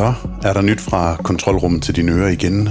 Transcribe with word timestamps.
Så 0.00 0.14
er 0.42 0.52
der 0.52 0.60
nyt 0.60 0.80
fra 0.80 1.16
kontrolrummet 1.16 1.82
til 1.82 1.96
dine 1.96 2.12
ører 2.12 2.28
igen. 2.28 2.68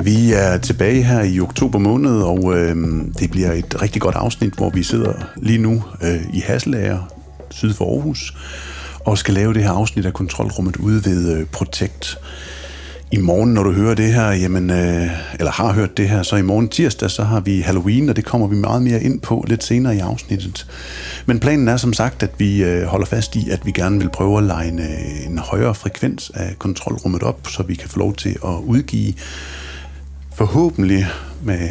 Vi 0.00 0.32
er 0.32 0.58
tilbage 0.58 1.02
her 1.02 1.22
i 1.22 1.40
oktober 1.40 1.78
måned, 1.78 2.22
og 2.22 2.56
øh, 2.56 2.76
det 3.18 3.30
bliver 3.30 3.52
et 3.52 3.82
rigtig 3.82 4.02
godt 4.02 4.14
afsnit, 4.14 4.54
hvor 4.54 4.70
vi 4.70 4.82
sidder 4.82 5.12
lige 5.36 5.58
nu 5.58 5.82
øh, 6.02 6.34
i 6.34 6.40
Hasselager, 6.40 6.98
syd 7.50 7.74
for 7.74 7.94
Aarhus, 7.94 8.36
og 9.00 9.18
skal 9.18 9.34
lave 9.34 9.54
det 9.54 9.62
her 9.62 9.70
afsnit 9.70 10.06
af 10.06 10.12
kontrolrummet 10.12 10.76
ude 10.76 11.04
ved 11.04 11.36
øh, 11.36 11.46
Protect. 11.46 12.18
I 13.12 13.16
morgen, 13.16 13.54
når 13.54 13.62
du 13.62 13.72
hører 13.72 13.94
det 13.94 14.12
her, 14.12 14.30
jamen, 14.30 14.70
øh, 14.70 15.06
eller 15.38 15.50
har 15.50 15.72
hørt 15.72 15.96
det 15.96 16.08
her, 16.08 16.22
så 16.22 16.36
i 16.36 16.42
morgen 16.42 16.68
tirsdag, 16.68 17.10
så 17.10 17.24
har 17.24 17.40
vi 17.40 17.60
Halloween, 17.60 18.08
og 18.08 18.16
det 18.16 18.24
kommer 18.24 18.46
vi 18.46 18.56
meget 18.56 18.82
mere 18.82 19.02
ind 19.02 19.20
på 19.20 19.44
lidt 19.48 19.64
senere 19.64 19.96
i 19.96 19.98
afsnittet. 19.98 20.66
Men 21.28 21.40
planen 21.40 21.68
er 21.68 21.76
som 21.76 21.92
sagt, 21.92 22.22
at 22.22 22.30
vi 22.38 22.64
øh, 22.64 22.84
holder 22.84 23.06
fast 23.06 23.36
i, 23.36 23.50
at 23.50 23.66
vi 23.66 23.72
gerne 23.72 23.98
vil 23.98 24.08
prøve 24.08 24.38
at 24.38 24.44
lege 24.44 24.68
en, 24.68 24.78
øh, 24.78 25.26
en 25.26 25.38
højere 25.38 25.74
frekvens 25.74 26.30
af 26.34 26.58
kontrolrummet 26.58 27.22
op, 27.22 27.46
så 27.48 27.62
vi 27.62 27.74
kan 27.74 27.88
få 27.88 27.98
lov 27.98 28.14
til 28.14 28.36
at 28.44 28.54
udgive 28.66 29.14
forhåbentlig 30.34 31.06
med 31.42 31.68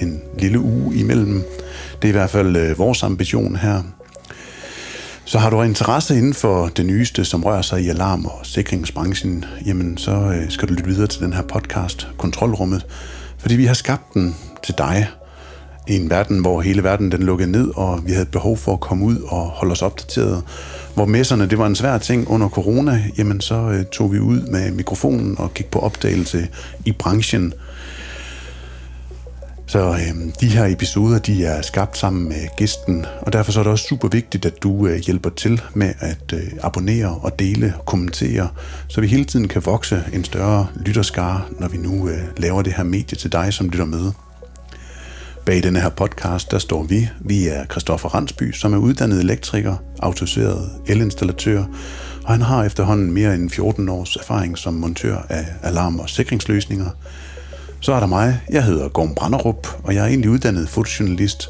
en 0.00 0.20
lille 0.38 0.60
uge 0.60 0.96
imellem. 0.96 1.44
Det 2.02 2.04
er 2.04 2.08
i 2.08 2.12
hvert 2.12 2.30
fald 2.30 2.56
øh, 2.56 2.78
vores 2.78 3.02
ambition 3.02 3.56
her. 3.56 3.82
Så 5.24 5.38
har 5.38 5.50
du 5.50 5.62
interesse 5.62 6.16
inden 6.16 6.34
for 6.34 6.68
det 6.68 6.86
nyeste, 6.86 7.24
som 7.24 7.44
rører 7.44 7.62
sig 7.62 7.82
i 7.82 7.88
alarm- 7.88 8.26
og 8.26 8.40
sikringsbranchen, 8.42 9.44
jamen 9.66 9.98
så 9.98 10.44
skal 10.48 10.68
du 10.68 10.74
lytte 10.74 10.90
videre 10.90 11.06
til 11.06 11.20
den 11.20 11.32
her 11.32 11.42
podcast, 11.42 12.08
Kontrolrummet, 12.16 12.86
fordi 13.38 13.56
vi 13.56 13.64
har 13.64 13.74
skabt 13.74 14.14
den 14.14 14.36
til 14.64 14.74
dig 14.78 15.08
i 15.88 15.96
en 15.96 16.10
verden, 16.10 16.40
hvor 16.40 16.60
hele 16.60 16.84
verden 16.84 17.12
den 17.12 17.22
lukkede 17.22 17.50
ned, 17.50 17.72
og 17.76 18.00
vi 18.06 18.12
havde 18.12 18.26
behov 18.26 18.56
for 18.56 18.72
at 18.72 18.80
komme 18.80 19.04
ud 19.04 19.16
og 19.28 19.40
holde 19.40 19.72
os 19.72 19.82
opdateret. 19.82 20.42
Hvor 20.94 21.04
messerne, 21.04 21.46
det 21.46 21.58
var 21.58 21.66
en 21.66 21.74
svær 21.74 21.98
ting 21.98 22.28
under 22.30 22.48
corona, 22.48 23.04
jamen 23.18 23.40
så 23.40 23.54
øh, 23.54 23.84
tog 23.84 24.12
vi 24.12 24.18
ud 24.18 24.40
med 24.40 24.70
mikrofonen 24.72 25.38
og 25.38 25.54
gik 25.54 25.66
på 25.66 25.78
opdagelse 25.78 26.48
i 26.84 26.92
branchen– 26.92 27.52
så 29.68 29.90
øh, 29.90 30.32
de 30.40 30.46
her 30.46 30.64
episoder, 30.64 31.18
de 31.18 31.44
er 31.44 31.62
skabt 31.62 31.98
sammen 31.98 32.28
med 32.28 32.56
gæsten, 32.56 33.06
og 33.20 33.32
derfor 33.32 33.52
så 33.52 33.58
er 33.60 33.62
det 33.62 33.72
også 33.72 33.84
super 33.84 34.08
vigtigt, 34.08 34.46
at 34.46 34.62
du 34.62 34.86
øh, 34.86 34.98
hjælper 34.98 35.30
til 35.30 35.62
med 35.74 35.94
at 36.00 36.32
øh, 36.34 36.52
abonnere 36.62 37.18
og 37.22 37.38
dele, 37.38 37.74
kommentere, 37.86 38.48
så 38.88 39.00
vi 39.00 39.06
hele 39.06 39.24
tiden 39.24 39.48
kan 39.48 39.62
vokse 39.64 40.02
en 40.12 40.24
større 40.24 40.66
lytterskare, 40.76 41.42
når 41.60 41.68
vi 41.68 41.76
nu 41.76 42.08
øh, 42.08 42.18
laver 42.36 42.62
det 42.62 42.72
her 42.72 42.84
medie 42.84 43.18
til 43.18 43.32
dig, 43.32 43.52
som 43.52 43.68
lytter 43.68 43.84
med. 43.84 44.12
Bag 45.46 45.62
denne 45.62 45.80
her 45.80 45.88
podcast, 45.88 46.50
der 46.50 46.58
står 46.58 46.82
vi. 46.82 47.08
Vi 47.20 47.48
er 47.48 47.64
Christoffer 47.64 48.08
Randsby, 48.08 48.52
som 48.52 48.72
er 48.72 48.78
uddannet 48.78 49.20
elektriker, 49.20 49.76
autoriseret 50.02 50.70
elinstallatør, 50.86 51.64
og 52.24 52.32
han 52.32 52.42
har 52.42 52.64
efterhånden 52.64 53.12
mere 53.12 53.34
end 53.34 53.50
14 53.50 53.88
års 53.88 54.16
erfaring 54.16 54.58
som 54.58 54.74
montør 54.74 55.16
af 55.28 55.46
alarm- 55.62 56.00
og 56.00 56.10
sikringsløsninger– 56.10 56.90
så 57.80 57.92
er 57.92 58.00
der 58.00 58.06
mig. 58.06 58.40
Jeg 58.50 58.64
hedder 58.64 58.88
Gorm 58.88 59.14
Branderup, 59.14 59.68
og 59.84 59.94
jeg 59.94 60.02
er 60.02 60.06
egentlig 60.06 60.30
uddannet 60.30 60.68
fotojournalist. 60.68 61.48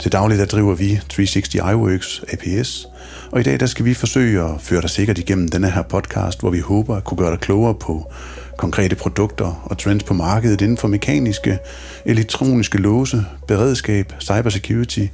Til 0.00 0.12
daglig 0.12 0.38
der 0.38 0.44
driver 0.44 0.74
vi 0.74 1.00
360 1.08 1.54
iWorks 1.54 2.22
APS, 2.32 2.86
og 3.32 3.40
i 3.40 3.42
dag 3.42 3.60
der 3.60 3.66
skal 3.66 3.84
vi 3.84 3.94
forsøge 3.94 4.42
at 4.42 4.60
føre 4.60 4.80
dig 4.80 4.90
sikkert 4.90 5.18
igennem 5.18 5.48
denne 5.48 5.70
her 5.70 5.82
podcast, 5.82 6.40
hvor 6.40 6.50
vi 6.50 6.58
håber 6.58 6.96
at 6.96 7.04
kunne 7.04 7.18
gøre 7.18 7.30
dig 7.30 7.40
klogere 7.40 7.74
på 7.74 8.12
konkrete 8.60 8.96
produkter 8.96 9.62
og 9.64 9.78
trends 9.78 10.04
på 10.04 10.14
markedet 10.14 10.60
inden 10.60 10.76
for 10.76 10.88
mekaniske, 10.88 11.58
elektroniske 12.04 12.78
låse, 12.78 13.24
beredskab, 13.48 14.12
cybersecurity, 14.20 15.06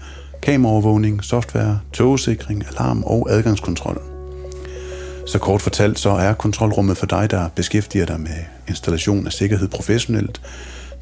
kameraovervågning, 0.42 1.24
software, 1.24 1.80
togsikring, 1.92 2.64
alarm 2.68 3.04
og 3.04 3.30
adgangskontrol. 3.30 4.02
Så 5.26 5.38
kort 5.38 5.62
fortalt, 5.62 5.98
så 5.98 6.10
er 6.10 6.32
kontrolrummet 6.32 6.98
for 6.98 7.06
dig, 7.06 7.30
der 7.30 7.48
beskæftiger 7.48 8.06
dig 8.06 8.20
med 8.20 8.38
installation 8.68 9.26
af 9.26 9.32
sikkerhed 9.32 9.68
professionelt. 9.68 10.40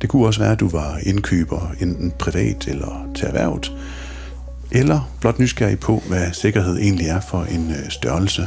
Det 0.00 0.08
kunne 0.08 0.26
også 0.26 0.40
være, 0.40 0.52
at 0.52 0.60
du 0.60 0.69
var 0.69 0.98
indkøber, 1.02 1.72
enten 1.80 2.12
privat 2.19 2.69
eller 2.69 3.08
til 3.14 3.26
erhvervet, 3.26 3.72
eller 4.72 5.10
blot 5.20 5.38
nysgerrig 5.38 5.78
på, 5.78 6.02
hvad 6.08 6.32
sikkerhed 6.32 6.76
egentlig 6.78 7.06
er 7.06 7.20
for 7.20 7.42
en 7.42 7.70
øh, 7.70 7.90
størrelse. 7.90 8.46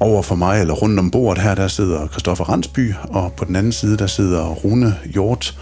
Over 0.00 0.22
for 0.22 0.34
mig, 0.34 0.60
eller 0.60 0.74
rundt 0.74 0.98
om 0.98 1.10
bordet 1.10 1.42
her, 1.42 1.54
der 1.54 1.68
sidder 1.68 2.08
Christoffer 2.08 2.44
Randsby, 2.44 2.94
og 3.02 3.32
på 3.32 3.44
den 3.44 3.56
anden 3.56 3.72
side, 3.72 3.96
der 3.96 4.06
sidder 4.06 4.44
Rune 4.44 4.94
Hjort, 5.04 5.58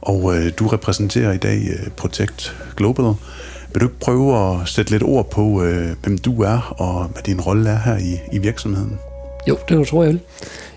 og 0.00 0.36
øh, 0.36 0.52
du 0.58 0.66
repræsenterer 0.66 1.32
i 1.32 1.36
dag 1.36 1.58
øh, 1.58 1.90
Protect 1.96 2.56
Global, 2.76 3.04
vil 3.72 3.80
du 3.80 3.86
ikke 3.86 4.00
prøve 4.00 4.36
at 4.38 4.68
sætte 4.68 4.90
lidt 4.90 5.02
ord 5.02 5.30
på, 5.30 5.62
øh, 5.62 5.88
hvem 6.02 6.18
du 6.18 6.42
er, 6.42 6.74
og 6.78 7.04
hvad 7.04 7.22
din 7.22 7.40
rolle 7.40 7.70
er 7.70 7.78
her 7.78 7.96
i, 7.96 8.18
i 8.32 8.38
virksomheden? 8.38 8.98
Jo, 9.48 9.58
det 9.68 9.86
tror 9.86 10.02
jeg 10.02 10.12
vil. 10.12 10.20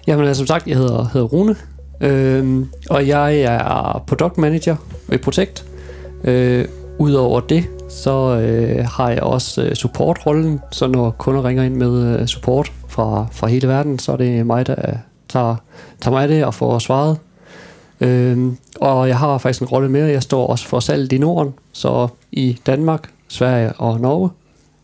Jamen, 0.07 0.27
altså, 0.27 0.39
som 0.39 0.47
sagt, 0.47 0.67
jeg 0.67 0.77
hedder, 0.77 1.09
hedder 1.13 1.27
Rune, 1.27 1.55
øh, 2.01 2.65
og 2.89 3.07
jeg 3.07 3.39
er 3.39 4.03
product 4.07 4.37
manager 4.37 4.75
i 5.13 5.17
Protect. 5.17 5.65
Øh, 6.23 6.65
Udover 6.99 7.39
det, 7.39 7.65
så 7.89 8.39
øh, 8.39 8.85
har 8.85 9.09
jeg 9.09 9.23
også 9.23 9.61
øh, 9.61 9.75
supportrollen, 9.75 10.59
så 10.71 10.87
når 10.87 11.11
kunder 11.11 11.45
ringer 11.45 11.63
ind 11.63 11.75
med 11.75 12.19
øh, 12.19 12.27
support 12.27 12.71
fra, 12.99 13.27
fra 13.31 13.47
hele 13.47 13.67
verden, 13.67 13.99
så 13.99 14.11
er 14.11 14.17
det 14.17 14.45
mig, 14.45 14.67
der 14.67 14.75
tager, 15.29 15.55
tager 16.01 16.11
mig 16.11 16.21
af 16.21 16.27
det 16.27 16.45
og 16.45 16.53
får 16.53 16.79
svaret. 16.79 17.17
Øhm, 18.01 18.57
og 18.75 19.07
jeg 19.07 19.17
har 19.17 19.37
faktisk 19.37 19.61
en 19.61 19.67
rolle 19.67 19.89
mere. 19.89 20.07
Jeg 20.07 20.23
står 20.23 20.47
også 20.47 20.67
for 20.67 20.79
salget 20.79 21.11
i 21.11 21.17
Norden, 21.17 21.53
så 21.71 22.07
i 22.31 22.59
Danmark, 22.65 23.09
Sverige 23.27 23.73
og 23.73 23.99
Norge 23.99 24.29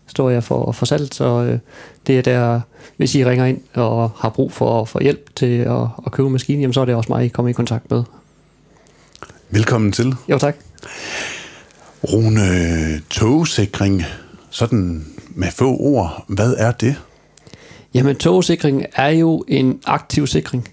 står 0.08 0.30
jeg 0.30 0.44
for, 0.44 0.72
for 0.72 0.86
salget, 0.86 1.14
så 1.14 1.26
øh, 1.26 1.60
det 2.08 2.18
er 2.18 2.22
der, 2.22 2.62
hvis 2.98 3.16
I 3.16 3.26
ringer 3.26 3.46
ind 3.46 3.62
og 3.74 4.12
har 4.18 4.30
brug 4.30 4.52
for, 4.52 4.86
for 4.86 5.02
hjælp 5.02 5.36
til 5.36 5.60
at, 5.60 5.88
at 6.06 6.12
købe 6.12 6.30
maskinen, 6.30 6.62
jamen, 6.62 6.74
så 6.74 6.82
er 6.82 6.86
det 6.86 6.96
også 6.96 7.12
mig, 7.12 7.26
I 7.26 7.28
kommer 7.28 7.50
i 7.50 7.54
kontakt 7.54 7.92
med. 7.92 8.04
Velkommen 9.50 9.92
til. 9.92 10.16
Jo, 10.30 10.38
tak. 10.38 10.56
Rune, 12.04 13.02
togsikring, 13.10 14.04
sådan 14.50 15.06
med 15.30 15.52
få 15.52 15.78
ord, 15.80 16.26
hvad 16.28 16.56
er 16.58 16.72
det? 16.72 16.96
Jamen, 17.96 18.16
togsikring 18.16 18.86
er 18.96 19.10
jo 19.10 19.44
en 19.48 19.80
aktiv 19.86 20.28
sikring. 20.28 20.68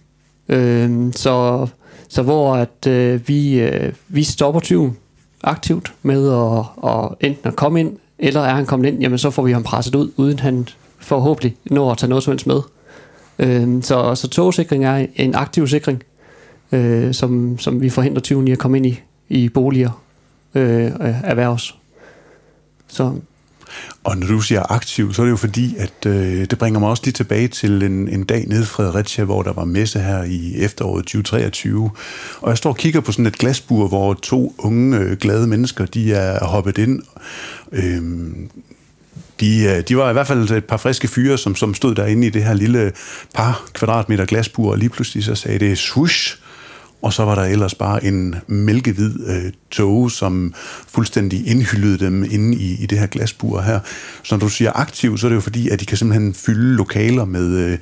Øh, 0.49 1.12
så 1.12 1.66
så 2.09 2.22
hvor 2.22 2.55
at 2.55 2.87
øh, 2.87 3.28
vi, 3.28 3.60
øh, 3.60 3.93
vi 4.09 4.22
stopper 4.22 4.60
tyven 4.60 4.97
aktivt 5.43 5.94
med 6.03 6.33
at, 6.33 6.91
at 6.91 7.09
enten 7.21 7.49
at 7.49 7.56
komme 7.56 7.81
ind, 7.81 7.97
eller 8.19 8.41
er 8.41 8.55
han 8.55 8.66
kommet 8.66 8.88
ind, 8.88 9.00
jamen 9.00 9.19
så 9.19 9.31
får 9.31 9.43
vi 9.43 9.53
ham 9.53 9.62
presset 9.62 9.94
ud, 9.94 10.12
uden 10.16 10.38
han 10.38 10.69
forhåbentlig 10.99 11.56
når 11.65 11.93
at 11.93 11.99
tage 11.99 12.09
noget 12.09 12.25
som 12.25 12.31
helst 12.31 12.47
med. 12.47 12.60
Øh, 13.39 13.83
så, 13.83 14.15
så 14.15 14.28
togsikring 14.28 14.84
er 14.84 15.06
en 15.16 15.34
aktiv 15.34 15.66
sikring, 15.66 16.03
øh, 16.72 17.15
som, 17.15 17.59
som 17.59 17.81
vi 17.81 17.91
forhindrer 17.91 18.21
tyven 18.21 18.49
i 18.49 18.53
at 18.53 18.59
komme 18.59 18.77
ind 18.77 18.87
i, 18.87 19.00
i 19.28 19.49
boliger 19.49 20.03
øh, 20.54 20.84
øh 20.84 21.15
erhvervs. 21.25 21.78
Så 22.89 23.15
og 24.05 24.16
når 24.16 24.27
du 24.27 24.41
siger 24.41 24.72
aktiv, 24.72 25.15
så 25.15 25.22
er 25.22 25.27
det 25.27 25.31
jo 25.31 25.37
fordi, 25.37 25.77
at 25.78 26.06
øh, 26.06 26.41
det 26.50 26.59
bringer 26.59 26.81
mig 26.81 26.88
også 26.88 27.03
lige 27.05 27.12
tilbage 27.12 27.49
til 27.49 27.83
en, 27.83 28.09
en 28.09 28.25
dag 28.25 28.44
nede 28.49 28.62
i 28.62 28.65
Fredericia, 28.65 29.25
hvor 29.25 29.43
der 29.43 29.53
var 29.53 29.65
messe 29.65 30.00
her 30.00 30.22
i 30.22 30.55
efteråret 30.56 31.05
2023. 31.05 31.91
Og 32.41 32.49
jeg 32.49 32.59
står 32.59 32.71
og 32.71 32.77
kigger 32.77 33.00
på 33.00 33.12
sådan 33.12 33.27
et 33.27 33.38
glasbur, 33.38 33.88
hvor 33.88 34.15
to 34.15 34.55
unge, 34.59 34.99
øh, 34.99 35.16
glade 35.16 35.47
mennesker, 35.47 35.87
de 35.87 36.12
er 36.12 36.44
hoppet 36.44 36.78
ind. 36.78 37.03
Øh, 37.72 38.03
de, 39.41 39.62
øh, 39.62 39.83
de 39.89 39.97
var 39.97 40.10
i 40.10 40.12
hvert 40.12 40.27
fald 40.27 40.50
et 40.50 40.65
par 40.65 40.77
friske 40.77 41.09
fyre, 41.09 41.39
som, 41.39 41.54
som 41.54 41.75
stod 41.75 41.94
derinde 41.94 42.27
i 42.27 42.31
det 42.31 42.44
her 42.44 42.54
lille 42.54 42.93
par 43.34 43.65
kvadratmeter 43.72 44.25
glasbur, 44.25 44.71
og 44.71 44.78
lige 44.78 44.89
pludselig 44.89 45.25
så 45.25 45.34
sagde 45.34 45.59
det 45.59 45.78
swoosh, 45.78 46.37
og 47.03 47.13
så 47.13 47.25
var 47.25 47.35
der 47.35 47.43
ellers 47.43 47.75
bare 47.75 48.04
en 48.04 48.34
mælkehvid 48.47 49.28
øh, 49.28 49.53
tog, 49.71 50.10
som 50.10 50.54
fuldstændig 50.89 51.47
indhyldede 51.47 51.99
dem 51.99 52.25
inde 52.31 52.57
i, 52.57 52.83
i 52.83 52.87
det 52.87 52.99
her 52.99 53.07
glasbur 53.07 53.60
her. 53.60 53.81
Så 54.22 54.34
når 54.34 54.41
du 54.41 54.49
siger 54.49 54.72
aktiv, 54.75 55.19
så 55.19 55.27
er 55.27 55.28
det 55.28 55.37
jo 55.37 55.41
fordi, 55.41 55.69
at 55.69 55.81
de 55.81 55.87
kan 55.87 55.97
simpelthen 55.97 56.34
fylde 56.34 56.77
lokaler 56.77 57.25
med 57.25 57.57
øh, 57.57 57.78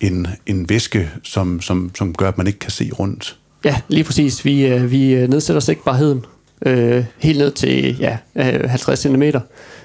en, 0.00 0.26
en 0.46 0.68
væske, 0.68 1.10
som, 1.22 1.60
som, 1.60 1.90
som 1.94 2.14
gør, 2.14 2.28
at 2.28 2.38
man 2.38 2.46
ikke 2.46 2.58
kan 2.58 2.70
se 2.70 2.90
rundt. 2.98 3.38
Ja, 3.64 3.80
lige 3.88 4.04
præcis. 4.04 4.44
Vi, 4.44 4.66
øh, 4.66 4.90
vi 4.90 5.26
nedsætter 5.26 5.60
sigtbarheden 5.60 6.24
øh, 6.66 7.04
helt 7.18 7.38
ned 7.38 7.50
til 7.50 7.98
ja, 7.98 8.18
øh, 8.36 8.70
50 8.70 8.98
cm, 8.98 9.22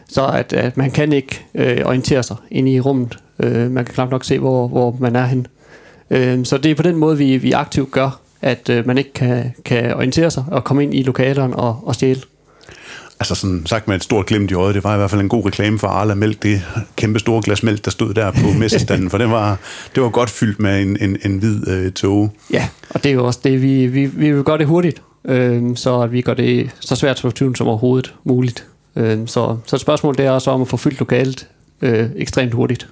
så 0.09 0.27
at, 0.27 0.53
at 0.53 0.77
man 0.77 0.91
kan 0.91 1.13
ikke 1.13 1.45
øh, 1.55 1.77
orientere 1.85 2.23
sig 2.23 2.35
inde 2.51 2.71
i 2.71 2.79
rummet. 2.79 3.19
Øh, 3.39 3.71
man 3.71 3.85
kan 3.85 3.93
knap 3.93 4.11
nok 4.11 4.25
se, 4.25 4.39
hvor, 4.39 4.67
hvor 4.67 4.97
man 4.99 5.15
er 5.15 5.25
hen. 5.25 5.47
Øh, 6.09 6.45
så 6.45 6.57
det 6.57 6.71
er 6.71 6.75
på 6.75 6.83
den 6.83 6.95
måde, 6.95 7.17
vi, 7.17 7.37
vi 7.37 7.51
aktivt 7.51 7.91
gør 7.91 8.28
at 8.41 8.69
øh, 8.69 8.87
man 8.87 8.97
ikke 8.97 9.13
kan, 9.13 9.53
kan 9.65 9.95
orientere 9.95 10.31
sig 10.31 10.43
og 10.51 10.63
komme 10.63 10.83
ind 10.83 10.93
i 10.93 11.03
lokalerne 11.03 11.55
og, 11.55 11.79
og 11.83 11.95
stjæle. 11.95 12.21
Altså 13.19 13.35
sådan 13.35 13.65
sagt 13.65 13.87
med 13.87 13.95
et 13.95 14.03
stort 14.03 14.25
glimt 14.25 14.51
i 14.51 14.53
øjet, 14.53 14.75
det 14.75 14.83
var 14.83 14.93
i 14.93 14.97
hvert 14.97 15.09
fald 15.09 15.21
en 15.21 15.29
god 15.29 15.45
reklame 15.45 15.79
for 15.79 15.87
Arla 15.87 16.15
Mælk, 16.15 16.43
det 16.43 16.61
kæmpe 16.95 17.19
store 17.19 17.41
glas 17.43 17.63
mælk, 17.63 17.85
der 17.85 17.91
stod 17.91 18.13
der 18.13 18.31
på 18.31 18.51
messestanden, 18.59 19.09
for 19.09 19.17
det 19.17 19.29
var, 19.29 19.57
det 19.95 20.03
var 20.03 20.09
godt 20.09 20.29
fyldt 20.29 20.59
med 20.59 20.81
en, 20.81 20.97
en, 21.01 21.17
en 21.25 21.37
hvid 21.37 21.67
øh, 21.67 21.91
tog. 21.91 22.33
Ja, 22.51 22.67
og 22.89 23.03
det 23.03 23.09
er 23.09 23.13
jo 23.13 23.25
også 23.25 23.39
det, 23.43 23.61
vi, 23.61 23.87
vi, 23.87 24.05
vi 24.05 24.31
vil 24.31 24.43
gøre 24.43 24.57
det 24.57 24.67
hurtigt, 24.67 25.01
øh, 25.25 25.75
så 25.75 26.01
at 26.01 26.11
vi 26.11 26.21
gør 26.21 26.33
det 26.33 26.69
så 26.79 26.95
svært 26.95 27.19
for 27.19 27.29
tyven 27.29 27.55
som 27.55 27.67
overhovedet 27.67 28.13
muligt. 28.23 28.65
Øh, 28.95 29.17
så, 29.25 29.57
så 29.65 29.75
et 29.75 29.81
spørgsmål 29.81 30.17
det 30.17 30.25
er 30.25 30.31
også 30.31 30.51
om 30.51 30.61
at 30.61 30.67
få 30.67 30.77
fyldt 30.77 30.99
lokalet 30.99 31.47
øh, 31.81 32.09
ekstremt 32.15 32.53
hurtigt. 32.53 32.87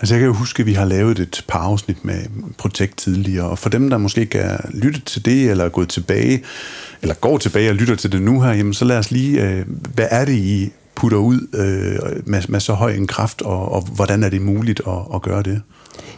Altså 0.00 0.14
jeg 0.14 0.20
kan 0.20 0.26
jo 0.26 0.32
huske, 0.32 0.60
at 0.60 0.66
vi 0.66 0.72
har 0.72 0.84
lavet 0.84 1.18
et 1.18 1.44
par 1.48 1.58
afsnit 1.58 2.04
med 2.04 2.14
Protect 2.58 2.96
tidligere, 2.96 3.48
og 3.48 3.58
for 3.58 3.68
dem, 3.68 3.90
der 3.90 3.98
måske 3.98 4.20
ikke 4.20 4.38
er 4.38 4.58
lyttet 4.74 5.04
til 5.04 5.24
det, 5.24 5.50
eller 5.50 5.64
er 5.64 5.68
gået 5.68 5.88
tilbage, 5.88 6.42
eller 7.02 7.14
går 7.14 7.38
tilbage 7.38 7.70
og 7.70 7.74
lytter 7.74 7.94
til 7.94 8.12
det 8.12 8.22
nu 8.22 8.40
her, 8.40 8.52
jamen 8.52 8.74
så 8.74 8.84
lad 8.84 8.98
os 8.98 9.10
lige, 9.10 9.42
øh, 9.42 9.64
hvad 9.94 10.06
er 10.10 10.24
det, 10.24 10.34
I 10.34 10.72
putter 10.94 11.18
ud 11.18 11.48
øh, 11.54 12.22
med, 12.26 12.42
med 12.48 12.60
så 12.60 12.72
høj 12.72 12.92
en 12.92 13.06
kraft, 13.06 13.42
og, 13.42 13.72
og 13.72 13.82
hvordan 13.82 14.22
er 14.22 14.28
det 14.28 14.42
muligt 14.42 14.80
at, 14.86 15.14
at 15.14 15.22
gøre 15.22 15.42
det? 15.42 15.62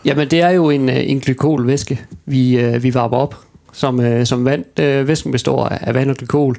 Jamen 0.05 0.31
det 0.31 0.40
er 0.40 0.50
jo 0.50 0.70
en, 0.70 0.88
øh, 0.88 1.11
en 1.11 1.20
glykolvæske, 1.20 2.00
vi, 2.26 2.58
øh, 2.58 2.82
vi 2.82 2.94
varmer 2.94 3.17
op, 3.17 3.34
som, 3.72 4.00
øh, 4.00 4.26
som 4.26 4.44
vand. 4.44 4.81
Øh, 4.81 5.08
væsken 5.08 5.32
består 5.32 5.64
af 5.64 5.94
vand 5.94 6.11
og 6.11 6.17
glykol, 6.17 6.56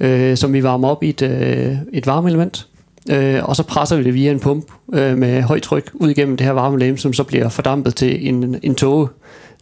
øh, 0.00 0.36
som 0.36 0.52
vi 0.52 0.62
varmer 0.62 0.88
op 0.88 1.02
i 1.02 1.08
et, 1.08 1.22
øh, 1.22 1.76
et 1.92 2.06
varmeelement. 2.06 2.66
Øh, 3.10 3.44
og 3.44 3.56
så 3.56 3.62
presser 3.62 3.96
vi 3.96 4.04
det 4.04 4.14
via 4.14 4.30
en 4.30 4.40
pump 4.40 4.66
øh, 4.92 5.18
med 5.18 5.42
højt 5.42 5.62
tryk 5.62 5.90
ud 5.94 6.10
igennem 6.10 6.36
det 6.36 6.46
her 6.46 6.52
varmelegeme, 6.52 6.98
som 6.98 7.12
så 7.12 7.24
bliver 7.24 7.48
fordampet 7.48 7.94
til 7.94 8.28
en, 8.28 8.56
en 8.62 8.74
tåge, 8.74 9.08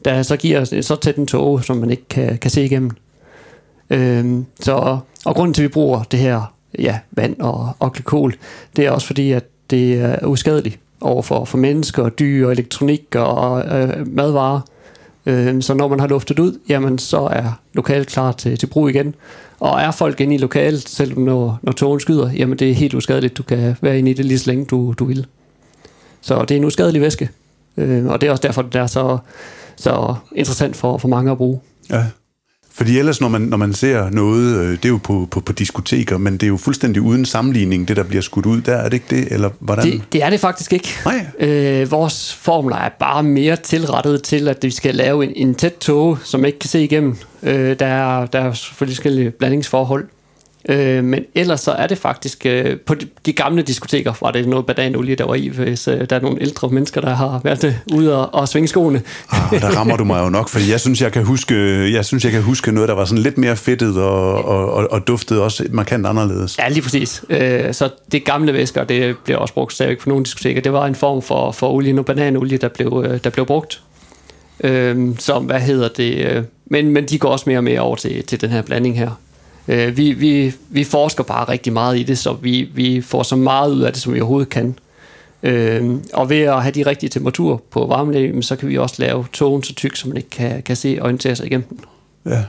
der 0.04 0.22
så 0.22 0.36
giver 0.36 0.60
os 0.60 0.74
så 0.80 0.96
tæt 0.96 1.16
en 1.16 1.26
tåge, 1.26 1.62
som 1.62 1.76
man 1.76 1.90
ikke 1.90 2.08
kan, 2.08 2.38
kan 2.38 2.50
se 2.50 2.64
igennem. 2.64 2.90
Øh, 3.90 4.42
så, 4.60 4.98
og 5.24 5.34
grunden 5.34 5.54
til, 5.54 5.62
at 5.62 5.68
vi 5.68 5.72
bruger 5.72 6.02
det 6.02 6.18
her 6.18 6.54
ja, 6.78 6.98
vand 7.10 7.40
og, 7.40 7.72
og 7.78 7.92
glykol, 7.92 8.34
det 8.76 8.86
er 8.86 8.90
også 8.90 9.06
fordi, 9.06 9.32
at 9.32 9.44
det 9.70 9.94
er 9.94 10.26
uskadeligt 10.26 10.78
over 11.00 11.22
for, 11.22 11.44
for 11.44 11.58
mennesker, 11.58 12.08
dyr, 12.08 12.50
elektronik 12.50 13.14
og 13.14 13.64
øh, 13.80 14.16
madvarer. 14.16 14.60
Øh, 15.30 15.62
så 15.62 15.74
når 15.74 15.88
man 15.88 16.00
har 16.00 16.06
luftet 16.08 16.38
ud, 16.38 16.58
jamen 16.68 16.98
så 16.98 17.20
er 17.20 17.60
lokalet 17.74 18.06
klar 18.06 18.32
til, 18.32 18.58
til 18.58 18.66
brug 18.66 18.88
igen. 18.88 19.14
Og 19.60 19.80
er 19.80 19.90
folk 19.90 20.20
inde 20.20 20.34
i 20.34 20.38
lokalet, 20.38 20.88
selv 20.88 21.18
når, 21.18 21.58
når 21.62 21.72
togen 21.72 22.00
skyder, 22.00 22.30
jamen 22.30 22.58
det 22.58 22.70
er 22.70 22.74
helt 22.74 22.94
uskadeligt. 22.94 23.36
Du 23.38 23.42
kan 23.42 23.76
være 23.80 23.98
inde 23.98 24.10
i 24.10 24.14
det 24.14 24.24
lige 24.24 24.38
så 24.38 24.50
længe 24.50 24.64
du, 24.64 24.94
du 24.98 25.04
vil. 25.04 25.26
Så 26.20 26.42
det 26.42 26.50
er 26.50 26.56
en 26.56 26.64
uskadelig 26.64 27.00
væske. 27.00 27.28
Øh, 27.76 28.06
og 28.06 28.20
det 28.20 28.26
er 28.26 28.30
også 28.30 28.42
derfor, 28.42 28.62
det 28.62 28.74
er 28.74 28.86
så, 28.86 29.18
så 29.76 30.14
interessant 30.34 30.76
for, 30.76 30.98
for 30.98 31.08
mange 31.08 31.30
at 31.30 31.36
bruge. 31.36 31.60
Ja. 31.90 32.04
Fordi 32.80 32.98
ellers, 32.98 33.20
når 33.20 33.28
man, 33.28 33.40
når 33.40 33.56
man 33.56 33.72
ser 33.72 34.10
noget, 34.10 34.56
øh, 34.56 34.70
det 34.70 34.84
er 34.84 34.88
jo 34.88 35.00
på, 35.02 35.28
på, 35.30 35.40
på 35.40 35.52
diskoteker, 35.52 36.18
men 36.18 36.32
det 36.32 36.42
er 36.42 36.48
jo 36.48 36.56
fuldstændig 36.56 37.02
uden 37.02 37.24
sammenligning, 37.24 37.88
det 37.88 37.96
der 37.96 38.02
bliver 38.02 38.22
skudt 38.22 38.46
ud 38.46 38.60
der, 38.60 38.76
er 38.76 38.84
det 38.88 38.92
ikke 38.92 39.06
det? 39.10 39.32
Eller 39.32 39.50
hvordan? 39.58 39.84
Det, 39.84 40.02
det 40.12 40.22
er 40.22 40.30
det 40.30 40.40
faktisk 40.40 40.72
ikke. 40.72 40.88
Nej. 41.04 41.26
Øh, 41.38 41.90
vores 41.90 42.34
formler 42.34 42.76
er 42.76 42.88
bare 42.88 43.22
mere 43.22 43.56
tilrettet 43.56 44.22
til, 44.22 44.48
at 44.48 44.58
vi 44.62 44.70
skal 44.70 44.94
lave 44.94 45.24
en, 45.24 45.48
en 45.48 45.54
tæt 45.54 45.72
tog, 45.72 46.18
som 46.24 46.44
ikke 46.44 46.58
kan 46.58 46.70
se 46.70 46.84
igennem. 46.84 47.16
Øh, 47.42 47.78
der, 47.78 47.86
er, 47.86 48.26
der 48.26 48.38
er 48.38 48.52
forskellige 48.52 49.30
blandingsforhold. 49.30 50.08
Øh, 50.68 51.04
men 51.04 51.24
ellers 51.34 51.60
så 51.60 51.72
er 51.72 51.86
det 51.86 51.98
faktisk, 51.98 52.46
øh, 52.46 52.78
på 52.80 52.94
de, 52.94 53.08
de 53.26 53.32
gamle 53.32 53.62
diskoteker 53.62 54.12
var 54.20 54.30
det 54.30 54.48
noget 54.48 54.66
badanolie, 54.66 55.14
der 55.14 55.24
var 55.24 55.34
i, 55.34 55.48
hvis 55.48 55.88
øh, 55.88 56.10
der 56.10 56.16
er 56.16 56.20
nogle 56.20 56.42
ældre 56.42 56.68
mennesker, 56.68 57.00
der 57.00 57.14
har 57.14 57.40
været 57.44 57.64
øh, 57.64 57.74
ude 57.92 58.16
og, 58.16 58.40
og 58.40 58.48
svinge 58.48 58.68
skoene. 58.68 59.02
Ah, 59.30 59.60
der 59.60 59.76
rammer 59.78 59.96
du 59.96 60.04
mig 60.04 60.24
jo 60.24 60.28
nok, 60.28 60.48
for 60.48 60.70
jeg 60.70 60.80
synes, 60.80 61.02
jeg 61.02 61.12
kan 61.12 61.24
huske, 61.24 61.54
jeg 61.92 62.04
synes, 62.04 62.24
jeg 62.24 62.32
kan 62.32 62.42
huske 62.42 62.72
noget, 62.72 62.88
der 62.88 62.94
var 62.94 63.04
sådan 63.04 63.22
lidt 63.22 63.38
mere 63.38 63.56
fedtet 63.56 63.96
og, 63.96 64.44
og, 64.44 64.72
og, 64.72 64.92
og 64.92 65.06
duftede 65.06 65.42
også 65.42 65.64
markant 65.70 66.06
anderledes. 66.06 66.58
Ja, 66.58 66.68
lige 66.68 66.82
præcis. 66.82 67.24
Øh, 67.30 67.74
så 67.74 67.88
det 68.12 68.24
gamle 68.24 68.52
væsker, 68.52 68.84
det 68.84 69.16
bliver 69.24 69.38
også 69.38 69.54
brugt 69.54 69.72
stadigvæk 69.72 69.98
på 69.98 70.08
nogle 70.08 70.24
diskoteker. 70.24 70.60
Det 70.60 70.72
var 70.72 70.86
en 70.86 70.94
form 70.94 71.22
for, 71.22 71.52
for 71.52 71.70
olie, 71.70 71.98
og 71.98 72.04
bananolie, 72.04 72.58
der 72.58 72.68
blev, 72.68 73.04
øh, 73.06 73.20
der 73.24 73.30
blev 73.30 73.46
brugt. 73.46 73.82
Øh, 74.64 75.08
som, 75.18 75.44
hvad 75.44 75.60
hedder 75.60 75.88
det? 75.88 76.26
Øh, 76.26 76.44
men, 76.66 76.90
men 76.90 77.04
de 77.04 77.18
går 77.18 77.28
også 77.28 77.44
mere 77.46 77.58
og 77.58 77.64
mere 77.64 77.80
over 77.80 77.96
til, 77.96 78.24
til 78.24 78.40
den 78.40 78.50
her 78.50 78.62
blanding 78.62 78.98
her. 78.98 79.10
Øh, 79.68 79.96
vi, 79.96 80.12
vi, 80.12 80.54
vi 80.68 80.84
forsker 80.84 81.24
bare 81.24 81.48
rigtig 81.48 81.72
meget 81.72 81.98
i 81.98 82.02
det, 82.02 82.18
så 82.18 82.32
vi, 82.32 82.68
vi 82.74 83.00
får 83.00 83.22
så 83.22 83.36
meget 83.36 83.72
ud 83.72 83.80
af 83.80 83.92
det, 83.92 84.02
som 84.02 84.14
vi 84.14 84.20
overhovedet 84.20 84.48
kan. 84.48 84.74
Øh, 85.42 85.94
og 86.12 86.30
ved 86.30 86.40
at 86.40 86.62
have 86.62 86.72
de 86.72 86.86
rigtige 86.86 87.10
temperaturer 87.10 87.56
på 87.70 87.86
varmelægen, 87.86 88.42
så 88.42 88.56
kan 88.56 88.68
vi 88.68 88.78
også 88.78 88.94
lave 88.98 89.24
togen 89.32 89.62
så 89.62 89.74
tyk, 89.74 89.96
som 89.96 90.08
man 90.08 90.16
ikke 90.16 90.30
kan, 90.30 90.62
kan 90.62 90.76
se 90.76 90.96
og 91.00 91.04
orientere 91.04 91.36
sig 91.36 91.46
igennem 91.46 91.68
den. 91.68 91.80
Ja. 92.26 92.44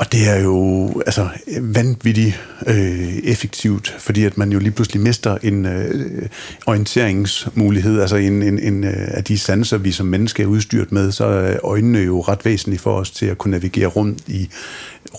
Og 0.00 0.12
det 0.12 0.28
er 0.28 0.40
jo 0.40 0.88
altså, 1.06 1.28
vanvittigt 1.60 2.40
øh, 2.66 3.16
effektivt, 3.16 3.96
fordi 3.98 4.24
at 4.24 4.38
man 4.38 4.52
jo 4.52 4.58
lige 4.58 4.70
pludselig 4.70 5.02
mister 5.02 5.38
en 5.42 5.66
øh, 5.66 6.28
orienteringsmulighed, 6.66 8.00
altså 8.00 8.16
en, 8.16 8.42
en, 8.42 8.58
en 8.58 8.84
øh, 8.84 9.08
af 9.10 9.24
de 9.24 9.38
sanser, 9.38 9.78
vi 9.78 9.92
som 9.92 10.06
mennesker 10.06 10.44
er 10.44 10.48
udstyret 10.48 10.92
med, 10.92 11.12
så 11.12 11.24
er 11.24 11.56
øjnene 11.64 11.98
jo 11.98 12.20
ret 12.20 12.44
væsentlige 12.44 12.80
for 12.80 12.96
os 12.98 13.10
til 13.10 13.26
at 13.26 13.38
kunne 13.38 13.50
navigere 13.50 13.86
rundt 13.86 14.18
i 14.26 14.50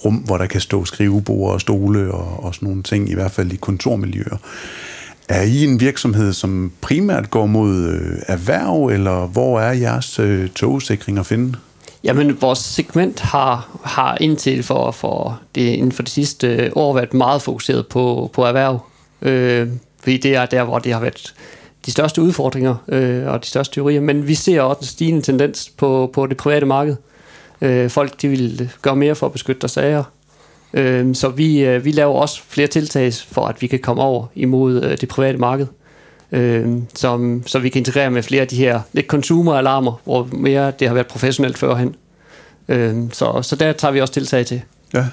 rum, 0.05 0.15
hvor 0.15 0.37
der 0.37 0.45
kan 0.45 0.61
stå 0.61 0.85
skrivebord 0.85 1.53
og 1.53 1.61
stole 1.61 2.11
og, 2.11 2.43
og 2.43 2.55
sådan 2.55 2.67
nogle 2.67 2.83
ting, 2.83 3.09
i 3.09 3.13
hvert 3.13 3.31
fald 3.31 3.51
i 3.51 3.55
kontormiljøer. 3.55 4.37
Er 5.29 5.41
I 5.41 5.63
en 5.63 5.79
virksomhed, 5.79 6.33
som 6.33 6.71
primært 6.81 7.31
går 7.31 7.45
mod 7.45 7.83
øh, 7.83 8.17
erhverv, 8.27 8.87
eller 8.87 9.27
hvor 9.27 9.59
er 9.59 9.71
jeres 9.71 10.19
øh, 10.19 10.49
togsikring 10.49 11.19
at 11.19 11.25
finde? 11.25 11.57
Jamen, 12.03 12.41
vores 12.41 12.59
segment 12.59 13.19
har, 13.19 13.79
har 13.83 14.17
indtil 14.21 14.63
for, 14.63 14.91
for 14.91 15.39
det, 15.55 15.61
inden 15.61 15.91
for 15.91 16.03
det 16.03 16.11
sidste 16.11 16.71
år 16.75 16.93
været 16.93 17.13
meget 17.13 17.41
fokuseret 17.41 17.87
på, 17.87 18.29
på 18.33 18.43
erhverv. 18.43 18.79
Øh, 19.21 19.67
fordi 19.99 20.17
det 20.17 20.35
er 20.35 20.45
der, 20.45 20.63
hvor 20.63 20.79
det 20.79 20.93
har 20.93 20.99
været 20.99 21.33
de 21.85 21.91
største 21.91 22.21
udfordringer 22.21 22.75
øh, 22.87 23.27
og 23.27 23.43
de 23.43 23.47
største 23.47 23.75
teorier. 23.75 24.01
Men 24.01 24.27
vi 24.27 24.35
ser 24.35 24.61
også 24.61 24.79
en 24.79 24.85
stigende 24.85 25.21
tendens 25.21 25.71
på, 25.77 26.09
på 26.13 26.27
det 26.27 26.37
private 26.37 26.65
marked. 26.65 26.95
Øh, 27.61 27.89
folk 27.89 28.21
de 28.21 28.27
vil 28.27 28.71
gøre 28.81 28.95
mere 28.95 29.15
for 29.15 29.25
at 29.25 29.31
beskytte 29.31 29.61
deres 29.61 29.71
sager. 29.71 30.03
Øh, 30.73 31.15
så 31.15 31.29
vi, 31.29 31.59
øh, 31.59 31.85
vi 31.85 31.91
laver 31.91 32.13
også 32.13 32.41
flere 32.47 32.67
tiltag 32.67 33.13
for, 33.13 33.45
at 33.45 33.61
vi 33.61 33.67
kan 33.67 33.79
komme 33.79 34.01
over 34.01 34.25
imod 34.35 34.83
øh, 34.83 34.97
det 35.01 35.09
private 35.09 35.37
marked 35.37 35.67
øh, 36.31 36.67
som, 36.95 37.43
så 37.45 37.59
vi 37.59 37.69
kan 37.69 37.79
integrere 37.79 38.11
med 38.11 38.23
flere 38.23 38.41
af 38.41 38.47
de 38.47 38.55
her 38.55 38.81
lidt 38.93 39.07
consumer-alarmer, 39.07 40.01
hvor 40.03 40.29
mere 40.31 40.71
det 40.79 40.87
har 40.87 40.93
været 40.93 41.07
professionelt 41.07 41.57
førhen. 41.57 41.95
Øh, 42.67 42.95
så, 43.11 43.41
så 43.41 43.55
der 43.55 43.73
tager 43.73 43.91
vi 43.91 44.01
også 44.01 44.13
tiltag 44.13 44.45
til. 44.45 44.61
Ja. 44.93 45.05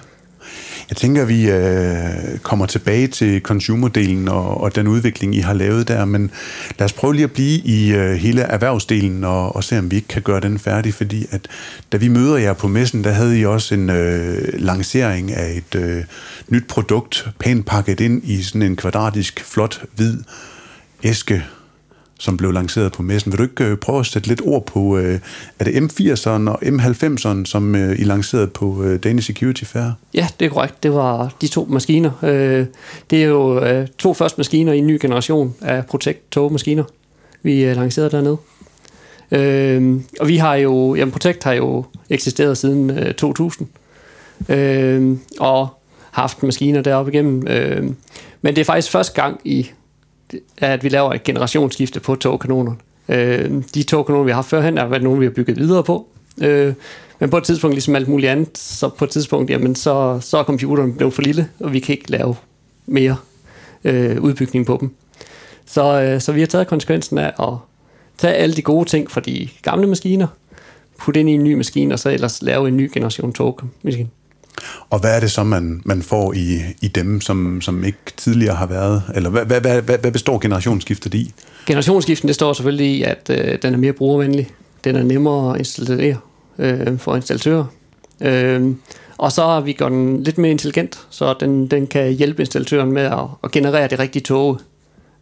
Jeg 0.90 0.96
tænker, 0.96 1.22
at 1.22 1.28
vi 1.28 1.50
øh, 1.50 2.38
kommer 2.42 2.66
tilbage 2.66 3.06
til 3.06 3.40
consumer-delen 3.40 4.28
og, 4.28 4.60
og 4.60 4.76
den 4.76 4.86
udvikling, 4.86 5.34
I 5.34 5.38
har 5.38 5.52
lavet 5.52 5.88
der, 5.88 6.04
men 6.04 6.30
lad 6.78 6.84
os 6.84 6.92
prøve 6.92 7.14
lige 7.14 7.24
at 7.24 7.32
blive 7.32 7.58
i 7.58 7.92
øh, 7.92 8.14
hele 8.14 8.42
erhvervsdelen 8.42 9.24
og, 9.24 9.56
og 9.56 9.64
se, 9.64 9.78
om 9.78 9.90
vi 9.90 9.96
ikke 9.96 10.08
kan 10.08 10.22
gøre 10.22 10.40
den 10.40 10.58
færdig, 10.58 10.94
fordi 10.94 11.26
at 11.30 11.48
da 11.92 11.96
vi 11.96 12.08
møder 12.08 12.36
jer 12.36 12.52
på 12.52 12.68
messen, 12.68 13.04
der 13.04 13.10
havde 13.10 13.38
I 13.38 13.44
også 13.44 13.74
en 13.74 13.90
øh, 13.90 14.48
lancering 14.54 15.32
af 15.32 15.52
et 15.56 15.80
øh, 15.80 16.04
nyt 16.48 16.68
produkt, 16.68 17.28
pænt 17.38 17.66
pakket 17.66 18.00
ind 18.00 18.24
i 18.24 18.42
sådan 18.42 18.62
en 18.62 18.76
kvadratisk, 18.76 19.44
flot, 19.44 19.82
hvid 19.96 20.14
æske, 21.04 21.44
som 22.18 22.36
blev 22.36 22.52
lanceret 22.52 22.92
på 22.92 23.02
messen. 23.02 23.32
Vil 23.32 23.38
du 23.38 23.42
ikke 23.42 23.64
øh, 23.64 23.76
prøve 23.76 24.00
at 24.00 24.06
sætte 24.06 24.28
lidt 24.28 24.42
ord 24.44 24.66
på, 24.66 24.98
øh, 24.98 25.20
er 25.58 25.64
det 25.64 25.72
M80'eren 25.72 26.50
og 26.50 26.62
M90'eren, 26.62 27.44
som 27.44 27.74
øh, 27.74 27.98
I 27.98 28.04
lancerede 28.04 28.46
på 28.46 28.82
øh, 28.82 28.98
Danish 29.02 29.26
Security 29.26 29.64
Fair? 29.64 29.90
Ja, 30.14 30.28
det 30.40 30.46
er 30.46 30.50
korrekt. 30.50 30.82
Det 30.82 30.92
var 30.94 31.32
de 31.40 31.48
to 31.48 31.66
maskiner. 31.70 32.10
Øh, 32.22 32.66
det 33.10 33.22
er 33.22 33.26
jo 33.26 33.64
øh, 33.64 33.86
to 33.98 34.14
første 34.14 34.38
maskiner 34.38 34.72
i 34.72 34.78
en 34.78 34.86
ny 34.86 34.98
generation 35.00 35.54
af 35.60 35.86
Protect 35.86 36.30
togmaskiner, 36.30 36.84
vi 37.42 37.64
øh, 37.64 37.76
lancerede 37.76 38.10
dernede. 38.10 38.36
Øh, 39.30 40.00
og 40.20 40.28
vi 40.28 40.36
har 40.36 40.54
jo, 40.54 40.94
jamen 40.94 41.12
Protect 41.12 41.44
har 41.44 41.52
jo 41.52 41.84
eksisteret 42.10 42.58
siden 42.58 42.90
øh, 42.90 43.14
2000, 43.14 43.68
øh, 44.48 45.16
og 45.40 45.68
haft 46.10 46.42
maskiner 46.42 46.82
deroppe 46.82 47.12
igennem. 47.12 47.46
Øh, 47.46 47.84
men 48.42 48.56
det 48.56 48.60
er 48.60 48.64
faktisk 48.64 48.90
første 48.90 49.22
gang 49.22 49.40
i 49.44 49.70
at 50.58 50.84
vi 50.84 50.88
laver 50.88 51.12
et 51.12 51.22
generationsskifte 51.22 52.00
på 52.00 52.14
togkanonerne. 52.14 52.76
Øh, 53.08 53.62
de 53.74 53.82
togkanoner, 53.82 54.24
vi 54.24 54.30
har 54.30 54.34
haft 54.34 54.48
førhen, 54.48 54.78
er 54.78 54.86
været 54.86 55.02
nogle, 55.02 55.18
vi 55.18 55.24
har 55.24 55.30
bygget 55.30 55.56
videre 55.56 55.84
på. 55.84 56.06
Øh, 56.42 56.74
men 57.18 57.30
på 57.30 57.36
et 57.36 57.44
tidspunkt, 57.44 57.74
ligesom 57.74 57.96
alt 57.96 58.08
muligt 58.08 58.30
andet, 58.30 58.58
så 58.58 58.88
på 58.88 59.04
et 59.04 59.10
tidspunkt, 59.10 59.50
jamen, 59.50 59.74
så, 59.74 60.18
så 60.20 60.38
er 60.38 60.44
computeren 60.44 60.94
blevet 60.94 61.14
for 61.14 61.22
lille, 61.22 61.48
og 61.60 61.72
vi 61.72 61.78
kan 61.78 61.92
ikke 61.92 62.10
lave 62.10 62.34
mere 62.86 63.16
øh, 63.84 64.22
udbygning 64.22 64.66
på 64.66 64.76
dem. 64.80 64.94
Så, 65.66 66.02
øh, 66.02 66.20
så 66.20 66.32
vi 66.32 66.40
har 66.40 66.46
taget 66.46 66.66
konsekvensen 66.66 67.18
af 67.18 67.32
at 67.40 67.54
tage 68.18 68.34
alle 68.34 68.56
de 68.56 68.62
gode 68.62 68.88
ting 68.88 69.10
fra 69.10 69.20
de 69.20 69.48
gamle 69.62 69.86
maskiner, 69.86 70.26
putte 70.98 71.20
ind 71.20 71.30
i 71.30 71.32
en 71.32 71.44
ny 71.44 71.54
maskine, 71.54 71.94
og 71.94 71.98
så 71.98 72.10
ellers 72.10 72.42
lave 72.42 72.68
en 72.68 72.76
ny 72.76 72.90
generation 72.94 73.32
togmaskine. 73.32 74.08
Og 74.90 75.00
hvad 75.00 75.16
er 75.16 75.20
det 75.20 75.30
så, 75.30 75.44
man, 75.44 75.82
man 75.84 76.02
får 76.02 76.32
i, 76.32 76.60
i 76.80 76.88
dem, 76.88 77.20
som, 77.20 77.60
som 77.60 77.84
ikke 77.84 77.98
tidligere 78.16 78.54
har 78.54 78.66
været? 78.66 79.02
Eller 79.14 79.30
hvad, 79.30 79.44
hvad, 79.44 79.82
hvad, 79.82 79.98
hvad 79.98 80.12
består 80.12 80.38
generationsskiftet 80.38 81.14
i? 81.14 81.34
Generationsskiften 81.66 82.28
det 82.28 82.34
står 82.34 82.52
selvfølgelig 82.52 82.86
i, 82.86 83.02
at 83.02 83.30
øh, 83.30 83.58
den 83.62 83.74
er 83.74 83.78
mere 83.78 83.92
brugervenlig. 83.92 84.50
Den 84.84 84.96
er 84.96 85.02
nemmere 85.02 85.54
at 85.54 85.58
installere 85.58 86.16
øh, 86.58 86.98
for 86.98 87.16
installatører. 87.16 87.64
Øh, 88.20 88.74
og 89.18 89.32
så 89.32 89.42
har 89.42 89.60
vi 89.60 89.72
gjort 89.72 89.92
den 89.92 90.22
lidt 90.22 90.38
mere 90.38 90.50
intelligent, 90.50 90.98
så 91.10 91.34
den, 91.40 91.66
den 91.66 91.86
kan 91.86 92.12
hjælpe 92.12 92.42
installatøren 92.42 92.92
med 92.92 93.02
at, 93.02 93.24
at 93.44 93.50
generere 93.50 93.88
det 93.88 93.98
rigtige 93.98 94.22
tog. 94.22 94.60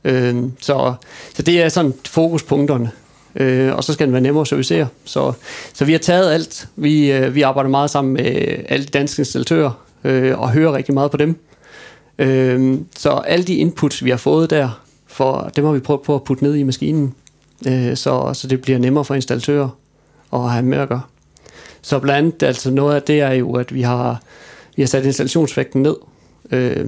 Øh, 0.05 0.37
så, 0.61 0.95
så 1.35 1.43
det 1.43 1.63
er 1.63 1.69
sådan 1.69 1.95
fokuspunkterne 2.05 2.91
øh, 3.37 3.75
og 3.75 3.85
så 3.85 3.93
skal 3.93 4.07
den 4.07 4.13
være 4.13 4.23
nemmere 4.23 4.41
at 4.41 4.49
servicere. 4.49 4.89
Så, 5.05 5.33
så 5.73 5.85
vi 5.85 5.93
har 5.93 5.99
taget 5.99 6.33
alt. 6.33 6.69
Vi, 6.77 7.13
øh, 7.13 7.35
vi 7.35 7.43
arbejder 7.43 7.71
meget 7.71 7.91
sammen 7.91 8.15
med 8.15 8.57
alle 8.69 8.87
danske 8.87 9.21
installatører 9.21 9.87
øh, 10.05 10.39
og 10.39 10.51
hører 10.51 10.73
rigtig 10.73 10.95
meget 10.95 11.11
på 11.11 11.17
dem. 11.17 11.37
Øh, 12.19 12.79
så 12.97 13.11
alle 13.11 13.45
de 13.45 13.55
inputs, 13.55 14.05
vi 14.05 14.11
har 14.11 14.17
fået 14.17 14.51
der, 14.51 14.83
for 15.07 15.51
dem 15.57 15.65
har 15.65 15.73
vi 15.73 15.81
prøvet 15.81 16.03
på 16.03 16.15
at 16.15 16.25
putte 16.25 16.45
ned 16.45 16.55
i 16.55 16.63
maskinen. 16.63 17.15
øh, 17.69 17.97
så, 17.97 18.31
så 18.35 18.49
det 18.49 18.63
bliver 18.63 18.79
nemmere 18.79 19.05
for 19.05 19.15
installatører 19.15 19.69
at 20.33 20.51
have 20.51 20.63
med 20.63 20.79
at 20.79 20.89
gøre. 20.89 21.03
Så 21.83 21.99
blandt 21.99 22.19
andet, 22.19 22.43
altså 22.43 22.71
noget 22.71 22.95
af 22.95 23.03
det 23.03 23.21
er 23.21 23.33
jo, 23.33 23.53
at 23.53 23.75
vi 23.75 23.83
har, 23.83 24.23
vi 24.77 24.83
har 24.83 24.87
sat 24.87 25.05
installationsvægten 25.05 25.83
ned, 25.83 25.97
øh, 26.51 26.87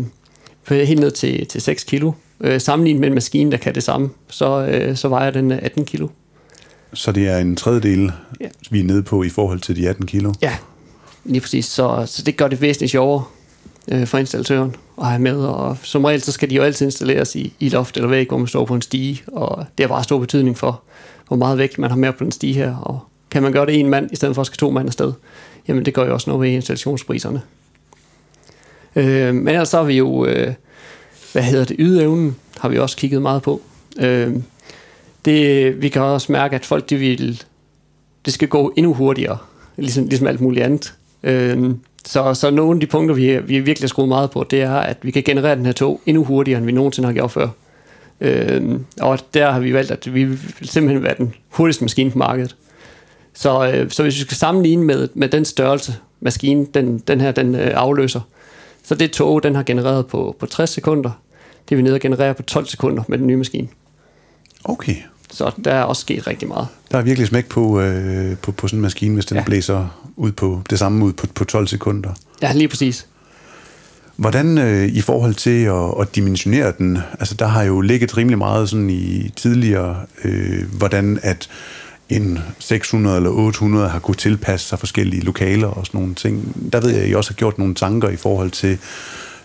helt 0.70 1.00
ned 1.00 1.10
til, 1.10 1.46
til 1.46 1.60
6 1.60 1.84
kilo. 1.84 2.12
Øh, 2.40 2.60
sammenlignet 2.60 3.00
med 3.00 3.08
en 3.08 3.14
maskine, 3.14 3.50
der 3.50 3.56
kan 3.56 3.74
det 3.74 3.82
samme, 3.82 4.10
så, 4.28 4.66
øh, 4.66 4.96
så 4.96 5.08
vejer 5.08 5.30
den 5.30 5.52
18 5.52 5.84
kilo. 5.84 6.08
Så 6.92 7.12
det 7.12 7.28
er 7.28 7.38
en 7.38 7.56
tredjedel, 7.56 8.12
ja. 8.40 8.48
vi 8.70 8.80
er 8.80 8.84
nede 8.84 9.02
på 9.02 9.22
i 9.22 9.28
forhold 9.28 9.60
til 9.60 9.76
de 9.76 9.88
18 9.88 10.06
kilo? 10.06 10.32
Ja, 10.42 10.56
lige 11.24 11.40
præcis. 11.40 11.66
Så, 11.66 12.04
så 12.06 12.22
det 12.22 12.36
gør 12.36 12.48
det 12.48 12.60
væsentligt 12.60 12.90
sjovere 12.90 13.24
øh, 13.88 14.06
for 14.06 14.18
installatøren 14.18 14.76
at 15.00 15.06
have 15.06 15.20
med. 15.20 15.36
Og 15.36 15.76
som 15.82 16.04
regel, 16.04 16.22
så 16.22 16.32
skal 16.32 16.50
de 16.50 16.54
jo 16.54 16.62
altid 16.62 16.86
installeres 16.86 17.36
i, 17.36 17.52
i 17.60 17.68
loft 17.68 17.96
eller 17.96 18.08
væg, 18.08 18.28
hvor 18.28 18.38
man 18.38 18.46
står 18.46 18.64
på 18.64 18.74
en 18.74 18.82
stige. 18.82 19.22
Og 19.26 19.66
det 19.78 19.84
har 19.84 19.88
bare 19.88 20.04
stor 20.04 20.18
betydning 20.18 20.58
for, 20.58 20.82
hvor 21.28 21.36
meget 21.36 21.58
vægt 21.58 21.78
man 21.78 21.90
har 21.90 21.96
med 21.96 22.12
på 22.12 22.24
den 22.24 22.32
stige 22.32 22.54
her. 22.54 22.76
Og 22.76 23.00
kan 23.30 23.42
man 23.42 23.52
gøre 23.52 23.66
det 23.66 23.80
en 23.80 23.90
mand, 23.90 24.12
i 24.12 24.16
stedet 24.16 24.34
for 24.34 24.40
at 24.40 24.46
skal 24.46 24.58
to 24.58 24.70
mand 24.70 24.88
afsted, 24.88 25.12
jamen 25.68 25.84
det 25.84 25.94
gør 25.94 26.06
jo 26.06 26.12
også 26.12 26.30
noget 26.30 26.42
ved 26.42 26.50
installationspriserne. 26.56 27.42
Øh, 28.96 29.34
men 29.34 29.48
ellers 29.48 29.68
så 29.68 29.76
har 29.76 29.84
vi 29.84 29.96
jo, 29.96 30.26
øh, 30.26 30.54
hvad 31.32 31.42
hedder 31.42 31.64
det, 31.64 31.76
ydeevnen, 31.78 32.36
har 32.58 32.68
vi 32.68 32.78
også 32.78 32.96
kigget 32.96 33.22
meget 33.22 33.42
på. 33.42 33.60
Øh, 34.00 34.36
det, 35.28 35.82
vi 35.82 35.88
kan 35.88 36.02
også 36.02 36.32
mærke, 36.32 36.56
at 36.56 36.66
folk 36.66 36.90
de 36.90 36.96
vil, 36.96 37.42
det 38.24 38.32
skal 38.32 38.48
gå 38.48 38.72
endnu 38.76 38.94
hurtigere, 38.94 39.38
ligesom, 39.76 40.06
ligesom 40.06 40.26
alt 40.26 40.40
muligt 40.40 40.64
andet. 40.64 40.94
Øh, 41.22 41.70
så, 42.04 42.34
så 42.34 42.50
nogle 42.50 42.76
af 42.76 42.80
de 42.80 42.86
punkter, 42.86 43.14
vi, 43.14 43.38
vi 43.38 43.60
virkelig 43.60 43.80
har 43.80 43.88
skruet 43.88 44.08
meget 44.08 44.30
på, 44.30 44.46
det 44.50 44.62
er, 44.62 44.74
at 44.74 44.96
vi 45.02 45.10
kan 45.10 45.22
generere 45.22 45.56
den 45.56 45.66
her 45.66 45.72
tog 45.72 46.00
endnu 46.06 46.24
hurtigere, 46.24 46.58
end 46.58 46.66
vi 46.66 46.72
nogensinde 46.72 47.06
har 47.06 47.12
gjort 47.12 47.30
før. 47.30 47.48
Øh, 48.20 48.80
og 49.00 49.18
der 49.34 49.50
har 49.50 49.60
vi 49.60 49.74
valgt, 49.74 49.90
at 49.90 50.14
vi 50.14 50.24
vil 50.24 50.38
simpelthen 50.62 51.02
være 51.02 51.14
den 51.18 51.34
hurtigste 51.48 51.84
maskine 51.84 52.10
på 52.10 52.18
markedet. 52.18 52.56
Så, 53.34 53.72
øh, 53.72 53.90
så 53.90 54.02
hvis 54.02 54.14
vi 54.14 54.20
skal 54.20 54.36
sammenligne 54.36 54.84
med, 54.84 55.08
med 55.14 55.28
den 55.28 55.44
størrelse, 55.44 55.94
maskinen, 56.20 56.64
den, 56.64 56.98
den 56.98 57.20
her, 57.20 57.32
den 57.32 57.54
øh, 57.54 57.70
afløser, 57.74 58.20
så 58.82 58.94
det 58.94 59.10
tog, 59.10 59.42
den 59.42 59.54
har 59.54 59.62
genereret 59.62 60.06
på, 60.06 60.36
på 60.38 60.46
60 60.46 60.70
sekunder, 60.70 61.10
det 61.68 61.74
er 61.74 61.76
vi 61.76 61.82
nede 61.82 61.94
og 61.94 62.00
generere 62.00 62.34
på 62.34 62.42
12 62.42 62.66
sekunder 62.66 63.02
med 63.08 63.18
den 63.18 63.26
nye 63.26 63.36
maskine. 63.36 63.68
Okay. 64.64 64.96
Så 65.32 65.52
der 65.64 65.74
er 65.74 65.82
også 65.82 66.00
sket 66.00 66.26
rigtig 66.26 66.48
meget. 66.48 66.66
Der 66.90 66.98
er 66.98 67.02
virkelig 67.02 67.28
smæk 67.28 67.48
på, 67.48 67.80
øh, 67.80 68.36
på, 68.36 68.52
på 68.52 68.68
sådan 68.68 68.78
en 68.78 68.82
maskine, 68.82 69.14
hvis 69.14 69.26
den 69.26 69.36
ja. 69.36 69.44
blæser 69.44 70.10
ud 70.16 70.32
på 70.32 70.62
det 70.70 70.78
samme 70.78 71.04
ud 71.04 71.12
på, 71.12 71.26
på 71.34 71.44
12 71.44 71.66
sekunder. 71.66 72.10
Ja, 72.42 72.52
lige 72.52 72.68
præcis. 72.68 73.06
Hvordan 74.16 74.58
øh, 74.58 74.88
i 74.88 75.00
forhold 75.00 75.34
til 75.34 75.64
at, 75.64 76.00
at 76.00 76.16
dimensionere 76.16 76.72
den, 76.78 76.98
altså 77.20 77.34
der 77.34 77.46
har 77.46 77.62
jo 77.62 77.80
ligget 77.80 78.16
rimelig 78.16 78.38
meget 78.38 78.68
sådan 78.68 78.90
i 78.90 79.32
tidligere, 79.36 79.96
øh, 80.24 80.72
hvordan 80.72 81.18
at 81.22 81.48
en 82.08 82.38
600 82.58 83.16
eller 83.16 83.30
800 83.30 83.88
har 83.88 83.98
kunnet 83.98 84.18
tilpasse 84.18 84.68
sig 84.68 84.78
forskellige 84.78 85.22
lokaler 85.22 85.68
og 85.68 85.86
sådan 85.86 86.00
nogle 86.00 86.14
ting. 86.14 86.56
Der 86.72 86.80
ved 86.80 86.90
jeg, 86.90 87.02
at 87.02 87.10
I 87.10 87.14
også 87.14 87.30
har 87.30 87.34
gjort 87.34 87.58
nogle 87.58 87.74
tanker 87.74 88.08
i 88.08 88.16
forhold 88.16 88.50
til 88.50 88.78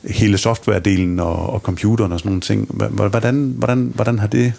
hele 0.03 0.37
softwaredelen 0.37 1.19
og, 1.19 1.49
og 1.49 1.59
computeren 1.59 2.11
og 2.11 2.19
sådan 2.19 2.29
nogle 2.29 2.41
ting. 2.41 2.67
Hvordan, 2.69 3.55
hvordan, 3.57 3.91
hvordan 3.95 4.19
har 4.19 4.27
det 4.27 4.53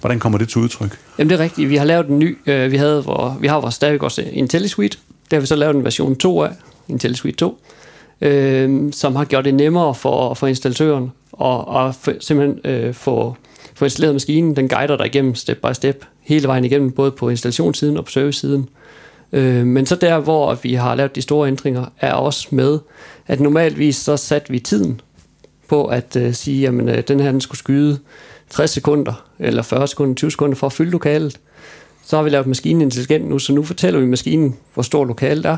Hvordan 0.00 0.18
kommer 0.18 0.38
det 0.38 0.48
til 0.48 0.60
udtryk? 0.60 0.98
Jamen 1.18 1.30
det 1.30 1.40
er 1.40 1.44
rigtigt. 1.44 1.70
Vi 1.70 1.76
har 1.76 1.84
lavet 1.84 2.06
en 2.06 2.18
ny, 2.18 2.38
øh, 2.46 2.72
vi, 2.72 2.76
havde, 2.76 3.02
hvor, 3.02 3.36
vi 3.40 3.46
har 3.46 3.60
vores 3.60 3.74
stadig 3.74 4.02
også 4.02 4.22
IntelliSuite. 4.32 4.98
Der 5.30 5.36
har 5.36 5.40
vi 5.40 5.46
så 5.46 5.56
lavet 5.56 5.76
en 5.76 5.84
version 5.84 6.16
2 6.16 6.42
af, 6.42 6.50
IntelliSuite 6.88 7.36
2, 7.36 7.58
øh, 8.20 8.92
som 8.92 9.16
har 9.16 9.24
gjort 9.24 9.44
det 9.44 9.54
nemmere 9.54 9.94
for, 9.94 10.34
for 10.34 10.46
installatøren 10.46 11.12
og, 11.32 11.68
og 11.68 11.94
for, 11.94 12.12
simpelthen 12.20 12.60
øh, 12.64 12.94
få, 12.94 13.36
få 13.74 13.84
installeret 13.84 14.14
maskinen. 14.14 14.56
Den 14.56 14.68
guider 14.68 14.96
dig 14.96 15.06
igennem 15.06 15.34
step 15.34 15.56
by 15.56 15.72
step, 15.72 16.04
hele 16.20 16.48
vejen 16.48 16.64
igennem, 16.64 16.92
både 16.92 17.10
på 17.10 17.28
installationssiden 17.28 17.96
og 17.96 18.04
på 18.04 18.10
servicesiden. 18.10 18.68
Øh, 19.32 19.66
men 19.66 19.86
så 19.86 19.96
der, 19.96 20.18
hvor 20.18 20.54
vi 20.54 20.74
har 20.74 20.94
lavet 20.94 21.16
de 21.16 21.22
store 21.22 21.48
ændringer, 21.48 21.84
er 22.00 22.12
også 22.12 22.48
med, 22.50 22.78
at 23.26 23.40
normalvis 23.40 23.96
så 23.96 24.16
satte 24.16 24.50
vi 24.50 24.58
tiden 24.58 25.00
på 25.68 25.84
at 25.84 26.16
øh, 26.16 26.34
sige, 26.34 26.68
at 26.68 26.74
øh, 26.74 27.02
den 27.08 27.20
her 27.20 27.30
den 27.30 27.40
skulle 27.40 27.58
skyde 27.58 27.98
60 28.50 28.70
sekunder, 28.70 29.24
eller 29.38 29.62
40 29.62 29.88
sekunder, 29.88 30.14
20 30.14 30.30
sekunder 30.30 30.56
for 30.56 30.66
at 30.66 30.72
fylde 30.72 30.90
lokalet. 30.90 31.40
Så 32.04 32.16
har 32.16 32.22
vi 32.22 32.30
lavet 32.30 32.46
maskinen 32.46 32.82
intelligent 32.82 33.28
nu, 33.28 33.38
så 33.38 33.52
nu 33.52 33.62
fortæller 33.62 34.00
vi 34.00 34.06
maskinen, 34.06 34.56
hvor 34.74 34.82
stor 34.82 35.04
lokalet 35.04 35.46
er, 35.46 35.56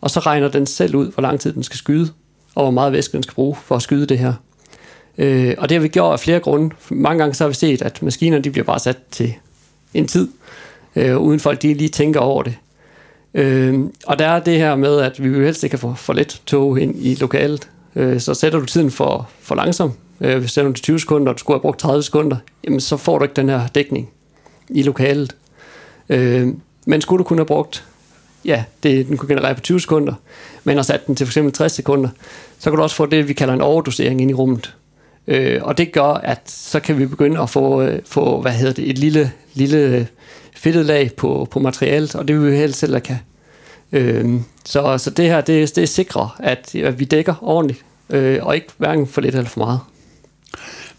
og 0.00 0.10
så 0.10 0.20
regner 0.20 0.48
den 0.48 0.66
selv 0.66 0.94
ud, 0.94 1.12
hvor 1.12 1.20
lang 1.20 1.40
tid 1.40 1.52
den 1.52 1.62
skal 1.62 1.76
skyde, 1.76 2.08
og 2.54 2.62
hvor 2.62 2.70
meget 2.70 2.92
væske 2.92 3.12
den 3.12 3.22
skal 3.22 3.34
bruge 3.34 3.56
for 3.64 3.76
at 3.76 3.82
skyde 3.82 4.06
det 4.06 4.18
her. 4.18 4.32
Øh, 5.18 5.54
og 5.58 5.68
det 5.68 5.74
har 5.74 5.82
vi 5.82 5.88
gjort 5.88 6.12
af 6.12 6.20
flere 6.20 6.40
grunde. 6.40 6.74
Mange 6.90 7.18
gange 7.18 7.34
så 7.34 7.44
har 7.44 7.48
vi 7.48 7.54
set, 7.54 7.82
at 7.82 8.02
maskinerne 8.02 8.44
de 8.44 8.50
bliver 8.50 8.64
bare 8.64 8.78
sat 8.78 8.98
til 9.10 9.34
en 9.94 10.08
tid, 10.08 10.28
øh, 10.96 11.18
uden 11.18 11.40
folk 11.40 11.62
de 11.62 11.74
lige 11.74 11.88
tænker 11.88 12.20
over 12.20 12.42
det. 12.42 12.54
Øh, 13.34 13.80
og 14.06 14.18
der 14.18 14.26
er 14.26 14.40
det 14.40 14.58
her 14.58 14.76
med, 14.76 15.00
at 15.00 15.22
vi 15.22 15.28
vil 15.28 15.44
helst 15.44 15.62
ikke 15.62 15.72
kan 15.72 15.78
for, 15.78 15.94
for 15.94 16.12
let 16.12 16.40
tog 16.46 16.80
ind 16.80 16.94
i 16.98 17.14
lokalet. 17.14 17.68
Øh, 17.96 18.20
så 18.20 18.34
sætter 18.34 18.58
du 18.58 18.66
tiden 18.66 18.90
for, 18.90 19.28
for 19.40 19.54
langsom, 19.54 19.92
øh, 20.22 20.38
hvis 20.38 20.52
det 20.52 20.66
er 20.66 20.72
20 20.72 21.00
sekunder, 21.00 21.32
og 21.32 21.38
du 21.38 21.38
skulle 21.38 21.54
have 21.54 21.62
brugt 21.62 21.78
30 21.78 22.02
sekunder, 22.02 22.36
jamen 22.64 22.80
så 22.80 22.96
får 22.96 23.18
du 23.18 23.24
ikke 23.24 23.34
den 23.34 23.48
her 23.48 23.66
dækning 23.66 24.10
i 24.68 24.82
lokalet. 24.82 25.36
Øh, 26.08 26.48
men 26.86 27.00
skulle 27.00 27.18
du 27.18 27.24
kunne 27.24 27.38
have 27.38 27.46
brugt, 27.46 27.84
ja, 28.44 28.64
det, 28.82 29.08
den 29.08 29.16
kunne 29.16 29.28
generere 29.28 29.54
på 29.54 29.60
20 29.60 29.80
sekunder, 29.80 30.14
men 30.64 30.76
har 30.76 30.82
sat 30.82 31.06
den 31.06 31.16
til 31.16 31.26
f.eks. 31.26 31.52
60 31.54 31.72
sekunder, 31.72 32.08
så 32.58 32.70
kan 32.70 32.76
du 32.76 32.82
også 32.82 32.96
få 32.96 33.06
det, 33.06 33.28
vi 33.28 33.32
kalder 33.32 33.54
en 33.54 33.60
overdosering 33.60 34.20
ind 34.20 34.30
i 34.30 34.34
rummet. 34.34 34.76
Øh, 35.26 35.60
og 35.62 35.78
det 35.78 35.92
gør, 35.92 36.02
at 36.02 36.40
så 36.46 36.80
kan 36.80 36.98
vi 36.98 37.06
begynde 37.06 37.40
at 37.40 37.50
få, 37.50 37.82
øh, 37.82 38.00
få 38.04 38.40
hvad 38.40 38.52
hedder 38.52 38.72
det, 38.72 38.90
et 38.90 38.98
lille, 38.98 39.32
lille 39.54 40.08
fedtet 40.56 40.86
lag 40.86 41.10
på, 41.16 41.48
på 41.50 41.60
materialet, 41.60 42.14
og 42.14 42.28
det 42.28 42.40
vil 42.40 42.50
vi 42.52 42.56
helst 42.56 42.78
selv 42.78 43.00
kan. 43.00 43.18
Øh, 43.92 44.40
så, 44.64 44.98
så 44.98 45.10
det 45.10 45.24
her, 45.24 45.40
det, 45.40 45.76
det 45.76 45.88
sikrer, 45.88 46.36
at, 46.38 46.74
at 46.74 46.98
vi 46.98 47.04
dækker 47.04 47.34
ordentligt, 47.42 47.84
øh, 48.10 48.38
og 48.42 48.54
ikke 48.54 48.68
hverken 48.78 49.06
for 49.06 49.20
lidt 49.20 49.34
eller 49.34 49.48
for 49.48 49.60
meget. 49.60 49.80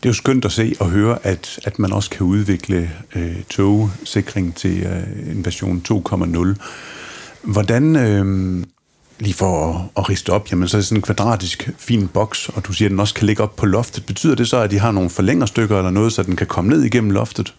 Det 0.04 0.10
er 0.10 0.14
jo 0.14 0.18
skønt 0.18 0.46
at 0.46 0.52
se 0.52 0.76
og 0.80 0.90
høre, 0.90 1.18
at, 1.24 1.60
at 1.64 1.80
man 1.80 1.94
også 1.94 2.10
kan 2.10 2.22
udvikle 2.22 2.92
øh, 3.16 3.44
togsikring 3.50 4.56
til 4.56 4.84
øh, 4.84 5.32
en 5.32 5.46
version 5.46 5.84
2.0. 5.92 6.56
Hvordan, 7.44 7.96
øh, 7.96 8.64
lige 9.20 9.34
for 9.34 9.70
at, 9.70 9.82
at 9.98 10.10
riste 10.10 10.30
op, 10.30 10.52
jamen 10.52 10.68
så 10.68 10.78
er 10.78 10.80
det 10.80 10.86
sådan 10.86 10.98
en 10.98 11.02
kvadratisk 11.02 11.70
fin 11.78 12.08
boks, 12.08 12.50
og 12.50 12.66
du 12.66 12.74
siger, 12.74 12.88
at 12.88 12.92
den 12.92 13.00
også 13.00 13.14
kan 13.14 13.28
ligge 13.28 13.44
op 13.44 13.56
på 13.56 13.66
loftet. 13.66 14.06
Betyder 14.06 14.36
det 14.36 14.48
så, 14.48 14.58
at 14.58 14.72
de 14.72 14.80
har 14.80 14.92
nogle 14.92 15.10
forlængerstykker 15.10 15.78
eller 15.78 15.92
noget, 15.92 16.14
så 16.14 16.24
den 16.24 16.36
kan 16.36 16.48
komme 16.48 16.70
ned 16.70 16.84
igennem 16.84 17.12
loftet? 17.12 17.54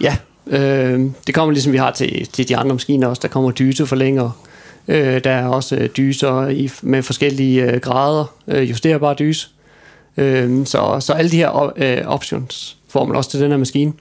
Ja, 0.00 0.16
øh, 0.46 1.00
det 1.26 1.34
kommer 1.34 1.52
ligesom 1.52 1.72
vi 1.72 1.78
har 1.78 1.90
til, 1.90 2.28
til 2.32 2.48
de 2.48 2.56
andre 2.56 2.74
maskiner 2.74 3.06
også. 3.06 3.20
Der 3.22 3.28
kommer 3.28 3.50
dyse 3.50 3.86
forlænger. 3.86 4.30
Øh, 4.88 5.24
der 5.24 5.30
er 5.30 5.46
også 5.46 5.76
øh, 5.76 5.88
dyser 5.96 6.48
i, 6.48 6.70
med 6.82 7.02
forskellige 7.02 7.72
øh, 7.72 7.80
grader, 7.80 8.34
øh, 8.48 8.70
justerbare 8.70 9.14
dyse. 9.18 9.48
Øh, 10.16 10.66
så, 10.66 10.96
så 11.00 11.12
alle 11.12 11.30
de 11.30 11.36
her 11.36 11.72
øh, 11.76 12.06
options 12.06 12.76
får 12.88 13.04
man 13.04 13.16
også 13.16 13.30
til 13.30 13.40
den 13.40 13.50
her 13.50 13.58
maskine. 13.58 13.92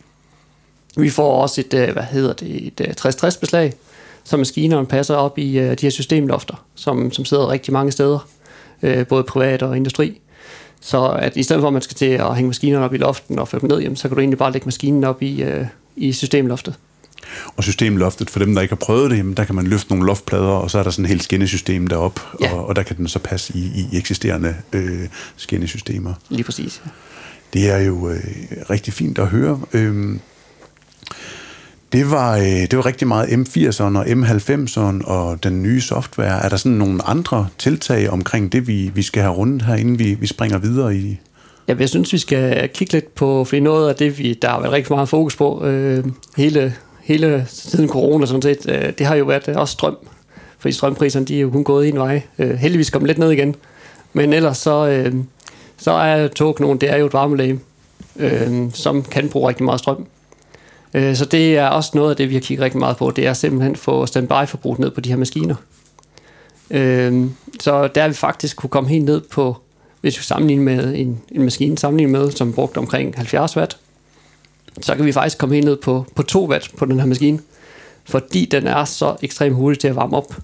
Vi 0.98 1.10
får 1.10 1.42
også 1.42 1.62
et, 1.62 1.74
øh, 1.74 1.94
hvad 1.94 2.04
hedder 2.04 2.34
det, 2.34 2.68
et 2.68 2.82
øh, 2.88 2.94
60 2.94 3.38
beslag, 3.38 3.74
så 4.24 4.38
maskinerne 4.38 4.86
passer 4.86 5.16
op 5.16 5.38
i 5.38 5.60
øh, 5.60 5.72
de 5.72 5.78
her 5.82 5.90
systemlofter, 5.90 6.66
som, 6.76 7.12
som 7.12 7.26
sidder 7.26 7.50
rigtig 7.50 7.74
mange 7.74 7.92
steder, 7.92 8.28
øh, 8.82 9.08
både 9.08 9.24
privat 9.24 9.64
og 9.64 9.78
industri. 9.78 10.22
Så 10.82 11.10
at 11.10 11.38
i 11.38 11.44
stedet 11.44 11.62
for, 11.62 11.68
at 11.68 11.74
man 11.74 11.82
skal 11.82 11.96
til 11.96 12.06
at 12.06 12.36
hænge 12.36 12.48
maskinerne 12.48 12.86
op 12.86 12.94
i 12.94 12.98
loften 12.98 13.40
og 13.40 13.48
føre 13.48 13.62
dem 13.62 13.70
ned, 13.70 13.80
jamen, 13.80 13.96
så 13.96 14.08
kan 14.08 14.16
du 14.16 14.20
egentlig 14.20 14.38
bare 14.38 14.52
lægge 14.52 14.66
maskinen 14.66 15.04
op 15.04 15.22
i, 15.22 15.44
øh, 15.44 15.66
i 15.96 16.12
systemloftet. 16.12 16.76
Og 17.56 17.64
systemloftet, 17.64 18.30
for 18.30 18.40
dem, 18.40 18.56
der 18.56 18.62
ikke 18.62 18.72
har 18.72 18.86
prøvet 18.86 19.12
det, 19.12 19.18
jamen, 19.18 19.34
der 19.34 19.44
kan 19.44 19.56
man 19.56 19.68
løfte 19.68 19.90
nogle 19.90 20.06
loftplader, 20.06 20.44
og 20.44 20.72
så 20.72 20.80
er 20.80 20.84
der 20.84 20.90
sådan 20.90 21.06
et 21.06 21.10
helt 21.10 21.24
skinnesystem 21.24 21.88
deroppe, 21.88 22.22
ja. 22.42 22.54
og, 22.54 22.68
og 22.68 22.76
der 22.76 22.84
kan 22.84 22.98
den 22.98 23.08
så 23.08 23.20
passe 23.20 23.54
i, 23.56 23.88
i 23.92 23.98
eksisterende 23.98 24.56
øh, 24.74 25.08
skinnesystemer. 25.36 26.14
Lige 26.30 26.44
præcis. 26.44 26.82
Ja. 26.86 26.92
Det 27.54 27.70
er 27.70 27.78
jo 27.78 28.10
øh, 28.10 28.24
rigtig 28.70 28.94
fint 28.94 29.20
at 29.20 29.28
høre. 29.28 29.60
Øh, 29.74 30.16
det 31.92 32.12
var, 32.12 32.38
øh, 32.38 32.44
det 32.44 32.78
var 32.78 32.86
rigtig 32.86 33.08
meget 33.08 33.28
M80'eren 33.28 33.98
og 33.98 34.06
M90'eren 34.06 35.08
og 35.08 35.44
den 35.44 35.64
nye 35.64 35.82
software. 35.82 36.44
Er 36.44 36.50
der 36.50 36.58
sådan 36.58 36.78
nogle 36.78 37.08
andre 37.08 37.48
tiltag 37.58 38.10
omkring 38.10 38.52
det, 38.52 38.68
vi, 38.68 38.92
vi 38.96 39.02
skal 39.02 39.22
have 39.22 39.34
rundt 39.34 39.66
her, 39.66 39.76
inden 39.76 40.00
vi, 40.00 40.14
vi 40.14 40.28
springer 40.28 40.58
videre 40.58 40.96
i? 40.96 41.20
Ja, 41.68 41.76
jeg 41.80 41.90
synes, 41.90 42.14
vi 42.14 42.18
skal 42.18 42.70
kigge 42.74 42.94
lidt 42.94 43.16
på, 43.16 43.44
for 43.44 43.60
noget 43.60 43.90
af 43.90 43.96
det, 43.96 44.20
vi, 44.20 44.34
der 44.42 44.50
har 44.50 44.60
været 44.60 44.74
rigtig 44.74 44.94
meget 44.94 45.10
fokus 45.10 45.36
på, 45.36 45.66
øh, 45.66 46.06
hele 46.38 46.76
hele 47.12 47.46
siden 47.48 47.90
corona 47.90 48.26
sådan 48.26 48.42
set, 48.42 48.70
øh, 48.70 48.94
det 48.98 49.06
har 49.06 49.16
jo 49.16 49.26
været 49.26 49.48
øh, 49.48 49.56
også 49.56 49.72
strøm. 49.72 49.98
Fordi 50.60 50.72
strømpriserne, 50.72 51.26
de 51.26 51.38
er 51.38 51.42
jo 51.42 51.50
kun 51.50 51.64
gået 51.64 51.88
en 51.88 51.98
vej. 51.98 52.22
Øh, 52.40 52.52
heldigvis 52.52 52.90
kom 52.90 53.06
lidt 53.06 53.18
ned 53.18 53.32
igen. 53.32 53.56
Men 54.14 54.34
ellers 54.34 54.58
så, 54.58 54.88
øh, 54.88 55.14
så 55.78 55.92
er 55.92 56.28
togknogen, 56.28 56.82
det 56.82 56.92
er 56.92 56.98
jo 56.98 57.06
et 57.06 57.14
varmelæge, 57.14 57.60
øh, 58.16 58.72
som 58.74 59.04
kan 59.04 59.30
bruge 59.30 59.50
rigtig 59.50 59.66
meget 59.66 59.80
strøm. 59.80 60.06
Øh, 60.94 61.16
så 61.16 61.26
det 61.26 61.58
er 61.58 61.68
også 61.68 61.92
noget 61.94 62.10
af 62.10 62.16
det, 62.16 62.30
vi 62.30 62.34
har 62.34 62.42
kigget 62.42 62.64
rigtig 62.64 62.80
meget 62.80 62.98
på. 62.98 63.12
Det 63.12 63.28
er 63.28 63.34
simpelthen 63.34 63.76
få 63.76 64.06
standby-forbruget 64.06 64.80
ned 64.80 64.92
på 64.92 65.02
de 65.02 65.10
her 65.10 65.18
maskiner. 65.18 65.56
Øh, 66.72 67.26
så 67.60 67.88
der 67.88 68.08
vi 68.08 68.14
faktisk 68.14 68.58
kunne 68.58 68.70
komme 68.70 68.90
helt 68.90 69.06
ned 69.06 69.22
på, 69.22 69.58
hvis 70.02 70.18
vi 70.20 70.24
sammenligner 70.24 70.64
med 70.64 70.96
en, 70.96 71.22
en 71.32 71.44
maskine, 71.44 71.78
sammenligner 71.78 72.20
med, 72.20 72.32
som 72.32 72.54
brugte 72.54 72.78
omkring 72.78 73.16
70 73.16 73.58
watt, 73.58 73.78
så 74.82 74.96
kan 74.96 75.06
vi 75.06 75.12
faktisk 75.12 75.38
komme 75.38 75.56
helt 75.56 75.66
ned 75.66 75.78
på, 75.78 76.06
på 76.16 76.24
2 76.24 76.50
watt 76.50 76.72
på 76.78 76.86
den 76.86 77.00
her 77.00 77.08
maskine, 77.08 77.40
fordi 78.04 78.46
den 78.46 78.68
er 78.68 78.86
så 78.86 79.16
ekstremt 79.22 79.56
hurtig 79.56 79.80
til 79.80 79.88
at 79.88 79.96
varme 79.96 80.18
op 80.18 80.36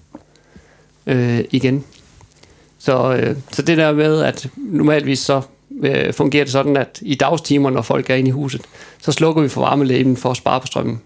øh, 1.06 1.44
igen. 1.50 1.84
Så, 2.78 3.14
øh, 3.14 3.36
så 3.52 3.62
det 3.62 3.78
der 3.78 3.92
med, 3.92 4.22
at 4.22 4.48
normalvis 4.56 5.18
så 5.18 5.42
øh, 5.82 6.12
fungerer 6.12 6.44
det 6.44 6.52
sådan, 6.52 6.76
at 6.76 6.98
i 7.02 7.14
dagstimer, 7.14 7.70
når 7.70 7.82
folk 7.82 8.10
er 8.10 8.14
inde 8.14 8.28
i 8.28 8.32
huset, 8.32 8.60
så 9.02 9.12
slukker 9.12 9.42
vi 9.42 9.48
for 9.48 9.60
varmelæben 9.60 10.16
for 10.16 10.30
at 10.30 10.36
spare 10.36 10.60
på 10.60 10.66
strømmen. 10.66 11.00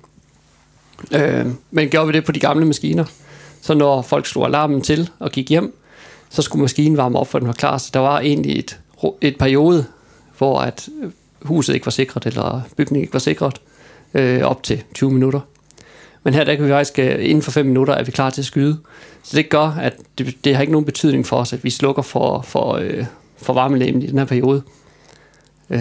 Øh, 1.13 1.47
men 1.71 1.89
gjorde 1.89 2.07
vi 2.07 2.13
det 2.13 2.25
på 2.25 2.33
de 2.33 2.41
gamle 2.41 2.67
maskiner, 2.67 3.05
så 3.61 3.75
når 3.75 4.03
folk 4.03 4.27
slog 4.27 4.47
alarmen 4.47 4.81
til 4.81 5.11
og 5.19 5.31
gik 5.31 5.49
hjem, 5.49 5.79
så 6.31 6.43
skulle 6.43 6.63
maskinen 6.63 6.97
varme 6.97 7.19
op, 7.19 7.29
for 7.29 7.39
den 7.39 7.49
var 7.49 7.55
klar. 7.55 7.79
Så 7.79 7.91
der 7.95 8.01
var 8.01 8.21
egentlig 8.21 8.59
et, 8.59 8.81
et 9.21 9.39
periode, 9.39 9.87
hvor 10.39 10.61
at 10.61 10.89
øh, 11.03 11.11
huset 11.45 11.75
ikke 11.75 11.87
var 11.87 11.91
sikret, 11.91 12.27
eller 12.27 12.61
bygningen 12.77 13.03
ikke 13.03 13.13
var 13.13 13.19
sikret, 13.19 13.61
øh, 14.15 14.43
op 14.43 14.63
til 14.63 14.83
20 14.95 15.11
minutter. 15.11 15.41
Men 16.25 16.35
her 16.35 16.45
der 16.45 16.55
kan 16.55 16.65
vi 16.65 16.71
faktisk, 16.71 16.99
øh, 16.99 17.17
inden 17.19 17.43
for 17.43 17.51
5 17.51 17.67
minutter, 17.67 17.95
er 17.95 18.05
vi 18.05 18.11
klar 18.11 18.31
til 18.31 18.41
at 18.41 18.45
skyde. 18.45 18.79
Så 19.23 19.37
det 19.37 19.49
gør, 19.49 19.77
at 19.81 19.97
det, 20.19 20.37
det 20.45 20.55
har 20.55 20.61
ikke 20.61 20.73
nogen 20.73 20.85
betydning 20.85 21.27
for 21.27 21.37
os, 21.37 21.53
at 21.53 21.65
vi 21.65 21.71
slukker 21.71 22.03
for, 22.03 22.43
for, 22.43 22.73
øh, 22.73 23.05
for 23.43 23.53
varmelægen 23.53 24.03
i 24.03 24.07
den 24.07 24.19
her 24.19 24.25
periode. 24.25 24.63
Øh. 25.71 25.81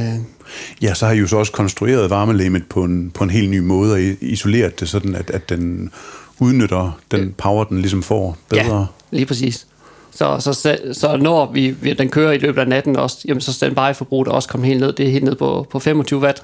Ja, 0.81 0.93
så 0.93 1.05
har 1.05 1.13
I 1.13 1.17
jo 1.17 1.27
så 1.27 1.37
også 1.37 1.51
konstrueret 1.51 2.09
varmelæmet 2.09 2.63
på 2.69 2.83
en, 2.83 3.11
på 3.11 3.23
en 3.23 3.29
helt 3.29 3.49
ny 3.49 3.59
måde, 3.59 3.93
og 3.93 4.01
isoleret 4.21 4.79
det 4.79 4.89
sådan, 4.89 5.15
at, 5.15 5.29
at 5.29 5.49
den 5.49 5.91
udnytter 6.39 6.99
den 7.11 7.33
power, 7.37 7.63
den 7.63 7.77
ligesom 7.77 8.03
får 8.03 8.37
bedre. 8.49 8.79
Ja, 8.79 8.85
lige 9.11 9.25
præcis. 9.25 9.67
Så, 10.11 10.39
så, 10.39 10.77
så, 10.93 11.17
når 11.17 11.51
vi, 11.51 11.69
vi, 11.69 11.93
den 11.93 12.09
kører 12.09 12.31
i 12.31 12.37
løbet 12.37 12.61
af 12.61 12.67
natten 12.67 12.95
også, 12.95 13.17
jamen 13.27 13.41
så 13.41 13.53
standby-forbruget 13.53 14.27
også 14.27 14.49
kommet 14.49 14.67
helt 14.67 14.79
ned. 14.79 14.93
Det 14.93 15.07
er 15.07 15.11
helt 15.11 15.23
ned 15.23 15.35
på, 15.35 15.67
på 15.71 15.79
25 15.79 16.19
watt, 16.19 16.43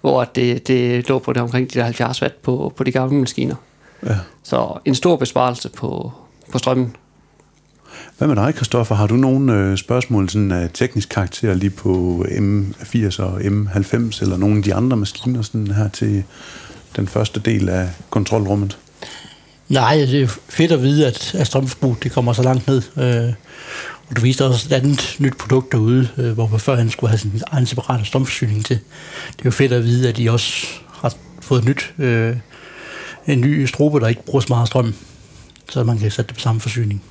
hvor 0.00 0.24
det, 0.24 0.68
det 0.68 1.08
lå 1.08 1.18
på 1.18 1.32
det 1.32 1.42
omkring 1.42 1.74
de 1.74 1.78
der 1.78 1.84
70 1.84 2.22
watt 2.22 2.42
på, 2.42 2.72
på 2.76 2.84
de 2.84 2.92
gamle 2.92 3.18
maskiner. 3.18 3.54
Ja. 4.06 4.16
Så 4.42 4.78
en 4.84 4.94
stor 4.94 5.16
besparelse 5.16 5.68
på, 5.68 6.12
på 6.52 6.58
strømmen. 6.58 6.96
Hvad 8.18 8.28
med 8.28 8.36
dig, 8.36 8.54
Kristoffer? 8.54 8.94
Har 8.94 9.06
du 9.06 9.14
nogle 9.14 9.52
øh, 9.52 9.76
spørgsmål 9.76 10.28
sådan 10.28 10.52
af 10.52 10.70
teknisk 10.74 11.08
karakter 11.08 11.54
lige 11.54 11.70
på 11.70 12.24
M80 12.28 13.22
og 13.22 13.40
M90 13.40 14.22
eller 14.22 14.36
nogle 14.36 14.56
af 14.56 14.62
de 14.62 14.74
andre 14.74 14.96
maskiner 14.96 15.42
sådan 15.42 15.66
her 15.66 15.88
til 15.88 16.24
den 16.96 17.08
første 17.08 17.40
del 17.40 17.68
af 17.68 17.88
kontrolrummet? 18.10 18.78
Nej, 19.68 19.96
det 19.96 20.22
er 20.22 20.26
fedt 20.48 20.72
at 20.72 20.82
vide, 20.82 21.06
at, 21.06 21.34
at 21.34 21.46
strømforbrug 21.46 21.96
det 22.02 22.12
kommer 22.12 22.32
så 22.32 22.42
langt 22.42 22.66
ned. 22.66 22.82
Øh, 22.96 23.34
og 24.08 24.16
du 24.16 24.20
viste 24.20 24.44
også 24.44 24.68
et 24.68 24.72
andet 24.72 25.16
nyt 25.18 25.36
produkt 25.36 25.72
derude, 25.72 26.08
øh, 26.16 26.32
hvor 26.32 26.48
man 26.48 26.60
før 26.60 26.76
han 26.76 26.90
skulle 26.90 27.10
have 27.10 27.18
sin 27.18 27.42
egen 27.46 27.66
separate 27.66 28.04
strømforsyning 28.04 28.64
til. 28.64 28.78
Det 29.28 29.40
er 29.40 29.44
jo 29.44 29.50
fedt 29.50 29.72
at 29.72 29.84
vide, 29.84 30.08
at 30.08 30.16
de 30.16 30.30
også 30.30 30.66
har 30.92 31.14
fået 31.40 31.58
et 31.58 31.64
nyt, 31.64 31.94
øh, 31.98 32.36
en 33.26 33.40
ny 33.40 33.64
strobe, 33.66 34.00
der 34.00 34.08
ikke 34.08 34.24
bruger 34.24 34.40
så 34.40 34.46
meget 34.48 34.68
strøm, 34.68 34.94
så 35.68 35.84
man 35.84 35.98
kan 35.98 36.10
sætte 36.10 36.28
det 36.28 36.34
på 36.34 36.40
samme 36.40 36.60
forsyning. 36.60 37.02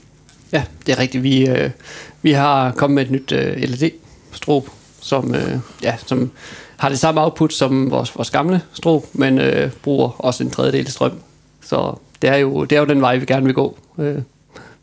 Ja, 0.51 0.63
det 0.86 0.93
er 0.93 1.00
rigtigt. 1.00 1.24
Vi, 1.24 1.48
øh, 1.48 1.69
vi 2.22 2.31
har 2.31 2.72
kommet 2.72 2.95
med 2.95 3.05
et 3.05 3.12
nyt 3.12 3.31
øh, 3.31 3.57
LED-strobe, 3.57 4.72
som, 5.01 5.36
øh, 5.36 5.57
ja, 5.83 5.95
som 6.05 6.31
har 6.77 6.89
det 6.89 7.00
samme 7.00 7.22
output 7.22 7.53
som 7.53 7.91
vores, 7.91 8.15
vores 8.15 8.29
gamle 8.29 8.62
strobe, 8.74 9.07
men 9.13 9.39
øh, 9.39 9.72
bruger 9.72 10.10
også 10.10 10.43
en 10.43 10.51
tredjedel 10.51 10.91
strøm. 10.91 11.19
Så 11.65 11.95
det 12.24 12.32
er 12.32 12.36
jo, 12.36 12.63
det 12.63 12.75
er 12.75 12.80
jo 12.80 12.86
den 12.86 13.01
vej, 13.01 13.18
vi 13.18 13.25
gerne 13.25 13.46
vil 13.46 13.53
gå. 13.53 13.77
Øh, 13.98 14.22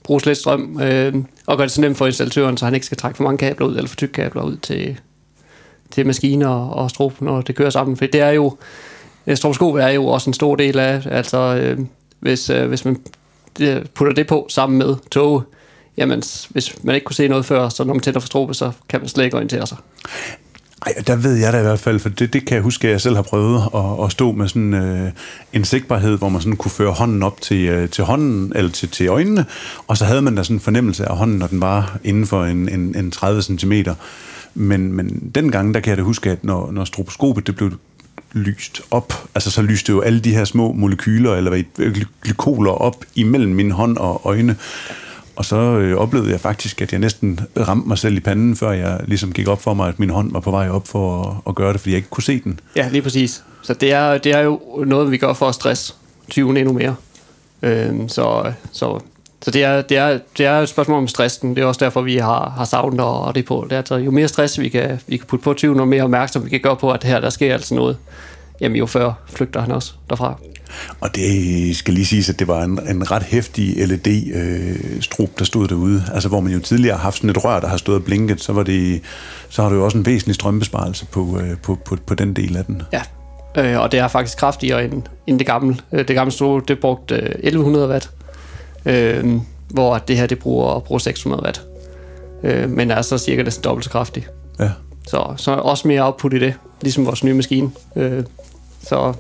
bruge 0.03 0.21
lidt 0.25 0.39
strøm, 0.39 0.81
øh, 0.83 1.15
og 1.47 1.57
gøre 1.57 1.67
det 1.67 1.73
så 1.73 1.81
nemt 1.81 1.97
for 1.97 2.07
installatøren, 2.07 2.57
så 2.57 2.65
han 2.65 2.75
ikke 2.75 2.87
skal 2.87 2.99
trække 2.99 3.17
for 3.17 3.25
mange 3.25 3.39
kabler 3.39 3.67
ud, 3.67 3.77
eller 3.77 3.89
for 3.89 3.97
tykke 3.97 4.13
kabler 4.13 4.43
ud 4.43 4.57
til, 4.57 5.01
til 5.91 6.07
maskiner 6.07 6.49
og 6.49 6.91
strop, 6.91 7.23
når 7.23 7.41
det 7.41 7.55
kører 7.55 7.71
sammen. 7.71 7.97
For 7.97 8.07
det 8.07 8.21
er 8.21 8.31
jo, 8.31 8.57
øh, 9.27 9.37
stroboskop 9.37 9.75
er 9.75 9.89
jo 9.89 10.07
også 10.07 10.31
en 10.31 10.35
stor 10.35 10.57
del 10.57 10.79
af, 10.79 11.03
altså 11.11 11.39
øh, 11.39 11.79
hvis, 12.19 12.51
øh, 12.51 12.69
hvis 12.69 12.85
man 12.85 13.01
øh, 13.61 13.85
putter 13.95 14.15
det 14.15 14.27
på 14.27 14.47
sammen 14.49 14.79
med 14.79 14.97
tog, 15.11 15.43
jamen 15.97 16.23
hvis 16.51 16.85
man 16.85 16.95
ikke 16.95 17.05
kunne 17.05 17.15
se 17.17 17.29
noget 17.29 17.45
før, 17.45 17.69
så 17.69 17.85
når 17.85 17.95
man 17.95 18.01
tænder 18.01 18.21
for 18.21 18.27
strobe, 18.27 18.55
så 18.55 18.73
kan 18.89 19.01
man 19.01 19.09
slet 19.09 19.25
ikke 19.25 19.37
orientere 19.37 19.67
sig. 19.67 19.79
Ej, 20.87 20.93
der 21.07 21.17
ved 21.17 21.35
jeg 21.35 21.53
da 21.53 21.59
i 21.59 21.63
hvert 21.63 21.79
fald, 21.79 21.99
for 21.99 22.09
det, 22.09 22.33
det 22.33 22.45
kan 22.45 22.55
jeg 22.55 22.63
huske, 22.63 22.87
at 22.89 22.93
jeg 22.93 23.01
selv 23.01 23.15
har 23.15 23.23
prøvet 23.23 23.63
at, 23.75 24.05
at 24.05 24.13
stå 24.13 24.33
med 24.33 24.49
sådan 24.49 24.75
øh, 24.75 25.11
en 25.53 25.65
sigtbarhed, 25.65 26.19
hvor 26.19 26.29
man 26.29 26.41
sådan 26.41 26.57
kunne 26.57 26.71
føre 26.71 26.93
hånden 26.93 27.23
op 27.23 27.41
til, 27.41 27.69
øh, 27.69 27.89
til 27.89 28.05
hånden, 28.05 28.53
eller 28.55 28.71
til, 28.71 28.89
til 28.89 29.09
øjnene, 29.09 29.45
og 29.87 29.97
så 29.97 30.05
havde 30.05 30.23
man 30.23 30.35
da 30.35 30.43
sådan 30.43 30.57
en 30.57 30.61
fornemmelse 30.61 31.07
af 31.07 31.17
hånden, 31.17 31.39
når 31.39 31.47
den 31.47 31.61
var 31.61 31.99
inden 32.05 32.27
for 32.27 32.45
en, 32.45 32.69
en, 32.69 32.97
en 32.97 33.11
30 33.11 33.43
cm. 33.43 33.73
Men, 34.55 34.93
men 34.93 35.31
dengang, 35.35 35.75
der 35.75 35.81
kan 35.81 35.91
jeg 35.91 35.97
da 35.99 36.03
huske, 36.03 36.31
at 36.31 36.45
når, 36.45 36.73
når 36.73 36.85
stroboskopet 36.85 37.47
det 37.47 37.57
blev 37.57 37.73
lyst 38.33 38.81
op, 38.91 39.29
altså 39.35 39.51
så 39.51 39.63
lyste 39.63 39.91
jo 39.91 40.01
alle 40.01 40.21
de 40.21 40.35
her 40.35 40.45
små 40.45 40.73
molekyler, 40.73 41.35
eller 41.35 41.63
glykoler 42.23 42.71
op 42.71 43.05
imellem 43.15 43.53
min 43.53 43.71
hånd 43.71 43.97
og 43.97 44.21
øjne. 44.25 44.57
Og 45.41 45.47
så 45.47 45.57
øh, 45.57 45.97
oplevede 45.97 46.31
jeg 46.31 46.41
faktisk, 46.41 46.81
at 46.83 46.93
jeg 46.93 47.01
næsten 47.01 47.41
ramte 47.59 47.89
mig 47.89 47.99
selv 47.99 48.17
i 48.17 48.21
panden, 48.21 48.57
før 48.57 48.71
jeg 48.71 49.01
ligesom 49.07 49.33
gik 49.33 49.49
op 49.49 49.63
for 49.63 49.75
mig, 49.75 49.89
at 49.89 49.99
min 49.99 50.11
hånd 50.11 50.33
var 50.33 50.41
på 50.41 50.51
vej 50.51 50.69
op 50.69 50.89
for 50.89 51.23
at, 51.23 51.37
at 51.49 51.55
gøre 51.55 51.73
det, 51.73 51.81
fordi 51.81 51.91
jeg 51.91 51.97
ikke 51.97 52.09
kunne 52.09 52.23
se 52.23 52.41
den. 52.41 52.61
Ja, 52.77 52.89
lige 52.89 53.03
præcis. 53.03 53.43
Så 53.63 53.75
det 53.75 53.93
er, 53.93 54.19
det 54.19 54.33
er 54.33 54.41
jo 54.41 54.61
noget, 54.87 55.11
vi 55.11 55.17
gør 55.17 55.33
for 55.33 55.49
at 55.49 55.55
stress 55.55 55.97
20 56.31 56.59
endnu 56.59 56.73
mere. 56.73 56.95
Øhm, 57.63 58.09
så, 58.09 58.53
så, 58.73 59.01
så 59.43 59.51
det 59.51 59.65
er, 59.65 59.83
det, 59.83 59.97
er, 59.97 60.19
det 60.39 60.47
er 60.47 60.61
et 60.61 60.69
spørgsmål 60.69 60.99
om 60.99 61.09
stressen. 61.09 61.57
Det 61.57 61.63
er 61.63 61.67
også 61.67 61.85
derfor, 61.85 62.01
vi 62.01 62.17
har, 62.17 62.51
har 62.51 62.65
savnet 62.65 63.01
og 63.01 63.35
det 63.35 63.45
på. 63.45 63.65
Det 63.65 63.73
er, 63.73 63.77
altså, 63.77 63.97
jo 63.97 64.11
mere 64.11 64.29
stress 64.29 64.61
vi 64.61 64.69
kan, 64.69 65.01
vi 65.07 65.17
kan 65.17 65.27
putte 65.27 65.43
på 65.43 65.55
20, 65.55 65.75
noget 65.75 65.89
mere 65.89 66.03
opmærksom 66.03 66.45
vi 66.45 66.51
kan 66.51 66.61
gøre 66.61 66.77
på, 66.77 66.91
at 66.91 67.05
her 67.05 67.21
der 67.21 67.31
sker 67.31 67.53
altså 67.53 67.75
noget, 67.75 67.97
jamen 68.61 68.77
jo 68.77 68.87
før 68.87 69.13
flygter 69.27 69.61
han 69.61 69.73
også 69.73 69.93
derfra. 70.11 70.39
Og 71.01 71.15
det 71.15 71.77
skal 71.77 71.95
lige 71.95 72.07
siges, 72.07 72.29
at 72.29 72.39
det 72.39 72.49
var 72.49 72.63
en, 72.63 72.81
en 72.89 73.11
ret 73.11 73.23
hæftig 73.23 73.89
LED-strup, 73.89 75.29
øh, 75.29 75.39
der 75.39 75.45
stod 75.45 75.69
derude. 75.69 76.05
Altså 76.15 76.29
hvor 76.29 76.41
man 76.41 76.53
jo 76.53 76.59
tidligere 76.59 76.97
har 76.97 77.03
haft 77.03 77.17
sådan 77.17 77.31
et 77.31 77.45
rør, 77.45 77.61
der 77.61 77.69
har 77.69 77.77
stået 77.77 77.99
og 77.99 78.05
blinket, 78.05 78.41
så, 78.41 78.53
var 78.53 78.63
det, 78.63 79.03
så 79.49 79.63
har 79.63 79.69
du 79.69 79.77
jo 79.77 79.85
også 79.85 79.99
en 79.99 80.07
væsentlig 80.07 80.35
strømbesparelse 80.35 81.07
på, 81.07 81.39
øh, 81.41 81.59
på, 81.59 81.79
på, 81.85 81.97
på 82.07 82.15
den 82.15 82.37
del 82.37 82.57
af 82.57 82.65
den. 82.65 82.83
Ja, 82.93 83.03
øh, 83.57 83.81
og 83.81 83.93
det 83.93 84.01
er 84.01 84.09
faktisk 84.09 84.39
kraftigere 84.39 84.85
end, 84.85 85.03
end 85.27 85.39
det 85.39 85.47
gamle. 85.47 85.77
Øh, 85.93 86.09
det 86.09 86.17
gamle 86.17 86.33
strup, 86.33 86.69
det 86.69 86.79
brugte 86.79 87.15
øh, 87.15 87.23
1100 87.23 87.89
watt, 87.89 88.11
øh, 88.87 89.41
hvor 89.69 89.99
det 89.99 90.17
her, 90.17 90.27
det 90.27 90.39
bruger, 90.39 90.81
bruger 90.81 90.99
600 90.99 91.43
watt. 91.43 91.63
Øh, 92.43 92.71
men 92.71 92.91
er 92.91 93.03
så 93.03 93.19
cirka 93.19 93.43
næsten 93.43 93.65
dobbelt 93.65 93.85
så 93.85 93.91
kraftig. 93.91 94.27
Ja. 94.61 94.71
Så, 95.07 95.35
så 95.37 95.53
også 95.53 95.89
mere 95.89 96.07
output 96.07 96.33
i 96.33 96.39
det, 96.39 96.55
ligesom 96.83 97.07
vores 97.07 97.25
nye 97.25 97.35
maskine. 97.35 97.71
Øh, 97.97 98.25
så 98.83 99.15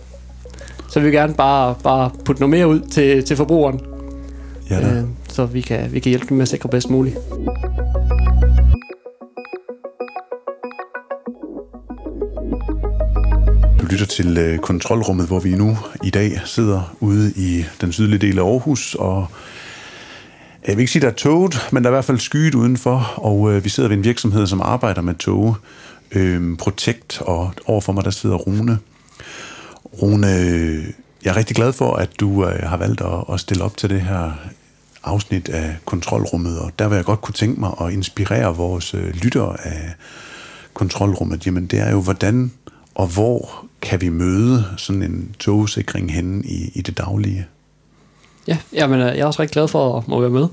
så 0.90 1.00
vi 1.00 1.04
vil 1.04 1.12
gerne 1.12 1.34
bare, 1.34 1.74
bare 1.82 2.10
putte 2.24 2.40
noget 2.40 2.50
mere 2.50 2.68
ud 2.68 2.80
til, 2.80 3.24
til 3.24 3.36
forbrugeren. 3.36 3.80
Ja, 4.70 4.96
øh, 4.96 5.04
så 5.28 5.46
vi 5.46 5.60
kan, 5.60 5.92
vi 5.92 6.00
kan 6.00 6.10
hjælpe 6.10 6.26
dem 6.28 6.36
med 6.36 6.42
at 6.42 6.48
sikre 6.48 6.68
bedst 6.68 6.90
muligt. 6.90 7.16
Du 13.80 13.86
lytter 13.90 14.06
til 14.06 14.38
øh, 14.38 14.58
kontrolrummet, 14.58 15.26
hvor 15.26 15.40
vi 15.40 15.54
nu 15.54 15.78
i 16.04 16.10
dag 16.10 16.40
sidder 16.44 16.96
ude 17.00 17.32
i 17.36 17.64
den 17.80 17.92
sydlige 17.92 18.18
del 18.18 18.38
af 18.38 18.42
Aarhus, 18.42 18.94
og 18.94 19.26
jeg 20.66 20.76
vil 20.76 20.80
ikke 20.80 20.92
sige, 20.92 21.02
der 21.02 21.08
er 21.08 21.14
toget, 21.14 21.68
men 21.72 21.82
der 21.82 21.90
er 21.90 21.92
i 21.92 21.96
hvert 21.96 22.04
fald 22.04 22.18
skyet 22.18 22.54
udenfor, 22.54 23.12
og 23.16 23.52
øh, 23.52 23.64
vi 23.64 23.68
sidder 23.68 23.88
ved 23.88 23.96
en 23.96 24.04
virksomhed, 24.04 24.46
som 24.46 24.60
arbejder 24.60 25.02
med 25.02 25.14
tog. 25.14 25.56
Øh, 26.12 26.56
Protect, 26.56 27.22
og 27.22 27.52
overfor 27.66 27.92
mig 27.92 28.04
der 28.04 28.10
sidder 28.10 28.36
Rune. 28.36 28.78
Rune, 30.02 30.26
jeg 31.24 31.30
er 31.30 31.36
rigtig 31.36 31.56
glad 31.56 31.72
for, 31.72 31.94
at 31.94 32.20
du 32.20 32.46
øh, 32.46 32.62
har 32.62 32.76
valgt 32.76 33.00
at, 33.00 33.24
at 33.32 33.40
stille 33.40 33.64
op 33.64 33.76
til 33.76 33.90
det 33.90 34.00
her 34.00 34.32
afsnit 35.04 35.48
af 35.48 35.76
kontrolrummet, 35.84 36.58
og 36.58 36.72
der 36.78 36.88
vil 36.88 36.96
jeg 36.96 37.04
godt 37.04 37.20
kunne 37.20 37.34
tænke 37.34 37.60
mig 37.60 37.72
at 37.80 37.92
inspirere 37.92 38.56
vores 38.56 38.94
øh, 38.94 39.14
lyttere 39.14 39.66
af 39.66 39.94
kontrolrummet. 40.74 41.46
Jamen 41.46 41.66
det 41.66 41.78
er 41.78 41.90
jo, 41.90 42.00
hvordan 42.00 42.52
og 42.94 43.06
hvor 43.06 43.66
kan 43.82 44.00
vi 44.00 44.08
møde 44.08 44.64
sådan 44.76 45.02
en 45.02 45.34
togsikring 45.38 46.12
henne 46.12 46.44
i, 46.44 46.70
i 46.74 46.82
det 46.82 46.98
daglige? 46.98 47.46
Ja, 48.48 48.58
jamen, 48.72 49.00
øh, 49.00 49.06
jeg 49.06 49.18
er 49.18 49.26
også 49.26 49.42
rigtig 49.42 49.52
glad 49.52 49.68
for 49.68 49.98
at 49.98 50.08
må 50.08 50.20
være 50.20 50.30
med. 50.30 50.46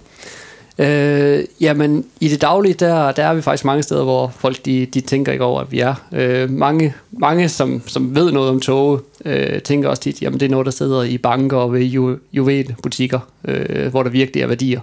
Øh, 0.79 1.43
jamen, 1.61 2.05
i 2.19 2.27
det 2.27 2.41
daglige, 2.41 2.73
der, 2.73 3.11
der 3.11 3.23
er 3.23 3.33
vi 3.33 3.41
faktisk 3.41 3.65
mange 3.65 3.83
steder, 3.83 4.03
hvor 4.03 4.33
folk 4.39 4.65
de, 4.65 4.85
de 4.85 5.01
tænker 5.01 5.31
ikke 5.31 5.43
over, 5.43 5.61
at 5.61 5.71
vi 5.71 5.79
er. 5.79 5.95
Øh, 6.11 6.49
mange, 6.49 6.93
mange 7.11 7.49
som, 7.49 7.81
som 7.85 8.15
ved 8.15 8.31
noget 8.31 8.49
om 8.49 8.59
toge, 8.59 8.99
øh, 9.25 9.61
tænker 9.61 9.89
også 9.89 10.01
tit, 10.01 10.21
jamen 10.21 10.39
det 10.39 10.45
er 10.45 10.49
noget, 10.49 10.65
der 10.65 10.71
sidder 10.71 11.03
i 11.03 11.17
banker 11.17 11.57
og 11.57 11.73
ved 11.73 11.81
ju, 11.81 12.17
juvelbutikker, 12.33 13.19
øh, 13.45 13.87
hvor 13.87 14.03
der 14.03 14.09
virkelig 14.09 14.43
er 14.43 14.47
værdier. 14.47 14.81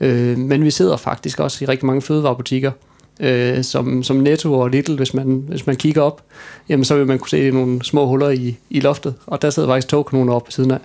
Øh, 0.00 0.38
men 0.38 0.64
vi 0.64 0.70
sidder 0.70 0.96
faktisk 0.96 1.40
også 1.40 1.64
i 1.64 1.68
rigtig 1.68 1.86
mange 1.86 2.02
fødevarebutikker, 2.02 2.70
øh, 3.20 3.64
som, 3.64 4.02
som 4.02 4.16
Netto 4.16 4.54
og 4.54 4.70
Lidl, 4.70 4.96
hvis 4.96 5.14
man, 5.14 5.44
hvis 5.48 5.66
man 5.66 5.76
kigger 5.76 6.02
op, 6.02 6.22
jamen 6.68 6.84
så 6.84 6.96
vil 6.96 7.06
man 7.06 7.18
kunne 7.18 7.30
se 7.30 7.50
nogle 7.50 7.84
små 7.84 8.06
huller 8.06 8.28
i, 8.28 8.56
i 8.70 8.80
loftet, 8.80 9.14
og 9.26 9.42
der 9.42 9.50
sidder 9.50 9.68
faktisk 9.68 9.88
togkanoner 9.88 10.32
op 10.32 10.44
på 10.44 10.50
siden 10.50 10.70
af. 10.70 10.78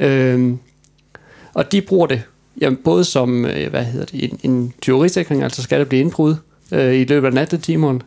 Øh, 0.00 0.54
og 1.54 1.72
de 1.72 1.80
bruger 1.80 2.06
det 2.06 2.22
Jamen, 2.60 2.78
både 2.84 3.04
som 3.04 3.44
øh, 3.44 3.70
hvad 3.70 3.84
hedder 3.84 4.06
det, 4.06 4.24
en, 4.24 4.38
en 4.42 4.72
teorisikring, 4.82 5.42
altså 5.42 5.62
skal 5.62 5.78
der 5.78 5.84
blive 5.84 6.00
indbrud, 6.00 6.34
øh, 6.72 6.94
i 6.94 7.04
løbet 7.04 7.26
af 7.26 7.34
nattetimeren, 7.34 8.02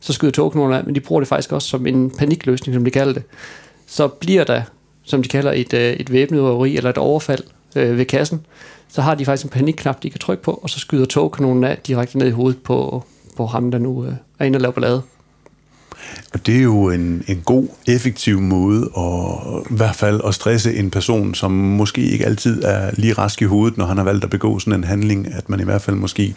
så 0.00 0.12
skyder 0.12 0.32
togknogerne 0.32 0.78
af, 0.78 0.84
men 0.84 0.94
de 0.94 1.00
bruger 1.00 1.20
det 1.20 1.28
faktisk 1.28 1.52
også 1.52 1.68
som 1.68 1.86
en 1.86 2.10
panikløsning, 2.10 2.74
som 2.74 2.84
de 2.84 2.90
kalder 2.90 3.12
det. 3.12 3.22
Så 3.86 4.08
bliver 4.08 4.44
der, 4.44 4.62
som 5.04 5.22
de 5.22 5.28
kalder 5.28 5.52
et, 5.52 5.74
øh, 5.74 5.92
et 5.92 6.12
væbnet 6.12 6.42
røveri 6.42 6.76
eller 6.76 6.90
et 6.90 6.98
overfald 6.98 7.42
øh, 7.76 7.98
ved 7.98 8.04
kassen, 8.04 8.46
så 8.88 9.02
har 9.02 9.14
de 9.14 9.24
faktisk 9.24 9.44
en 9.44 9.50
panikknap, 9.50 10.02
de 10.02 10.10
kan 10.10 10.20
trykke 10.20 10.42
på, 10.42 10.60
og 10.62 10.70
så 10.70 10.78
skyder 10.78 11.04
togkanonen 11.04 11.64
af 11.64 11.78
direkte 11.86 12.18
ned 12.18 12.26
i 12.26 12.30
hovedet 12.30 12.62
på, 12.62 13.04
på 13.36 13.46
ham, 13.46 13.70
der 13.70 13.78
nu 13.78 14.04
øh, 14.04 14.12
er 14.38 14.44
inde 14.44 14.56
og 14.56 14.60
laver 14.60 14.72
ballade. 14.72 15.02
Og 16.32 16.46
det 16.46 16.56
er 16.56 16.62
jo 16.62 16.90
en, 16.90 17.24
en 17.28 17.42
god, 17.44 17.68
effektiv 17.86 18.40
måde 18.40 18.90
at 18.96 19.72
i 19.72 19.76
hvert 19.76 19.96
fald 19.96 20.20
at 20.26 20.34
stresse 20.34 20.74
en 20.74 20.90
person, 20.90 21.34
som 21.34 21.50
måske 21.52 22.00
ikke 22.00 22.26
altid 22.26 22.62
er 22.62 22.90
lige 22.92 23.12
rask 23.12 23.42
i 23.42 23.44
hovedet, 23.44 23.78
når 23.78 23.86
han 23.86 23.96
har 23.96 24.04
valgt 24.04 24.24
at 24.24 24.30
begå 24.30 24.58
sådan 24.58 24.72
en 24.72 24.84
handling, 24.84 25.34
at 25.34 25.48
man 25.48 25.60
i 25.60 25.64
hvert 25.64 25.82
fald 25.82 25.96
måske 25.96 26.34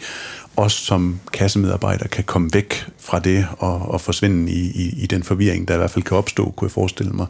også 0.56 0.78
som 0.78 1.20
kassemedarbejder 1.32 2.08
kan 2.08 2.24
komme 2.24 2.50
væk 2.52 2.86
fra 2.98 3.18
det 3.18 3.46
og, 3.58 3.88
og 3.88 4.00
forsvinde 4.00 4.52
i, 4.52 4.70
i, 4.70 5.02
i 5.02 5.06
den 5.06 5.22
forvirring, 5.22 5.68
der 5.68 5.74
i 5.74 5.78
hvert 5.78 5.90
fald 5.90 6.04
kan 6.04 6.16
opstå, 6.16 6.50
kunne 6.56 6.66
jeg 6.66 6.72
forestille 6.72 7.12
mig. 7.12 7.26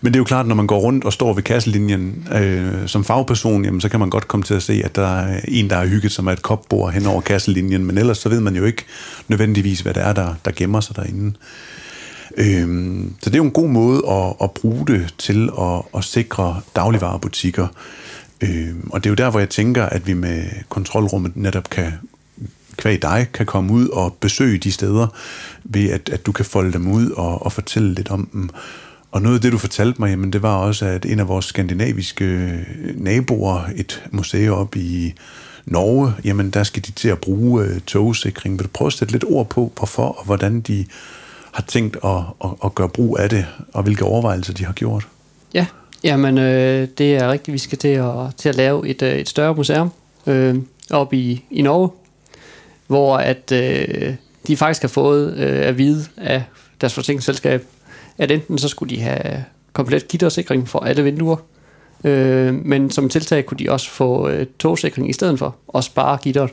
Men 0.00 0.12
det 0.12 0.16
er 0.16 0.20
jo 0.20 0.24
klart, 0.24 0.46
når 0.46 0.54
man 0.54 0.66
går 0.66 0.78
rundt 0.78 1.04
og 1.04 1.12
står 1.12 1.32
ved 1.32 1.42
kasselinjen 1.42 2.28
øh, 2.34 2.88
som 2.88 3.04
fagperson, 3.04 3.64
jamen, 3.64 3.80
så 3.80 3.88
kan 3.88 4.00
man 4.00 4.10
godt 4.10 4.28
komme 4.28 4.44
til 4.44 4.54
at 4.54 4.62
se, 4.62 4.82
at 4.84 4.96
der 4.96 5.18
er 5.18 5.40
en, 5.48 5.70
der 5.70 5.76
har 5.76 5.86
hygget 5.86 6.12
sig 6.12 6.24
med 6.24 6.32
et 6.32 6.42
kopbord 6.42 6.92
hen 6.92 7.06
over 7.06 7.20
kasselinjen, 7.20 7.84
men 7.84 7.98
ellers 7.98 8.18
så 8.18 8.28
ved 8.28 8.40
man 8.40 8.56
jo 8.56 8.64
ikke 8.64 8.84
nødvendigvis, 9.28 9.80
hvad 9.80 9.94
det 9.94 10.02
er, 10.02 10.12
der, 10.12 10.34
der 10.44 10.50
gemmer 10.56 10.80
sig 10.80 10.96
derinde. 10.96 11.32
Øh, 12.36 12.94
så 13.22 13.30
det 13.30 13.34
er 13.34 13.38
jo 13.38 13.44
en 13.44 13.50
god 13.50 13.68
måde 13.68 14.02
at, 14.10 14.34
at 14.42 14.50
bruge 14.50 14.86
det 14.86 15.14
til 15.18 15.50
at, 15.60 15.82
at 15.96 16.04
sikre 16.04 16.60
dagligvarerbutikker. 16.76 17.66
Øh, 18.40 18.74
og 18.90 19.04
det 19.04 19.08
er 19.08 19.10
jo 19.10 19.14
der, 19.24 19.30
hvor 19.30 19.40
jeg 19.40 19.48
tænker, 19.48 19.84
at 19.84 20.06
vi 20.06 20.14
med 20.14 20.44
kontrolrummet 20.68 21.36
netop 21.36 21.70
kan 21.70 21.92
kvæg 22.76 23.02
dig, 23.02 23.26
kan 23.34 23.46
komme 23.46 23.72
ud 23.72 23.88
og 23.88 24.16
besøge 24.20 24.58
de 24.58 24.72
steder, 24.72 25.06
ved 25.64 25.90
at, 25.90 26.08
at 26.08 26.26
du 26.26 26.32
kan 26.32 26.44
folde 26.44 26.72
dem 26.72 26.88
ud 26.88 27.10
og, 27.10 27.46
og 27.46 27.52
fortælle 27.52 27.94
lidt 27.94 28.10
om 28.10 28.28
dem. 28.32 28.50
Og 29.16 29.22
noget 29.22 29.36
af 29.36 29.40
det, 29.40 29.52
du 29.52 29.58
fortalte 29.58 30.00
mig, 30.00 30.10
jamen, 30.10 30.32
det 30.32 30.42
var 30.42 30.56
også, 30.56 30.86
at 30.86 31.06
en 31.06 31.20
af 31.20 31.28
vores 31.28 31.44
skandinaviske 31.44 32.24
øh, 32.24 32.64
naboer, 32.96 33.60
et 33.76 34.04
museum 34.10 34.58
op 34.58 34.76
i 34.76 35.14
Norge, 35.64 36.12
jamen 36.24 36.50
der 36.50 36.62
skal 36.62 36.82
de 36.86 36.92
til 36.92 37.08
at 37.08 37.18
bruge 37.18 37.62
uh, 37.62 37.78
togsikring. 37.86 38.58
Vil 38.58 38.64
du 38.64 38.68
prøve 38.68 38.86
at 38.86 38.92
sætte 38.92 39.12
lidt 39.12 39.24
ord 39.24 39.48
på, 39.48 39.72
hvorfor 39.76 40.02
og 40.02 40.24
hvordan 40.24 40.60
de 40.60 40.86
har 41.52 41.62
tænkt 41.62 41.96
at, 42.04 42.10
at, 42.44 42.50
at 42.64 42.74
gøre 42.74 42.88
brug 42.88 43.18
af 43.18 43.30
det, 43.30 43.46
og 43.72 43.82
hvilke 43.82 44.04
overvejelser 44.04 44.52
de 44.52 44.64
har 44.64 44.72
gjort? 44.72 45.08
Ja, 45.54 45.66
jamen 46.04 46.38
øh, 46.38 46.88
det 46.98 47.16
er 47.16 47.30
rigtigt. 47.32 47.52
Vi 47.52 47.58
skal 47.58 47.78
til 47.78 47.88
at, 47.88 48.34
til 48.36 48.48
at 48.48 48.54
lave 48.54 48.88
et, 48.88 49.02
øh, 49.02 49.12
et 49.12 49.28
større 49.28 49.54
museum 49.54 49.92
øh, 50.26 50.56
op 50.90 51.12
i, 51.12 51.44
i 51.50 51.62
Norge, 51.62 51.90
hvor 52.86 53.16
at 53.16 53.52
øh, 53.52 54.14
de 54.46 54.56
faktisk 54.56 54.82
har 54.82 54.88
fået 54.88 55.36
øh, 55.36 55.66
at 55.66 55.78
vide 55.78 56.04
af 56.16 56.42
deres 56.80 56.94
forsikringsselskab, 56.94 57.64
at 58.18 58.30
enten 58.30 58.58
så 58.58 58.68
skulle 58.68 58.96
de 58.96 59.00
have 59.00 59.44
komplet 59.72 60.08
gittersikring 60.08 60.68
for 60.68 60.78
alle 60.78 61.04
vinduer, 61.04 61.36
øh, 62.04 62.54
men 62.54 62.90
som 62.90 63.08
tiltag 63.08 63.46
kunne 63.46 63.58
de 63.58 63.70
også 63.70 63.90
få 63.90 64.28
øh, 64.28 64.46
togsikring 64.58 65.10
i 65.10 65.12
stedet 65.12 65.38
for, 65.38 65.56
og 65.68 65.84
spare 65.84 66.18
gitteret. 66.22 66.50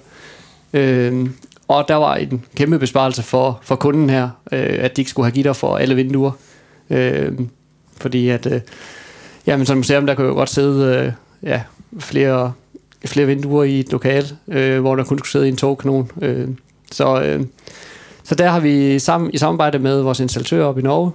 Øh, 0.73 1.29
og 1.67 1.85
der 1.87 1.95
var 1.95 2.15
en 2.15 2.45
kæmpe 2.55 2.79
besparelse 2.79 3.23
for, 3.23 3.59
for 3.61 3.75
kunden 3.75 4.09
her, 4.09 4.29
øh, 4.51 4.77
at 4.79 4.95
de 4.95 5.01
ikke 5.01 5.11
skulle 5.11 5.25
have 5.25 5.33
gitter 5.33 5.53
for 5.53 5.77
alle 5.77 5.95
vinduer. 5.95 6.31
Øh, 6.89 7.31
fordi 7.97 8.29
at, 8.29 8.45
øh, 8.45 8.61
jamen 9.47 9.65
som 9.65 9.77
museum, 9.77 10.05
der 10.05 10.15
kan 10.15 10.25
jo 10.25 10.33
godt 10.33 10.49
sidde 10.49 10.97
øh, 10.97 11.11
ja, 11.49 11.61
flere, 11.99 12.53
flere 13.05 13.27
vinduer 13.27 13.63
i 13.63 13.79
et 13.79 13.91
lokal, 13.91 14.31
øh, 14.47 14.81
hvor 14.81 14.95
der 14.95 15.03
kun 15.03 15.17
skulle 15.17 15.31
sidde 15.31 15.47
en 15.47 15.57
togkanon. 15.57 16.11
Øh, 16.21 16.47
så, 16.91 17.21
øh, 17.21 17.45
så 18.23 18.35
der 18.35 18.49
har 18.49 18.59
vi 18.59 18.99
sammen, 18.99 19.31
i 19.33 19.37
samarbejde 19.37 19.79
med 19.79 20.01
vores 20.01 20.19
installatør 20.19 20.65
op 20.65 20.79
i 20.79 20.81
Norge, 20.81 21.11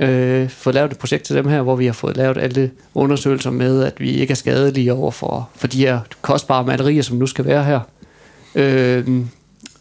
øh, 0.00 0.48
fået 0.48 0.74
lavet 0.74 0.92
et 0.92 0.98
projekt 0.98 1.24
til 1.24 1.36
dem 1.36 1.48
her, 1.48 1.62
hvor 1.62 1.76
vi 1.76 1.86
har 1.86 1.92
fået 1.92 2.16
lavet 2.16 2.38
alle 2.38 2.70
undersøgelser 2.94 3.50
med, 3.50 3.84
at 3.84 4.00
vi 4.00 4.10
ikke 4.10 4.30
er 4.30 4.36
skadelige 4.36 4.92
over 4.92 5.10
for, 5.10 5.48
for 5.56 5.66
de 5.66 5.78
her 5.78 6.00
kostbare 6.22 6.64
malerier, 6.64 7.02
som 7.02 7.16
nu 7.16 7.26
skal 7.26 7.44
være 7.44 7.64
her. 7.64 7.80
Øh, 8.54 9.24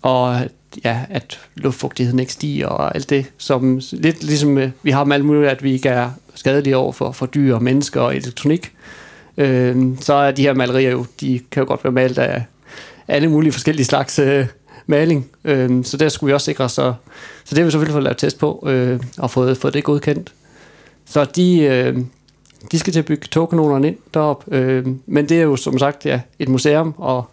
og 0.01 0.41
ja, 0.83 0.99
at 1.09 1.39
luftfugtigheden 1.55 2.19
ikke 2.19 2.33
stiger 2.33 2.67
og 2.67 2.95
alt 2.95 3.09
det, 3.09 3.25
som 3.37 3.81
lidt 3.91 4.23
ligesom 4.23 4.57
øh, 4.57 4.71
vi 4.83 4.91
har 4.91 5.03
med 5.03 5.15
alt 5.15 5.25
muligt, 5.25 5.51
at 5.51 5.63
vi 5.63 5.71
ikke 5.71 5.89
er 5.89 6.11
skadelige 6.35 6.77
over 6.77 6.91
for, 6.91 7.11
for 7.11 7.25
dyr, 7.25 7.59
mennesker 7.59 8.01
og 8.01 8.15
elektronik. 8.15 8.71
Øh, 9.37 9.77
så 9.99 10.13
er 10.13 10.31
de 10.31 10.41
her 10.41 10.53
malerier 10.53 10.91
jo, 10.91 11.05
de 11.21 11.39
kan 11.51 11.63
jo 11.63 11.67
godt 11.67 11.83
være 11.83 11.93
malet 11.93 12.17
af 12.17 12.43
alle 13.07 13.27
mulige 13.27 13.51
forskellige 13.51 13.85
slags 13.85 14.19
øh, 14.19 14.45
maling. 14.87 15.27
Øh, 15.45 15.83
så 15.83 15.97
der 15.97 16.09
skulle 16.09 16.27
vi 16.27 16.33
også 16.33 16.45
sikre, 16.45 16.69
så, 16.69 16.93
så 17.49 17.55
det 17.55 17.61
har 17.61 17.65
vi 17.65 17.71
selvfølgelig 17.71 17.93
fået 17.93 18.03
lavet 18.03 18.17
test 18.17 18.39
på 18.39 18.63
øh, 18.67 18.99
og 19.17 19.31
fået, 19.31 19.57
fået 19.57 19.73
det 19.73 19.83
godkendt. 19.83 20.33
Så 21.05 21.25
de, 21.25 21.59
øh, 21.59 21.97
de 22.71 22.79
skal 22.79 22.93
til 22.93 22.99
at 22.99 23.05
bygge 23.05 23.27
togkanonerne 23.31 23.87
ind 23.87 23.97
derop. 24.13 24.43
Øh, 24.51 24.87
men 25.05 25.29
det 25.29 25.37
er 25.37 25.43
jo 25.43 25.55
som 25.55 25.79
sagt 25.79 26.05
ja, 26.05 26.21
et 26.39 26.49
museum, 26.49 26.93
og 26.97 27.25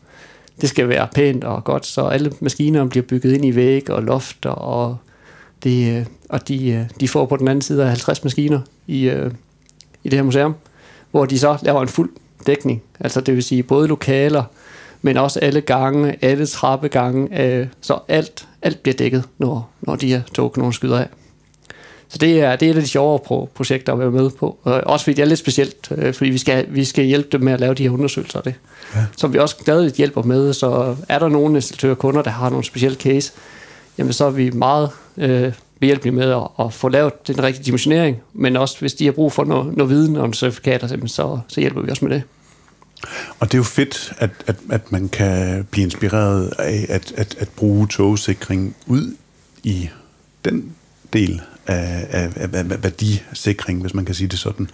det 0.60 0.68
skal 0.68 0.88
være 0.88 1.08
pænt 1.14 1.44
og 1.44 1.64
godt, 1.64 1.86
så 1.86 2.06
alle 2.06 2.32
maskinerne 2.40 2.90
bliver 2.90 3.06
bygget 3.06 3.32
ind 3.32 3.44
i 3.44 3.54
væg 3.56 3.90
og 3.90 4.02
loft, 4.02 4.46
og, 4.46 4.96
det, 5.62 5.96
øh, 5.96 6.06
og 6.28 6.48
de, 6.48 6.70
øh, 6.70 6.84
de 7.00 7.08
får 7.08 7.26
på 7.26 7.36
den 7.36 7.48
anden 7.48 7.62
side 7.62 7.82
af 7.82 7.88
50 7.88 8.24
maskiner 8.24 8.60
i, 8.86 9.08
øh, 9.08 9.30
i 10.04 10.08
det 10.08 10.18
her 10.18 10.24
museum, 10.24 10.54
hvor 11.10 11.24
de 11.24 11.38
så 11.38 11.58
laver 11.62 11.82
en 11.82 11.88
fuld 11.88 12.10
dækning. 12.46 12.82
Altså 13.00 13.20
det 13.20 13.34
vil 13.34 13.42
sige 13.42 13.62
både 13.62 13.88
lokaler, 13.88 14.44
men 15.02 15.16
også 15.16 15.40
alle 15.40 15.60
gange, 15.60 16.16
alle 16.22 16.46
trappegange, 16.46 17.42
øh, 17.42 17.66
så 17.80 17.98
alt, 18.08 18.45
alt 18.66 18.82
bliver 18.82 18.96
dækket, 18.96 19.24
når, 19.38 19.70
når 19.80 19.96
de 19.96 20.08
her 20.08 20.22
togkanoner 20.34 20.70
skyder 20.70 20.98
af. 20.98 21.06
Så 22.08 22.18
det 22.18 22.40
er, 22.40 22.56
det 22.56 22.66
er 22.66 22.70
et 22.70 22.76
af 22.76 22.82
de 22.82 22.88
sjovere 22.88 23.46
projekter 23.54 23.92
at 23.92 23.98
være 23.98 24.10
med 24.10 24.30
på. 24.30 24.58
Også 24.64 25.04
fordi 25.04 25.14
det 25.14 25.22
er 25.22 25.26
lidt 25.26 25.38
specielt, 25.38 25.88
øh, 25.90 26.14
fordi 26.14 26.30
vi 26.30 26.38
skal, 26.38 26.66
vi 26.68 26.84
skal 26.84 27.04
hjælpe 27.04 27.28
dem 27.32 27.40
med 27.40 27.52
at 27.52 27.60
lave 27.60 27.74
de 27.74 27.82
her 27.82 27.90
undersøgelser 27.90 28.38
af 28.38 28.42
det. 28.42 28.54
Ja. 28.94 29.04
Som 29.16 29.32
vi 29.32 29.38
også 29.38 29.56
stadig 29.60 29.92
hjælper 29.92 30.22
med, 30.22 30.52
så 30.52 30.96
er 31.08 31.18
der 31.18 31.28
nogle 31.28 31.56
installatører 31.56 31.94
kunder, 31.94 32.22
der 32.22 32.30
har 32.30 32.50
nogle 32.50 32.64
specielle 32.64 32.96
case, 32.96 33.32
jamen 33.98 34.12
så 34.12 34.24
er 34.24 34.30
vi 34.30 34.50
meget 34.50 34.90
øh, 35.16 35.52
behjælpelige 35.80 36.14
med 36.14 36.30
at, 36.30 36.66
at 36.66 36.72
få 36.72 36.88
lavet 36.88 37.28
den 37.28 37.42
rigtige 37.42 37.64
dimensionering, 37.64 38.16
men 38.32 38.56
også 38.56 38.76
hvis 38.80 38.94
de 38.94 39.04
har 39.04 39.12
brug 39.12 39.32
for 39.32 39.44
noget, 39.44 39.76
noget 39.76 39.90
viden 39.90 40.16
om 40.16 40.32
certifikater, 40.32 41.06
så, 41.06 41.38
så 41.48 41.60
hjælper 41.60 41.80
vi 41.80 41.90
også 41.90 42.04
med 42.04 42.14
det. 42.14 42.22
Og 43.38 43.46
det 43.46 43.54
er 43.54 43.58
jo 43.58 43.64
fedt, 43.64 44.12
at, 44.18 44.30
at, 44.46 44.56
at 44.70 44.92
man 44.92 45.08
kan 45.08 45.66
blive 45.70 45.84
inspireret 45.84 46.52
af 46.58 46.86
at, 46.88 47.12
at, 47.16 47.36
at 47.38 47.48
bruge 47.48 47.88
togsikring 47.88 48.76
ud 48.86 49.14
i 49.62 49.88
den 50.44 50.72
del 51.12 51.40
af, 51.66 52.06
af, 52.10 52.30
af, 52.36 52.48
af 52.54 52.82
værdisikring, 52.82 53.80
hvis 53.80 53.94
man 53.94 54.04
kan 54.04 54.14
sige 54.14 54.28
det 54.28 54.38
sådan. 54.38 54.70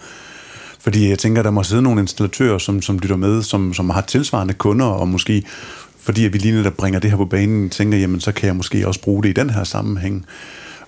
Fordi 0.79 1.09
jeg 1.09 1.19
tænker, 1.19 1.41
der 1.41 1.51
må 1.51 1.63
sidde 1.63 1.81
nogle 1.81 2.01
installatører, 2.01 2.57
som, 2.57 2.81
som 2.81 2.99
lytter 2.99 3.15
med, 3.15 3.43
som, 3.43 3.73
som 3.73 3.89
har 3.89 4.01
tilsvarende 4.01 4.53
kunder, 4.53 4.85
og 4.85 5.07
måske 5.07 5.43
fordi 6.03 6.25
at 6.25 6.33
vi 6.33 6.37
lige 6.37 6.55
netop 6.55 6.73
bringer 6.73 6.99
det 6.99 7.09
her 7.09 7.17
på 7.17 7.25
banen, 7.25 7.69
tænker, 7.69 7.97
jamen 7.97 8.19
så 8.19 8.31
kan 8.31 8.47
jeg 8.47 8.55
måske 8.55 8.87
også 8.87 9.01
bruge 9.01 9.23
det 9.23 9.29
i 9.29 9.33
den 9.33 9.49
her 9.49 9.63
sammenhæng. 9.63 10.25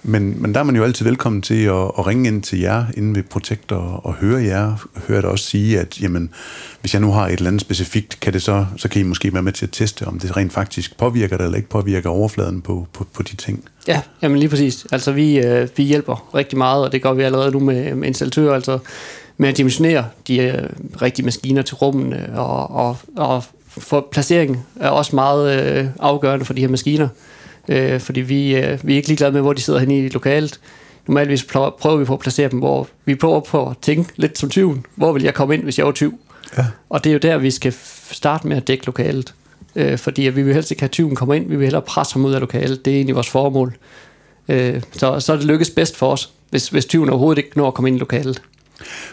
Men, 0.07 0.41
men 0.41 0.53
der 0.53 0.59
er 0.59 0.63
man 0.63 0.75
jo 0.75 0.83
altid 0.83 1.05
velkommen 1.05 1.41
til 1.41 1.63
at, 1.63 1.91
at 1.97 2.07
ringe 2.07 2.27
ind 2.27 2.43
til 2.43 2.59
jer 2.59 2.85
inde 2.97 3.15
ved 3.15 3.23
Protect 3.23 3.71
og, 3.71 4.05
og 4.05 4.13
høre 4.13 4.43
jer. 4.43 4.87
Høre 5.07 5.21
dig 5.21 5.29
også 5.29 5.45
sige, 5.45 5.79
at 5.79 6.01
jamen, 6.01 6.29
hvis 6.81 6.93
jeg 6.93 7.01
nu 7.01 7.11
har 7.11 7.27
et 7.27 7.33
eller 7.33 7.47
andet 7.47 7.61
specifikt, 7.61 8.19
kan 8.19 8.33
det 8.33 8.41
så, 8.41 8.65
så 8.77 8.89
kan 8.89 9.01
I 9.01 9.03
måske 9.03 9.33
være 9.33 9.43
med 9.43 9.51
til 9.51 9.65
at 9.65 9.71
teste, 9.71 10.07
om 10.07 10.19
det 10.19 10.37
rent 10.37 10.53
faktisk 10.53 10.97
påvirker 10.97 11.37
det 11.37 11.43
eller 11.43 11.57
ikke 11.57 11.69
påvirker 11.69 12.09
overfladen 12.09 12.61
på, 12.61 12.87
på, 12.93 13.07
på 13.13 13.23
de 13.23 13.35
ting. 13.35 13.63
Ja, 13.87 14.01
jamen 14.21 14.39
lige 14.39 14.49
præcis. 14.49 14.85
Altså 14.91 15.11
vi, 15.11 15.37
øh, 15.37 15.67
vi 15.77 15.83
hjælper 15.83 16.35
rigtig 16.35 16.57
meget, 16.57 16.85
og 16.85 16.91
det 16.91 17.01
gør 17.01 17.13
vi 17.13 17.23
allerede 17.23 17.51
nu 17.51 17.59
med, 17.59 17.95
med 17.95 18.07
installatører, 18.07 18.53
altså 18.55 18.79
med 19.37 19.49
at 19.49 19.57
dimensionere 19.57 20.05
de 20.27 20.37
øh, 20.37 20.69
rigtige 21.01 21.25
maskiner 21.25 21.61
til 21.61 21.75
rummene, 21.75 22.29
og, 22.39 22.71
og, 22.71 22.97
og 23.17 23.43
for 23.67 24.07
placeringen 24.11 24.59
er 24.79 24.89
også 24.89 25.15
meget 25.15 25.77
øh, 25.77 25.87
afgørende 25.99 26.45
for 26.45 26.53
de 26.53 26.61
her 26.61 26.67
maskiner 26.67 27.07
øh, 27.69 27.99
fordi 27.99 28.21
vi, 28.21 28.55
øh, 28.55 28.79
vi 28.83 28.93
er 28.93 28.97
ikke 28.97 29.07
ligeglade 29.07 29.31
med, 29.31 29.41
hvor 29.41 29.53
de 29.53 29.61
sidder 29.61 29.79
henne 29.79 29.97
i 29.97 30.09
lokalet. 30.09 30.59
Normalvis 31.07 31.43
prøver 31.43 31.97
vi 31.97 32.05
på 32.05 32.13
at 32.13 32.19
placere 32.19 32.49
dem, 32.49 32.59
hvor 32.59 32.87
vi 33.05 33.15
prøver 33.15 33.39
på 33.39 33.69
at 33.69 33.77
tænke 33.81 34.13
lidt 34.15 34.37
som 34.37 34.49
tyven. 34.49 34.85
Hvor 34.95 35.13
vil 35.13 35.23
jeg 35.23 35.33
komme 35.33 35.53
ind, 35.53 35.63
hvis 35.63 35.77
jeg 35.77 35.85
var 35.85 35.91
tyv? 35.91 36.19
Ja. 36.57 36.65
Og 36.89 37.03
det 37.03 37.09
er 37.09 37.13
jo 37.13 37.19
der, 37.19 37.37
vi 37.37 37.51
skal 37.51 37.73
starte 38.11 38.47
med 38.47 38.57
at 38.57 38.67
dække 38.67 38.85
lokalet. 38.85 39.33
Øh, 39.75 39.97
fordi 39.97 40.27
at 40.27 40.35
vi 40.35 40.41
vil 40.41 40.53
helst 40.53 40.71
ikke 40.71 40.81
have 40.81 40.89
tyven 40.89 41.15
komme 41.15 41.35
ind, 41.35 41.49
vi 41.49 41.55
vil 41.55 41.65
hellere 41.65 41.81
presse 41.81 42.13
ham 42.13 42.25
ud 42.25 42.33
af 42.33 42.39
lokalet. 42.39 42.85
Det 42.85 42.91
er 42.91 42.95
egentlig 42.95 43.15
vores 43.15 43.29
formål. 43.29 43.77
Øh, 44.47 44.81
så, 44.91 45.19
så 45.19 45.33
er 45.33 45.37
det 45.37 45.45
lykkes 45.45 45.69
bedst 45.69 45.97
for 45.97 46.11
os, 46.11 46.29
hvis, 46.49 46.69
hvis 46.69 46.85
tyven 46.85 47.09
overhovedet 47.09 47.43
ikke 47.43 47.57
når 47.57 47.67
at 47.67 47.73
komme 47.73 47.87
ind 47.87 47.97
i 47.97 47.99
lokalet. 47.99 48.41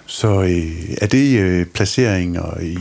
Så 0.07 0.43
øh, 0.43 0.95
er 1.01 1.07
det 1.07 1.39
øh, 1.41 1.67
placeringer 1.67 2.61
i, 2.63 2.79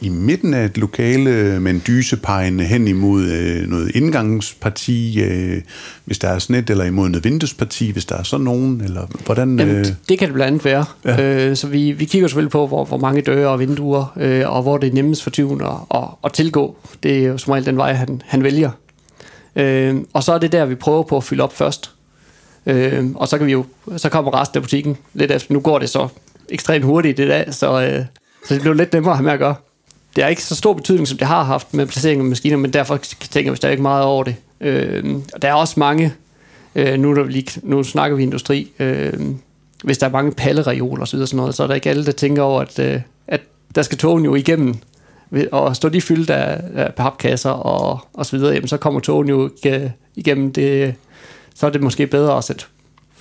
i 0.00 0.08
midten 0.08 0.54
af 0.54 0.64
et 0.64 0.78
lokale 0.78 1.60
med 1.60 1.70
en 1.70 1.82
dyse 1.86 2.16
pegende 2.16 2.64
hen 2.64 2.88
imod 2.88 3.24
øh, 3.24 3.68
noget 3.68 3.90
indgangsparti, 3.94 5.22
øh, 5.22 5.62
hvis 6.04 6.18
der 6.18 6.28
er 6.28 6.38
sådan 6.38 6.56
et, 6.56 6.70
eller 6.70 6.84
imod 6.84 7.08
noget 7.08 7.24
vinduesparti, 7.24 7.90
hvis 7.90 8.04
der 8.04 8.16
er 8.16 8.22
sådan 8.22 8.44
nogen, 8.44 8.80
eller 8.80 9.06
hvordan? 9.24 9.60
Øh... 9.60 9.68
Jamen, 9.68 9.84
det 10.08 10.18
kan 10.18 10.28
det 10.28 10.34
blandt 10.34 10.46
andet 10.46 10.64
være. 10.64 10.84
Ja. 11.04 11.48
Øh, 11.48 11.56
så 11.56 11.66
vi, 11.66 11.92
vi 11.92 12.04
kigger 12.04 12.28
selvfølgelig 12.28 12.52
på, 12.52 12.66
hvor, 12.66 12.84
hvor 12.84 12.98
mange 12.98 13.22
døre 13.22 13.48
og 13.48 13.60
vinduer, 13.60 14.12
øh, 14.16 14.50
og 14.56 14.62
hvor 14.62 14.78
det 14.78 14.88
er 14.88 14.92
nemmest 14.92 15.22
for 15.22 15.30
tyven 15.30 15.60
at, 15.60 15.68
at, 15.94 16.04
at 16.24 16.32
tilgå. 16.32 16.76
Det 17.02 17.18
er 17.18 17.28
jo 17.28 17.38
som 17.38 17.50
regel 17.50 17.66
den 17.66 17.76
vej, 17.76 17.92
han, 17.92 18.22
han 18.24 18.42
vælger. 18.42 18.70
Øh, 19.56 19.96
og 20.12 20.22
så 20.22 20.32
er 20.32 20.38
det 20.38 20.52
der, 20.52 20.64
vi 20.64 20.74
prøver 20.74 21.02
på 21.02 21.16
at 21.16 21.24
fylde 21.24 21.42
op 21.42 21.56
først. 21.56 21.90
Øh, 22.66 23.10
og 23.14 23.28
så 23.28 23.38
kan 23.38 23.46
vi 23.46 23.52
jo, 23.52 23.64
så 23.96 24.08
kommer 24.08 24.40
resten 24.40 24.56
af 24.56 24.62
butikken 24.62 24.96
lidt 25.14 25.30
efter. 25.30 25.52
Nu 25.54 25.60
går 25.60 25.78
det 25.78 25.90
så 25.90 26.08
ekstremt 26.48 26.84
hurtigt 26.84 27.18
i 27.18 27.28
dag, 27.28 27.54
så, 27.54 27.82
øh, 27.82 28.04
så 28.48 28.54
det 28.54 28.60
bliver 28.60 28.74
lidt 28.74 28.92
nemmere 28.92 29.12
at 29.12 29.16
have 29.16 29.24
med 29.24 29.32
at 29.32 29.38
gøre. 29.38 29.54
Det 30.16 30.24
har 30.24 30.30
ikke 30.30 30.42
så 30.42 30.54
stor 30.54 30.72
betydning, 30.72 31.08
som 31.08 31.18
det 31.18 31.26
har 31.26 31.42
haft 31.42 31.74
med 31.74 31.86
placering 31.86 32.20
af 32.20 32.26
maskiner, 32.26 32.56
men 32.56 32.72
derfor 32.72 32.96
tænker 33.30 33.50
vi 33.50 33.56
stadig 33.56 33.82
meget 33.82 34.04
over 34.04 34.24
det. 34.24 34.36
Øh, 34.60 35.14
og 35.34 35.42
der 35.42 35.48
er 35.48 35.54
også 35.54 35.74
mange, 35.80 36.12
øh, 36.74 36.98
nu, 36.98 37.14
der 37.14 37.24
lige, 37.24 37.60
nu 37.62 37.82
snakker 37.82 38.16
vi 38.16 38.22
industri, 38.22 38.72
øh, 38.78 39.12
hvis 39.84 39.98
der 39.98 40.06
er 40.06 40.10
mange 40.10 40.32
pallereoler 40.32 41.00
og 41.00 41.08
så, 41.08 41.16
videre, 41.16 41.26
sådan 41.26 41.36
noget, 41.36 41.54
så 41.54 41.62
er 41.62 41.66
der 41.66 41.74
ikke 41.74 41.90
alle, 41.90 42.06
der 42.06 42.12
tænker 42.12 42.42
over, 42.42 42.60
at, 42.60 42.78
øh, 42.78 43.00
at 43.26 43.40
der 43.74 43.82
skal 43.82 43.98
togen 43.98 44.24
jo 44.24 44.34
igennem 44.34 44.76
og 45.52 45.76
står 45.76 45.88
de 45.88 46.00
fyldt 46.00 46.30
af, 46.30 46.60
af 46.74 46.94
papkasser 46.94 47.50
og, 47.50 48.00
og 48.14 48.26
så 48.26 48.36
videre, 48.36 48.54
jamen, 48.54 48.68
så 48.68 48.76
kommer 48.76 49.00
togen 49.00 49.28
jo 49.28 49.50
ikke 49.64 49.84
øh, 49.84 49.90
igennem 50.16 50.52
det, 50.52 50.94
så 51.54 51.66
er 51.66 51.70
det 51.70 51.82
måske 51.82 52.06
bedre 52.06 52.38
at 52.38 52.44
sætte 52.44 52.64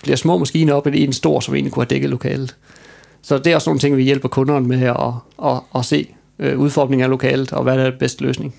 flere 0.04 0.18
små 0.18 0.38
maskiner 0.38 0.74
op, 0.74 0.88
end 0.88 0.96
en 0.96 1.14
stor, 1.14 1.40
som 1.40 1.56
egentlig 1.56 1.74
kunne 1.74 1.84
have 1.84 1.90
dækket 1.90 2.10
lokalet. 2.10 2.56
Så 3.22 3.38
det 3.38 3.48
er 3.48 3.56
også 3.56 3.70
nogle 3.70 3.80
ting, 3.80 3.98
vi 3.98 4.04
hjælper 4.04 4.30
kunderne 4.30 4.68
med 4.68 4.82
at, 4.82 4.96
at, 5.52 5.60
at 5.76 5.86
se 5.86 6.08
øh, 6.40 6.60
udformningen 6.60 7.04
af 7.04 7.10
lokalet, 7.10 7.52
og 7.54 7.64
hvad 7.64 7.78
der 7.78 7.84
er 7.84 7.90
den 7.90 8.00
bedste 8.00 8.24
løsning. 8.24 8.56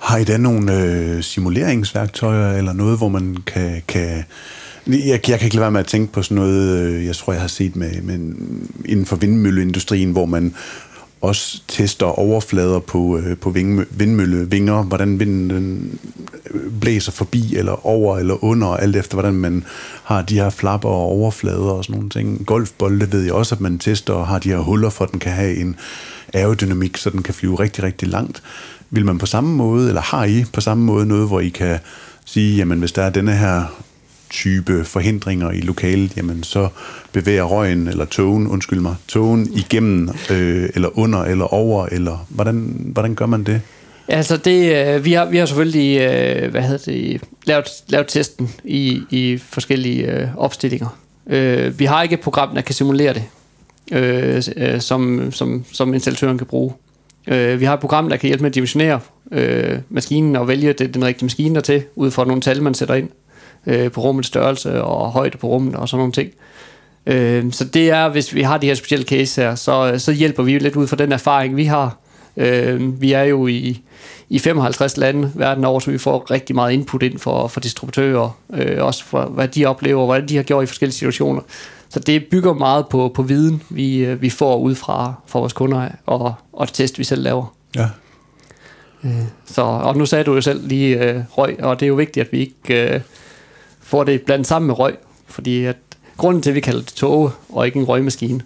Har 0.00 0.18
I 0.18 0.24
da 0.24 0.36
nogle 0.36 0.82
øh, 0.82 1.22
simuleringsværktøjer, 1.22 2.58
eller 2.58 2.72
noget, 2.72 2.98
hvor 2.98 3.08
man 3.08 3.36
kan... 3.46 3.82
kan 3.88 4.24
jeg, 4.86 5.20
jeg 5.28 5.38
kan 5.38 5.44
ikke 5.44 5.56
lade 5.56 5.62
være 5.62 5.70
med 5.70 5.80
at 5.80 5.86
tænke 5.86 6.12
på 6.12 6.22
sådan 6.22 6.34
noget, 6.34 6.78
øh, 6.78 7.06
jeg 7.06 7.16
tror, 7.16 7.32
jeg 7.32 7.40
har 7.40 7.48
set 7.48 7.76
med, 7.76 8.02
med 8.02 8.14
inden 8.84 9.06
for 9.06 9.16
vindmølleindustrien, 9.16 10.12
hvor 10.12 10.26
man 10.26 10.54
også 11.20 11.62
tester 11.68 12.06
overflader 12.06 12.78
på, 12.78 13.18
øh, 13.18 13.36
på 13.36 13.50
vindmøllevinger, 13.90 14.82
hvordan 14.82 15.20
vinden 15.20 15.50
den 15.50 15.98
øh, 16.50 16.60
blæser 16.80 17.12
forbi, 17.12 17.56
eller 17.56 17.86
over 17.86 18.18
eller 18.18 18.44
under, 18.44 18.68
alt 18.68 18.96
efter 18.96 19.14
hvordan 19.14 19.34
man 19.34 19.64
har 20.04 20.22
de 20.22 20.34
her 20.34 20.50
flapper 20.50 20.88
og 20.88 20.96
overflader 20.96 21.70
og 21.70 21.84
sådan 21.84 21.94
nogle 21.94 22.10
ting. 22.10 22.46
Golfbolde 22.46 23.12
ved 23.12 23.22
jeg 23.22 23.32
også, 23.32 23.54
at 23.54 23.60
man 23.60 23.78
tester 23.78 24.12
og 24.14 24.26
har 24.26 24.38
de 24.38 24.48
her 24.48 24.58
huller, 24.58 24.90
for 24.90 25.04
at 25.04 25.12
den 25.12 25.20
kan 25.20 25.32
have 25.32 25.56
en 25.56 25.76
aerodynamik, 26.34 26.96
så 26.96 27.10
den 27.10 27.22
kan 27.22 27.34
flyve 27.34 27.60
rigtig, 27.60 27.84
rigtig 27.84 28.08
langt. 28.08 28.42
Vil 28.90 29.04
man 29.04 29.18
på 29.18 29.26
samme 29.26 29.54
måde, 29.54 29.88
eller 29.88 30.00
har 30.00 30.24
I 30.24 30.44
på 30.52 30.60
samme 30.60 30.84
måde 30.84 31.06
noget, 31.06 31.26
hvor 31.26 31.40
I 31.40 31.48
kan 31.48 31.78
sige, 32.24 32.56
jamen 32.56 32.78
hvis 32.78 32.92
der 32.92 33.02
er 33.02 33.10
denne 33.10 33.32
her 33.32 33.64
type 34.30 34.84
forhindringer 34.84 35.50
i 35.50 35.60
lokalet, 35.60 36.16
jamen 36.16 36.42
så 36.42 36.68
bevæger 37.12 37.42
røgen 37.42 37.88
eller 37.88 38.04
togen, 38.04 38.46
undskyld 38.46 38.80
mig, 38.80 38.94
togen 39.08 39.48
igennem, 39.56 40.08
øh, 40.30 40.68
eller 40.74 40.98
under, 40.98 41.22
eller 41.22 41.44
over, 41.44 41.86
eller 41.86 42.26
hvordan, 42.28 42.74
hvordan 42.92 43.14
gør 43.14 43.26
man 43.26 43.44
det? 43.44 43.60
Altså 44.08 44.36
det, 44.36 44.86
øh, 44.86 45.04
vi, 45.04 45.12
har, 45.12 45.24
vi 45.24 45.36
har 45.36 45.46
selvfølgelig 45.46 46.00
øh, 46.00 46.50
hvad 46.50 46.62
hedder 46.62 46.92
det, 46.92 47.20
lavet, 47.44 47.66
lavet 47.88 48.06
testen 48.06 48.50
i, 48.64 49.02
i 49.10 49.38
forskellige 49.38 50.12
øh, 50.12 50.28
opstillinger. 50.36 50.98
Øh, 51.26 51.78
vi 51.78 51.84
har 51.84 52.02
ikke 52.02 52.12
et 52.12 52.20
program, 52.20 52.54
der 52.54 52.60
kan 52.60 52.74
simulere 52.74 53.14
det, 53.14 53.24
øh, 53.92 54.42
øh 54.56 54.80
som, 54.80 55.32
som, 55.32 55.64
som 55.72 55.94
installatøren 55.94 56.38
kan 56.38 56.46
bruge. 56.46 56.72
Øh, 57.26 57.60
vi 57.60 57.64
har 57.64 57.74
et 57.74 57.80
program, 57.80 58.08
der 58.08 58.16
kan 58.16 58.26
hjælpe 58.26 58.42
med 58.42 58.50
at 58.50 58.54
dimensionere 58.54 59.00
øh, 59.32 59.78
maskinen 59.88 60.36
og 60.36 60.48
vælge 60.48 60.72
det, 60.72 60.94
den 60.94 61.04
rigtige 61.04 61.24
maskine 61.24 61.54
der 61.54 61.60
til, 61.60 61.82
ud 61.96 62.10
fra 62.10 62.24
nogle 62.24 62.42
tal, 62.42 62.62
man 62.62 62.74
sætter 62.74 62.94
ind 62.94 63.08
øh, 63.66 63.90
på 63.90 64.00
rummets 64.00 64.28
størrelse 64.28 64.82
og 64.82 65.10
højde 65.10 65.38
på 65.38 65.46
rummet 65.46 65.74
og 65.74 65.88
sådan 65.88 65.98
nogle 66.00 66.12
ting. 66.12 66.28
Øh, 66.28 66.47
så 67.52 67.64
det 67.64 67.90
er, 67.90 68.08
hvis 68.08 68.34
vi 68.34 68.42
har 68.42 68.58
de 68.58 68.66
her 68.66 68.74
specielle 68.74 69.06
case 69.06 69.42
her, 69.42 69.54
så, 69.54 69.94
så 69.98 70.12
hjælper 70.12 70.42
vi 70.42 70.58
lidt 70.58 70.76
ud 70.76 70.86
fra 70.86 70.96
den 70.96 71.12
erfaring, 71.12 71.56
vi 71.56 71.64
har. 71.64 71.96
Øh, 72.36 73.00
vi 73.00 73.12
er 73.12 73.22
jo 73.22 73.46
i, 73.46 73.82
i 74.28 74.38
55 74.38 74.96
lande 74.96 75.32
verden 75.34 75.64
over, 75.64 75.80
så 75.80 75.90
vi 75.90 75.98
får 75.98 76.30
rigtig 76.30 76.56
meget 76.56 76.72
input 76.72 77.02
ind 77.02 77.18
for, 77.18 77.48
for 77.48 77.60
distributører, 77.60 78.38
øh, 78.52 78.84
også 78.84 79.04
for 79.04 79.24
hvad 79.24 79.48
de 79.48 79.66
oplever, 79.66 80.04
hvordan 80.04 80.28
de 80.28 80.36
har 80.36 80.42
gjort 80.42 80.64
i 80.64 80.66
forskellige 80.66 80.94
situationer. 80.94 81.42
Så 81.88 82.00
det 82.00 82.26
bygger 82.30 82.52
meget 82.52 82.88
på, 82.88 83.12
på 83.14 83.22
viden, 83.22 83.62
vi, 83.70 83.98
øh, 83.98 84.22
vi 84.22 84.30
får 84.30 84.58
ud 84.58 84.74
fra, 84.74 85.14
fra 85.26 85.38
vores 85.38 85.52
kunder 85.52 85.88
og, 86.06 86.34
og 86.52 86.72
test, 86.72 86.98
vi 86.98 87.04
selv 87.04 87.22
laver. 87.22 87.54
Ja. 87.76 87.86
Øh, 89.04 89.22
så, 89.46 89.62
og 89.62 89.96
nu 89.96 90.06
sagde 90.06 90.24
du 90.24 90.34
jo 90.34 90.40
selv 90.40 90.68
lige 90.68 91.04
øh, 91.04 91.20
røg, 91.30 91.56
og 91.62 91.80
det 91.80 91.86
er 91.86 91.88
jo 91.88 91.94
vigtigt, 91.94 92.26
at 92.26 92.32
vi 92.32 92.38
ikke 92.38 92.94
øh, 92.94 93.00
får 93.80 94.04
det 94.04 94.22
blandt 94.22 94.46
sammen 94.46 94.66
med 94.66 94.78
røg, 94.78 94.96
fordi 95.26 95.64
at 95.64 95.76
grunden 96.18 96.42
til, 96.42 96.50
at 96.50 96.54
vi 96.54 96.60
kalder 96.60 96.80
det 96.80 96.94
tog 96.94 97.32
og 97.48 97.66
ikke 97.66 97.78
en 97.78 97.84
røgmaskine, 97.84 98.40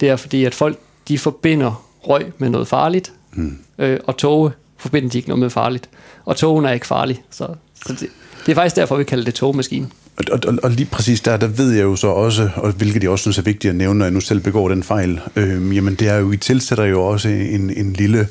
det 0.00 0.08
er 0.08 0.16
fordi, 0.16 0.44
at 0.44 0.54
folk 0.54 0.78
de 1.08 1.18
forbinder 1.18 1.86
røg 2.02 2.32
med 2.38 2.48
noget 2.48 2.68
farligt, 2.68 3.12
mm. 3.32 3.58
øh, 3.78 4.00
og 4.04 4.16
tog 4.16 4.52
forbinder 4.78 5.10
de 5.10 5.18
ikke 5.18 5.28
noget 5.28 5.40
med 5.40 5.50
farligt. 5.50 5.88
Og 6.24 6.36
togen 6.36 6.64
er 6.64 6.72
ikke 6.72 6.86
farlig, 6.86 7.22
så, 7.30 7.48
så 7.86 7.92
det, 7.92 8.08
det 8.46 8.52
er 8.52 8.54
faktisk 8.54 8.76
derfor, 8.76 8.96
vi 8.96 9.04
kalder 9.04 9.24
det 9.24 9.34
togmaskine. 9.34 9.88
Og, 10.16 10.38
og, 10.48 10.54
og 10.62 10.70
lige 10.70 10.86
præcis 10.86 11.20
der, 11.20 11.36
der 11.36 11.46
ved 11.46 11.72
jeg 11.72 11.82
jo 11.82 11.96
så 11.96 12.06
også, 12.06 12.50
og 12.56 12.72
hvilket 12.72 13.02
jeg 13.02 13.10
også 13.10 13.22
synes 13.22 13.38
er 13.38 13.42
vigtigt 13.42 13.70
at 13.70 13.76
nævne, 13.76 13.98
når 13.98 14.04
jeg 14.04 14.12
nu 14.12 14.20
selv 14.20 14.40
begår 14.40 14.68
den 14.68 14.82
fejl, 14.82 15.20
øh, 15.36 15.76
jamen 15.76 15.94
det 15.94 16.08
er 16.08 16.16
jo, 16.16 16.32
I 16.32 16.36
tilsætter 16.36 16.84
jo 16.84 17.02
også 17.02 17.28
en, 17.28 17.70
en 17.70 17.92
lille 17.92 18.28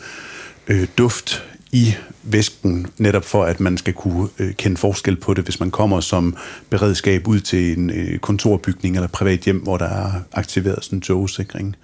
øh, 0.68 0.88
duft 0.98 1.44
i 1.72 1.96
væsken, 2.24 2.88
netop 2.98 3.26
for 3.26 3.44
at 3.44 3.60
man 3.60 3.78
skal 3.78 3.94
kunne 3.94 4.30
øh, 4.40 4.54
kende 4.54 4.78
forskel 4.78 5.16
på 5.16 5.34
det, 5.34 5.44
hvis 5.44 5.60
man 5.60 5.72
kommer 5.72 6.00
som 6.00 6.38
beredskab 6.70 7.28
ud 7.28 7.40
til 7.40 7.78
en 7.78 7.90
øh, 7.90 8.20
kontorbygning 8.20 8.96
eller 8.96 9.08
privat 9.08 9.40
hjem, 9.40 9.58
hvor 9.58 9.78
der 9.78 9.86
er 9.86 10.12
aktiveret 10.34 10.84
sådan 10.84 10.98
en 10.98 11.02
togsikring. 11.02 11.76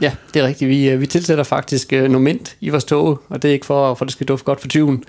Ja, 0.00 0.12
det 0.34 0.42
er 0.42 0.46
rigtigt. 0.46 0.68
Vi, 0.68 0.90
øh, 0.90 1.00
vi 1.00 1.06
tilsætter 1.06 1.44
faktisk 1.44 1.92
øh, 1.92 2.02
noget 2.02 2.22
mint 2.22 2.56
i 2.60 2.68
vores 2.68 2.84
tog, 2.84 3.22
og 3.28 3.42
det 3.42 3.48
er 3.48 3.52
ikke 3.52 3.66
for, 3.66 3.94
for 3.94 4.04
at 4.04 4.06
det 4.06 4.12
skal 4.12 4.26
dufte 4.26 4.44
godt 4.44 4.60
for 4.60 4.68
tyven. 4.68 5.04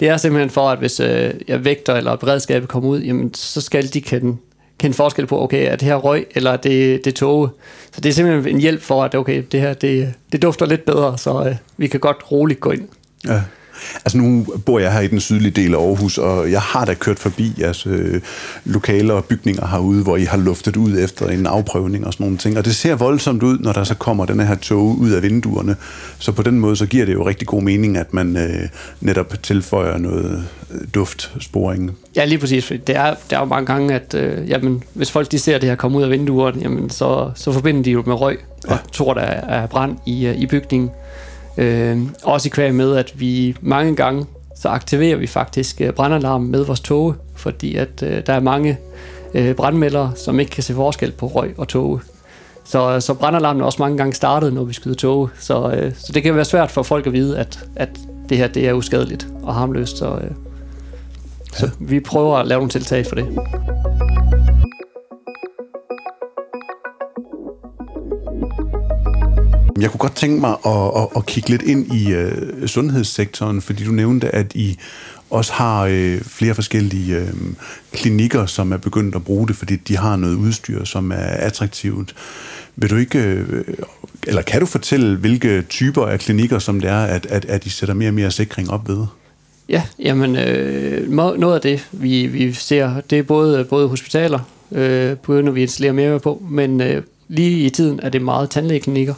Det 0.00 0.08
er 0.08 0.16
simpelthen 0.16 0.50
for, 0.50 0.70
at 0.70 0.78
hvis 0.78 1.00
øh, 1.00 1.34
jeg 1.48 1.64
vægter 1.64 1.94
eller 1.94 2.16
beredskabet 2.16 2.68
kommer 2.68 2.88
ud, 2.88 3.00
jamen, 3.00 3.34
så 3.34 3.60
skal 3.60 3.94
de 3.94 4.00
kende, 4.00 4.36
kende 4.78 4.96
forskel 4.96 5.26
på, 5.26 5.42
okay, 5.42 5.72
er 5.72 5.76
det 5.76 5.88
her 5.88 5.96
røg, 5.96 6.26
eller 6.34 6.50
er 6.50 6.56
det, 6.56 7.04
det 7.04 7.14
tog. 7.14 7.58
Så 7.94 8.00
det 8.00 8.08
er 8.08 8.12
simpelthen 8.12 8.54
en 8.54 8.60
hjælp 8.60 8.82
for, 8.82 9.04
at 9.04 9.14
okay, 9.14 9.42
det 9.52 9.60
her 9.60 9.74
det, 9.74 10.14
det 10.32 10.42
dufter 10.42 10.66
lidt 10.66 10.84
bedre, 10.84 11.18
så 11.18 11.44
øh, 11.48 11.56
vi 11.76 11.86
kan 11.86 12.00
godt 12.00 12.32
roligt 12.32 12.60
gå 12.60 12.70
ind. 12.70 12.88
Ja. 13.26 13.42
Altså 14.04 14.18
nu 14.18 14.46
bor 14.66 14.78
jeg 14.78 14.92
her 14.92 15.00
i 15.00 15.06
den 15.06 15.20
sydlige 15.20 15.50
del 15.50 15.74
af 15.74 15.78
Aarhus, 15.78 16.18
og 16.18 16.50
jeg 16.50 16.60
har 16.60 16.84
da 16.84 16.94
kørt 16.94 17.18
forbi 17.18 17.52
jeres 17.58 17.86
øh, 17.86 18.20
lokaler 18.64 19.14
og 19.14 19.24
bygninger 19.24 19.66
herude, 19.66 20.02
hvor 20.02 20.16
I 20.16 20.24
har 20.24 20.36
luftet 20.38 20.76
ud 20.76 20.98
efter 20.98 21.28
en 21.28 21.46
afprøvning 21.46 22.06
og 22.06 22.12
sådan 22.12 22.24
nogle 22.24 22.38
ting. 22.38 22.58
Og 22.58 22.64
det 22.64 22.74
ser 22.74 22.94
voldsomt 22.94 23.42
ud, 23.42 23.58
når 23.58 23.72
der 23.72 23.84
så 23.84 23.94
kommer 23.94 24.26
den 24.26 24.40
her 24.40 24.54
tog 24.54 24.98
ud 24.98 25.10
af 25.10 25.22
vinduerne. 25.22 25.76
Så 26.18 26.32
på 26.32 26.42
den 26.42 26.60
måde, 26.60 26.76
så 26.76 26.86
giver 26.86 27.06
det 27.06 27.12
jo 27.12 27.26
rigtig 27.28 27.46
god 27.46 27.62
mening, 27.62 27.96
at 27.96 28.14
man 28.14 28.36
øh, 28.36 28.68
netop 29.00 29.42
tilføjer 29.42 29.98
noget 29.98 30.44
øh, 30.70 30.80
duftsporing. 30.94 31.90
Ja, 32.16 32.24
lige 32.24 32.38
præcis. 32.38 32.66
For 32.66 32.74
det 32.74 32.96
er, 32.96 33.14
det 33.30 33.36
er 33.36 33.40
jo 33.40 33.44
mange 33.44 33.66
gange, 33.66 33.94
at 33.94 34.14
øh, 34.14 34.48
jamen, 34.48 34.82
hvis 34.94 35.10
folk 35.10 35.30
de 35.30 35.38
ser 35.38 35.58
det 35.58 35.68
her 35.68 35.76
komme 35.76 35.98
ud 35.98 36.02
af 36.02 36.10
vinduerne, 36.10 36.60
jamen, 36.62 36.90
så, 36.90 37.30
så 37.34 37.52
forbinder 37.52 37.82
de 37.82 37.90
jo 37.90 38.02
med 38.06 38.14
røg 38.14 38.38
og 38.64 38.70
ja. 38.70 38.78
tror, 38.92 39.14
der 39.14 39.20
er 39.20 39.66
brand 39.66 39.96
i, 40.06 40.26
øh, 40.26 40.36
i 40.36 40.46
bygningen. 40.46 40.90
Øh, 41.58 41.98
også 42.22 42.48
i 42.48 42.50
kvæg 42.50 42.74
med, 42.74 42.96
at 42.96 43.20
vi 43.20 43.56
mange 43.60 43.96
gange, 43.96 44.26
så 44.56 44.68
aktiverer 44.68 45.16
vi 45.16 45.26
faktisk 45.26 45.80
øh, 45.80 45.92
brandalarmen 45.92 46.50
med 46.50 46.64
vores 46.64 46.80
tog, 46.80 47.14
fordi 47.36 47.76
at 47.76 48.02
øh, 48.02 48.26
der 48.26 48.32
er 48.32 48.40
mange 48.40 48.78
øh, 49.34 49.54
brandmeldere, 49.54 50.12
som 50.16 50.40
ikke 50.40 50.50
kan 50.50 50.62
se 50.62 50.74
forskel 50.74 51.12
på 51.12 51.26
røg 51.26 51.54
og 51.56 51.68
tog. 51.68 52.00
Så, 52.64 53.00
så 53.00 53.14
brandalarmen 53.14 53.60
er 53.60 53.64
også 53.64 53.82
mange 53.82 53.96
gange 53.96 54.12
startet, 54.12 54.52
når 54.52 54.64
vi 54.64 54.72
skyder 54.72 54.96
tog. 54.96 55.30
Så, 55.38 55.70
øh, 55.70 55.92
så 55.98 56.12
det 56.12 56.22
kan 56.22 56.34
være 56.34 56.44
svært 56.44 56.70
for 56.70 56.82
folk 56.82 57.06
at 57.06 57.12
vide, 57.12 57.38
at, 57.38 57.64
at 57.76 57.88
det 58.28 58.38
her 58.38 58.46
det 58.46 58.68
er 58.68 58.72
uskadeligt 58.72 59.28
og 59.42 59.54
harmløst. 59.54 59.98
Så, 59.98 60.06
øh, 60.06 60.22
ja. 60.22 61.56
så 61.58 61.70
vi 61.80 62.00
prøver 62.00 62.36
at 62.36 62.46
lave 62.46 62.58
nogle 62.58 62.70
tiltag 62.70 63.06
for 63.06 63.14
det. 63.14 63.26
Jeg 69.80 69.90
kunne 69.90 69.98
godt 69.98 70.16
tænke 70.16 70.40
mig 70.40 70.56
at, 70.66 70.90
at, 70.96 71.08
at 71.16 71.26
kigge 71.26 71.50
lidt 71.50 71.62
ind 71.62 71.94
i 71.94 72.14
uh, 72.14 72.66
sundhedssektoren, 72.66 73.60
fordi 73.60 73.84
du 73.84 73.90
nævnte, 73.90 74.34
at 74.34 74.54
I 74.54 74.78
også 75.30 75.52
har 75.52 75.86
uh, 75.86 76.20
flere 76.20 76.54
forskellige 76.54 77.22
uh, 77.22 77.52
klinikker, 77.92 78.46
som 78.46 78.72
er 78.72 78.76
begyndt 78.76 79.14
at 79.14 79.24
bruge 79.24 79.48
det, 79.48 79.56
fordi 79.56 79.76
de 79.76 79.96
har 79.96 80.16
noget 80.16 80.34
udstyr, 80.34 80.84
som 80.84 81.10
er 81.10 81.16
attraktivt. 81.16 82.14
Vil 82.76 82.90
du 82.90 82.96
ikke, 82.96 83.44
uh, 83.52 83.74
eller 84.26 84.42
kan 84.42 84.60
du 84.60 84.66
fortælle, 84.66 85.16
hvilke 85.16 85.62
typer 85.62 86.06
af 86.06 86.20
klinikker, 86.20 86.58
som 86.58 86.80
det 86.80 86.90
er, 86.90 87.02
at, 87.04 87.26
at, 87.26 87.44
at 87.44 87.66
I 87.66 87.68
sætter 87.68 87.94
mere 87.94 88.10
og 88.10 88.14
mere 88.14 88.30
sikring 88.30 88.70
op 88.70 88.88
ved? 88.88 89.06
Ja, 89.68 89.82
jamen 89.98 90.36
øh, 90.36 91.10
noget 91.10 91.54
af 91.54 91.60
det, 91.60 91.88
vi, 91.92 92.26
vi 92.26 92.52
ser, 92.52 93.00
det 93.10 93.18
er 93.18 93.22
både, 93.22 93.64
både 93.64 93.88
hospitaler, 93.88 94.38
øh, 94.72 95.16
begynder 95.16 95.52
vi 95.52 95.62
installerer 95.62 95.92
mere 95.92 96.20
på, 96.20 96.42
men 96.50 96.80
øh, 96.80 97.02
lige 97.28 97.66
i 97.66 97.70
tiden 97.70 98.00
er 98.02 98.08
det 98.08 98.22
meget 98.22 98.50
tandlægeklinikker, 98.50 99.14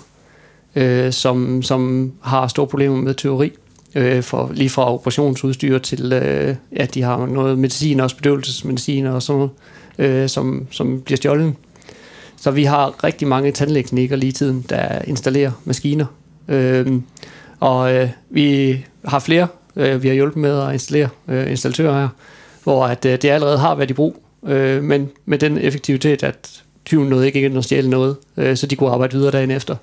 øh, 0.77 1.13
som, 1.13 1.63
som 1.63 2.13
har 2.23 2.49
store 2.49 2.67
problemer 2.67 2.97
med 2.97 3.15
teori. 3.15 3.53
Øh, 3.95 4.23
for, 4.23 4.51
lige 4.55 4.71
fra 4.71 4.95
operationsudstyr 4.95 5.79
til, 5.79 6.13
øh, 6.13 6.57
at 6.77 6.95
de 6.95 7.03
har 7.03 7.27
noget 7.27 7.59
medicin, 7.59 8.01
også 8.01 8.17
bedøvelsesmedicin 8.17 9.07
og 9.07 9.23
sådan 9.23 9.39
noget, 9.39 9.51
øh, 10.23 10.29
som, 10.29 10.67
som 10.71 11.01
bliver 11.01 11.17
stjålet. 11.17 11.55
Så 12.37 12.51
vi 12.51 12.65
har 12.65 13.05
rigtig 13.05 13.29
mange 13.29 13.53
tandlægeklinikker 13.53 14.17
lige 14.17 14.29
i 14.29 14.33
tiden, 14.33 14.67
der 14.69 15.03
installerer 15.07 15.51
maskiner. 15.65 16.07
Øh, 16.49 17.01
og 17.61 17.95
øh, 17.95 18.09
vi 18.31 18.79
har 19.05 19.19
flere, 19.19 19.47
øh, 19.77 20.03
vi 20.03 20.09
har 20.09 20.15
hjulpet 20.15 20.37
med 20.37 20.61
at 20.61 20.73
installere 20.73 21.09
øh, 21.29 21.51
installatører 21.51 22.01
her. 22.01 22.09
hvor 22.65 22.87
at, 22.87 23.05
øh, 23.05 23.13
det 23.13 23.25
allerede 23.25 23.59
har 23.59 23.75
været 23.75 23.91
i 23.91 23.95
brug, 23.95 24.23
øh, 24.47 24.85
men 24.85 25.11
med 25.27 25.39
den 25.39 25.59
effektivitet, 25.59 26.23
at 26.23 26.63
tyven 26.85 27.09
nåede 27.09 27.27
ikke 27.27 27.41
ind 27.41 27.57
og 27.57 27.65
stjæle 27.65 27.91
noget, 27.91 28.17
øh, 28.37 28.57
så 28.57 28.67
de 28.67 28.77
kunne 28.77 28.91
arbejde 28.91 29.17
videre 29.17 29.31
dagen 29.31 29.51
efter. 29.51 29.77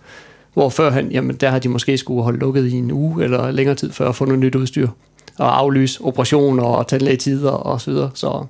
Hvor 0.54 0.70
førhen, 0.70 1.12
jamen 1.12 1.36
der 1.36 1.50
har 1.50 1.60
de 1.60 1.70
måske 1.70 1.98
skulle 1.98 2.24
holde 2.24 2.40
lukket 2.40 2.68
i 2.68 2.74
en 2.74 2.92
uge 2.92 3.24
eller 3.24 3.52
længere 3.52 3.76
tid 3.76 3.92
før 3.92 4.10
at 4.10 4.16
få 4.16 4.26
noget 4.26 4.40
nyt 4.40 4.56
udstyr 4.56 4.88
og 5.38 5.60
aflyse 5.60 6.02
operationer 6.04 6.64
og 6.64 6.88
tandlægetider 6.88 7.52
og 7.52 7.82
så 7.82 7.92
videre. 7.92 8.12
Så, 8.14 8.46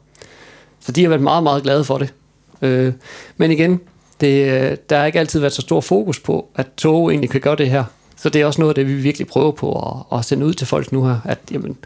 så 0.80 0.92
de 0.92 1.02
har 1.02 1.10
været 1.10 1.22
meget, 1.22 1.44
meget 1.44 1.64
glade 1.64 1.84
for 1.84 1.98
det. 1.98 2.14
Øh, 2.62 2.94
men 3.38 3.52
igen, 3.52 3.80
det, 4.22 4.90
der 4.90 4.98
har 4.98 5.06
ikke 5.06 5.20
altid 5.20 5.40
været 5.40 5.54
så 5.54 5.62
stor 5.62 5.82
fokus 5.82 6.20
på, 6.20 6.48
at 6.56 6.68
tog 6.78 7.12
egentlig 7.12 7.30
kan 7.30 7.42
gøre 7.42 7.56
det 7.56 7.70
her. 7.70 7.84
Så 8.18 8.30
det 8.30 8.42
er 8.42 8.46
også 8.46 8.62
noget 8.62 8.70
af 8.72 8.76
det, 8.76 8.88
vi 8.88 9.02
virkelig 9.02 9.28
prøver 9.28 9.52
på 9.52 9.74
at, 10.12 10.18
at 10.20 10.26
sende 10.26 10.46
ud 10.46 10.54
til 10.54 10.68
folk 10.68 10.92
nu 10.92 11.06
her, 11.06 11.20
at 11.26 11.40
jamen, 11.52 11.78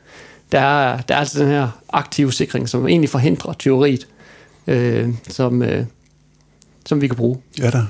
der, 0.51 0.59
er, 0.59 1.01
der 1.01 1.15
er 1.15 1.19
altså 1.19 1.39
den 1.39 1.47
her 1.47 1.67
aktive 1.89 2.33
sikring, 2.33 2.69
som 2.69 2.87
egentlig 2.87 3.09
forhindrer 3.09 3.53
tyveriet, 3.53 4.07
øh, 4.67 5.09
som, 5.29 5.61
øh, 5.63 5.85
som 6.85 7.01
vi 7.01 7.07
kan 7.07 7.15
bruge. 7.15 7.37
Ja 7.59 7.69
da. 7.69 7.81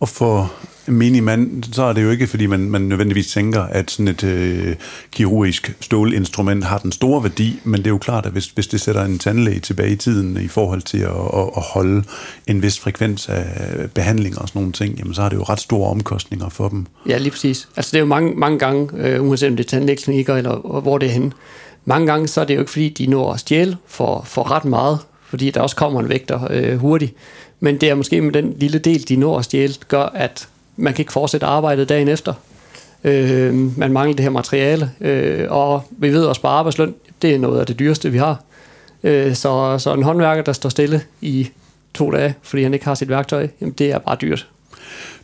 Og 0.00 0.08
for 0.08 0.52
minimand, 0.90 1.64
så 1.72 1.82
er 1.82 1.92
det 1.92 2.02
jo 2.02 2.10
ikke, 2.10 2.26
fordi 2.26 2.46
man, 2.46 2.60
man 2.60 2.82
nødvendigvis 2.82 3.32
tænker, 3.32 3.62
at 3.62 3.90
sådan 3.90 4.08
et 4.08 4.24
øh, 4.24 4.76
kirurgisk 5.12 5.76
stålinstrument 5.80 6.64
har 6.64 6.78
den 6.78 6.92
store 6.92 7.22
værdi, 7.22 7.60
men 7.64 7.78
det 7.78 7.86
er 7.86 7.90
jo 7.90 7.98
klart, 7.98 8.26
at 8.26 8.32
hvis, 8.32 8.46
hvis 8.46 8.66
det 8.66 8.80
sætter 8.80 9.04
en 9.04 9.18
tandlæge 9.18 9.60
tilbage 9.60 9.92
i 9.92 9.96
tiden 9.96 10.38
i 10.42 10.48
forhold 10.48 10.82
til 10.82 10.98
at, 10.98 11.10
at, 11.10 11.50
at 11.56 11.62
holde 11.62 12.04
en 12.46 12.62
vis 12.62 12.78
frekvens 12.78 13.28
af 13.28 13.44
behandling 13.94 14.38
og 14.38 14.48
sådan 14.48 14.60
nogle 14.60 14.72
ting, 14.72 14.98
jamen 14.98 15.14
så 15.14 15.22
har 15.22 15.28
det 15.28 15.36
jo 15.36 15.42
ret 15.42 15.60
store 15.60 15.90
omkostninger 15.90 16.48
for 16.48 16.68
dem. 16.68 16.86
Ja, 17.08 17.18
lige 17.18 17.30
præcis. 17.30 17.68
Altså 17.76 17.90
det 17.92 17.96
er 17.96 18.00
jo 18.00 18.06
mange, 18.06 18.34
mange 18.34 18.58
gange, 18.58 18.88
øh, 18.96 19.22
uanset 19.22 19.50
om 19.50 19.56
det 19.56 19.64
er 19.64 19.68
tandlægeklinikker 19.68 20.36
eller 20.36 20.80
hvor 20.80 20.98
det 20.98 21.08
er 21.08 21.12
henne, 21.12 21.32
mange 21.84 22.06
gange 22.06 22.28
så 22.28 22.40
er 22.40 22.44
det 22.44 22.54
jo 22.54 22.60
ikke 22.60 22.72
fordi, 22.72 22.88
de 22.88 23.06
når 23.06 23.32
at 23.32 23.40
stjæle 23.40 23.76
for, 23.86 24.22
for 24.26 24.50
ret 24.50 24.64
meget, 24.64 24.98
fordi 25.24 25.50
der 25.50 25.60
også 25.60 25.76
kommer 25.76 26.00
en 26.00 26.08
vægter 26.08 26.48
øh, 26.50 26.78
hurtigt. 26.78 27.14
Men 27.60 27.80
det 27.80 27.88
er 27.90 27.94
måske 27.94 28.20
med 28.20 28.32
den 28.32 28.54
lille 28.56 28.78
del, 28.78 29.08
de 29.08 29.16
når 29.16 29.38
at 29.38 29.44
stjæle, 29.44 29.74
gør, 29.88 30.02
at 30.02 30.48
man 30.76 30.94
kan 30.94 31.02
ikke 31.02 31.12
fortsætte 31.12 31.46
arbejdet 31.46 31.88
dagen 31.88 32.08
efter. 32.08 32.34
Øh, 33.04 33.78
man 33.78 33.92
mangler 33.92 34.16
det 34.16 34.22
her 34.22 34.30
materiale, 34.30 34.90
øh, 35.00 35.46
og 35.50 35.82
vi 35.90 36.12
ved 36.12 36.24
også 36.24 36.42
bare 36.42 36.58
arbejdsløn, 36.58 36.94
det 37.22 37.34
er 37.34 37.38
noget 37.38 37.60
af 37.60 37.66
det 37.66 37.78
dyreste, 37.78 38.12
vi 38.12 38.18
har. 38.18 38.42
Øh, 39.02 39.34
så, 39.34 39.78
så 39.78 39.94
en 39.94 40.02
håndværker, 40.02 40.42
der 40.42 40.52
står 40.52 40.68
stille 40.68 41.02
i 41.20 41.50
to 41.94 42.10
dage, 42.10 42.34
fordi 42.42 42.62
han 42.62 42.74
ikke 42.74 42.84
har 42.84 42.94
sit 42.94 43.08
værktøj, 43.08 43.48
jamen 43.60 43.74
det 43.78 43.90
er 43.90 43.98
bare 43.98 44.16
dyrt. 44.20 44.48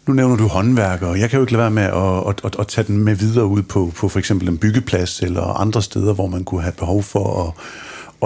Nu 0.07 0.15
nævner 0.15 0.37
du 0.37 0.47
håndværker, 0.47 1.07
og 1.07 1.21
jeg 1.21 1.31
kan 1.31 1.37
jo 1.37 1.43
ikke 1.43 1.53
lade 1.53 1.63
være 1.63 1.71
med 1.71 1.83
at, 1.83 2.29
at, 2.29 2.41
at, 2.45 2.61
at 2.61 2.69
tage 2.69 2.87
den 2.87 2.99
med 2.99 3.15
videre 3.15 3.47
ud 3.47 3.63
på, 3.63 3.93
på 3.97 4.09
for 4.09 4.19
eksempel 4.19 4.49
en 4.49 4.59
byggeplads 4.59 5.21
eller 5.21 5.43
andre 5.43 5.83
steder, 5.83 6.13
hvor 6.13 6.27
man 6.27 6.45
kunne 6.45 6.63
have 6.63 6.73
behov 6.73 7.03
for 7.03 7.43
at, 7.43 7.53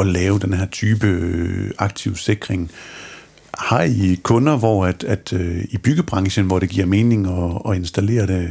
at 0.01 0.07
lave 0.07 0.39
den 0.39 0.53
her 0.53 0.67
type 0.67 1.07
øh, 1.07 1.71
aktiv 1.79 2.17
sikring. 2.17 2.71
Har 3.61 3.83
I 3.83 4.21
kunder, 4.23 4.57
hvor 4.57 4.87
at, 4.87 5.05
at 5.05 5.33
øh, 5.33 5.65
i 5.71 5.79
byggebranchen, 5.79 6.47
hvor 6.47 6.59
det 6.59 6.69
giver 6.69 6.87
mening 6.87 7.27
at, 7.27 7.71
at 7.71 7.77
installere 7.77 8.27
det? 8.27 8.51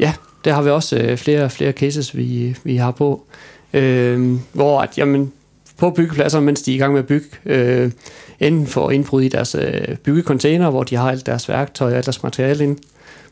Ja, 0.00 0.12
det 0.44 0.52
har 0.52 0.62
vi 0.62 0.70
også 0.70 0.96
øh, 0.96 1.18
flere 1.18 1.50
flere 1.50 1.72
cases, 1.72 2.16
vi, 2.16 2.56
vi 2.64 2.76
har 2.76 2.90
på, 2.90 3.24
øh, 3.72 4.38
hvor 4.52 4.80
at, 4.80 4.98
jamen, 4.98 5.32
på 5.76 5.90
byggepladser, 5.90 6.40
mens 6.40 6.62
de 6.62 6.72
er 6.72 6.74
i 6.74 6.78
gang 6.78 6.92
med 6.92 7.00
at 7.00 7.06
bygge, 7.06 7.26
øh, 7.46 7.90
enten 8.40 8.66
for 8.66 8.90
indbrud 8.90 9.22
i 9.22 9.28
deres 9.28 9.54
øh, 9.54 9.96
byggecontainer, 9.96 10.70
hvor 10.70 10.82
de 10.82 10.96
har 10.96 11.10
alt 11.10 11.26
deres 11.26 11.48
værktøj 11.48 11.90
og 11.90 11.96
alt 11.96 12.06
deres 12.06 12.22
materiale 12.22 12.64
ind, 12.64 12.78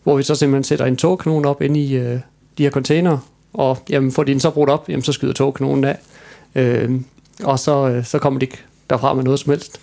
hvor 0.02 0.16
vi 0.16 0.22
så 0.22 0.34
simpelthen 0.34 0.64
sætter 0.64 0.86
en 0.86 0.96
togkanon 0.96 1.44
op 1.44 1.62
ind 1.62 1.76
i 1.76 1.96
øh, 1.96 2.18
de 2.58 2.62
her 2.62 2.70
container, 2.70 3.18
og 3.52 3.78
jamen, 3.90 4.12
får 4.12 4.24
de 4.24 4.32
den 4.32 4.40
så 4.40 4.50
brudt 4.50 4.70
op, 4.70 4.88
jamen, 4.88 5.02
så 5.02 5.12
skyder 5.12 5.32
togkanonen 5.32 5.84
af, 5.84 5.98
øh, 6.54 7.00
og 7.44 7.58
så, 7.58 7.88
øh, 7.88 8.04
så 8.04 8.18
kommer 8.18 8.40
de 8.40 8.44
ikke 8.44 8.58
derfra 8.90 9.14
med 9.14 9.24
noget 9.24 9.40
som 9.40 9.50
helst. 9.50 9.80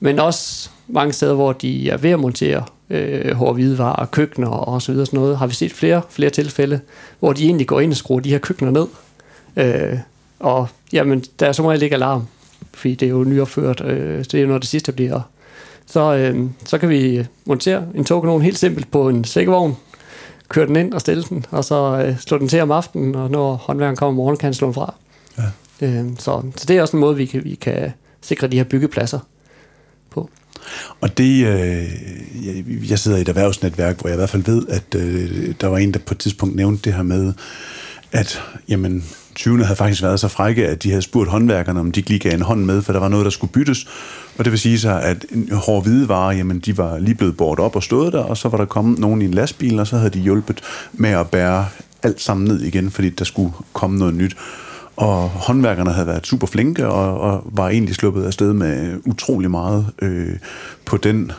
Men 0.00 0.18
også 0.18 0.70
mange 0.88 1.12
steder, 1.12 1.34
hvor 1.34 1.52
de 1.52 1.90
er 1.90 1.96
ved 1.96 2.10
at 2.10 2.20
montere 2.20 2.64
øh, 2.90 3.34
hårde 3.34 3.54
hvidevarer, 3.54 4.06
køkkener 4.06 4.48
og 4.48 4.82
så 4.82 4.92
videre 4.92 5.06
sådan 5.06 5.20
noget, 5.20 5.38
har 5.38 5.46
vi 5.46 5.54
set 5.54 5.72
flere, 5.72 6.02
flere 6.10 6.30
tilfælde, 6.30 6.80
hvor 7.18 7.32
de 7.32 7.44
egentlig 7.44 7.66
går 7.66 7.80
ind 7.80 7.90
og 7.90 7.96
skruer 7.96 8.20
de 8.20 8.30
her 8.30 8.38
køkkener 8.38 8.70
ned. 8.70 8.86
Øh, 9.56 9.98
og 10.40 10.68
jamen, 10.92 11.24
der 11.40 11.46
er 11.46 11.52
som 11.52 11.66
regel 11.66 11.82
ikke 11.82 11.94
alarm, 11.94 12.26
fordi 12.74 12.94
det 12.94 13.06
er 13.06 13.10
jo 13.10 13.24
nyopført, 13.24 13.80
øh, 13.84 14.24
så 14.24 14.28
det 14.32 14.38
er 14.38 14.42
jo 14.42 14.48
noget 14.48 14.62
det 14.62 14.70
sidste 14.70 14.92
bliver. 14.92 15.20
Så, 15.86 16.14
øh, 16.14 16.46
så 16.64 16.78
kan 16.78 16.88
vi 16.88 17.26
montere 17.44 17.84
en 17.94 18.04
togkanon 18.04 18.42
helt 18.42 18.58
simpelt 18.58 18.90
på 18.90 19.08
en 19.08 19.24
sækkevogn, 19.24 19.76
køre 20.48 20.66
den 20.66 20.76
ind 20.76 20.94
og 20.94 21.00
stille 21.00 21.24
den, 21.24 21.44
og 21.50 21.64
så 21.64 22.04
øh, 22.06 22.18
slå 22.20 22.38
den 22.38 22.48
til 22.48 22.60
om 22.60 22.70
aftenen, 22.70 23.14
og 23.14 23.30
når 23.30 23.54
håndværken 23.54 23.96
kommer 23.96 24.08
om 24.08 24.16
morgenen, 24.16 24.38
kan 24.38 24.46
han 24.46 24.54
slå 24.54 24.66
den 24.66 24.74
fra. 24.74 24.94
Ja. 25.38 25.86
Øh, 25.86 26.06
så, 26.18 26.42
så 26.56 26.64
det 26.68 26.76
er 26.76 26.82
også 26.82 26.96
en 26.96 27.00
måde, 27.00 27.16
vi 27.16 27.24
kan, 27.24 27.44
vi 27.44 27.54
kan 27.54 27.92
sikre 28.20 28.46
de 28.46 28.56
her 28.56 28.64
byggepladser 28.64 29.18
på. 30.10 30.30
Og 31.00 31.18
det, 31.18 31.46
øh, 31.46 32.90
jeg 32.90 32.98
sidder 32.98 33.18
i 33.18 33.20
et 33.20 33.28
erhvervsnetværk, 33.28 34.00
hvor 34.00 34.08
jeg 34.08 34.14
i 34.14 34.20
hvert 34.20 34.30
fald 34.30 34.44
ved, 34.44 34.66
at 34.68 34.94
øh, 34.96 35.54
der 35.60 35.66
var 35.66 35.78
en, 35.78 35.92
der 35.92 35.98
på 35.98 36.14
et 36.14 36.18
tidspunkt 36.18 36.56
nævnte 36.56 36.82
det 36.84 36.94
her 36.94 37.02
med, 37.02 37.32
at 38.12 38.42
jamen, 38.68 39.04
20'erne 39.40 39.64
havde 39.64 39.76
faktisk 39.76 40.02
været 40.02 40.20
så 40.20 40.28
frække, 40.28 40.68
at 40.68 40.82
de 40.82 40.88
havde 40.90 41.02
spurgt 41.02 41.30
håndværkerne, 41.30 41.80
om 41.80 41.92
de 41.92 42.00
lige 42.00 42.18
gav 42.18 42.32
en 42.32 42.42
hånd 42.42 42.64
med, 42.64 42.82
for 42.82 42.92
der 42.92 43.00
var 43.00 43.08
noget, 43.08 43.24
der 43.24 43.30
skulle 43.30 43.52
byttes. 43.52 43.88
Og 44.38 44.44
det 44.44 44.50
vil 44.50 44.60
sige 44.60 44.78
sig, 44.78 45.02
at 45.02 45.26
hårde 45.52 45.82
hvidevarer, 45.82 46.32
jamen 46.32 46.58
de 46.58 46.78
var 46.78 46.98
lige 46.98 47.14
blevet 47.14 47.36
båret 47.36 47.60
op 47.60 47.76
og 47.76 47.82
stået 47.82 48.12
der, 48.12 48.22
og 48.22 48.36
så 48.36 48.48
var 48.48 48.58
der 48.58 48.64
kommet 48.64 48.98
nogen 48.98 49.22
i 49.22 49.24
en 49.24 49.34
lastbil, 49.34 49.78
og 49.78 49.86
så 49.86 49.96
havde 49.96 50.10
de 50.10 50.20
hjulpet 50.20 50.60
med 50.92 51.10
at 51.10 51.30
bære 51.30 51.66
alt 52.02 52.20
sammen 52.20 52.46
ned 52.46 52.60
igen, 52.60 52.90
fordi 52.90 53.10
der 53.10 53.24
skulle 53.24 53.52
komme 53.72 53.98
noget 53.98 54.14
nyt. 54.14 54.36
Og 54.96 55.28
håndværkerne 55.28 55.92
havde 55.92 56.06
været 56.06 56.26
super 56.26 56.46
flinke, 56.46 56.86
og, 56.86 57.20
og 57.20 57.42
var 57.52 57.68
egentlig 57.68 57.94
sluppet 57.94 58.24
afsted 58.24 58.52
med 58.52 59.00
utrolig 59.04 59.50
meget 59.50 59.86
øh, 60.02 60.36
på 60.84 60.96
den 60.96 61.32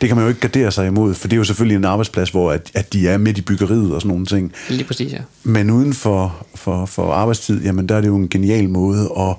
det 0.00 0.08
kan 0.08 0.16
man 0.16 0.24
jo 0.24 0.28
ikke 0.28 0.40
gardere 0.40 0.72
sig 0.72 0.86
imod, 0.86 1.14
for 1.14 1.28
det 1.28 1.36
er 1.36 1.38
jo 1.38 1.44
selvfølgelig 1.44 1.76
en 1.76 1.84
arbejdsplads, 1.84 2.30
hvor 2.30 2.52
at, 2.52 2.70
at 2.74 2.92
de 2.92 3.08
er 3.08 3.18
midt 3.18 3.38
i 3.38 3.42
byggeriet 3.42 3.94
og 3.94 4.00
sådan 4.00 4.08
nogle 4.08 4.26
ting. 4.26 4.52
Lige 4.68 4.84
præcis, 4.84 5.12
ja. 5.12 5.18
Men 5.42 5.70
uden 5.70 5.94
for, 5.94 6.46
for, 6.54 6.86
for 6.86 7.12
arbejdstid, 7.12 7.62
jamen 7.62 7.88
der 7.88 7.94
er 7.94 8.00
det 8.00 8.08
jo 8.08 8.16
en 8.16 8.28
genial 8.28 8.68
måde 8.68 9.12
at 9.18 9.34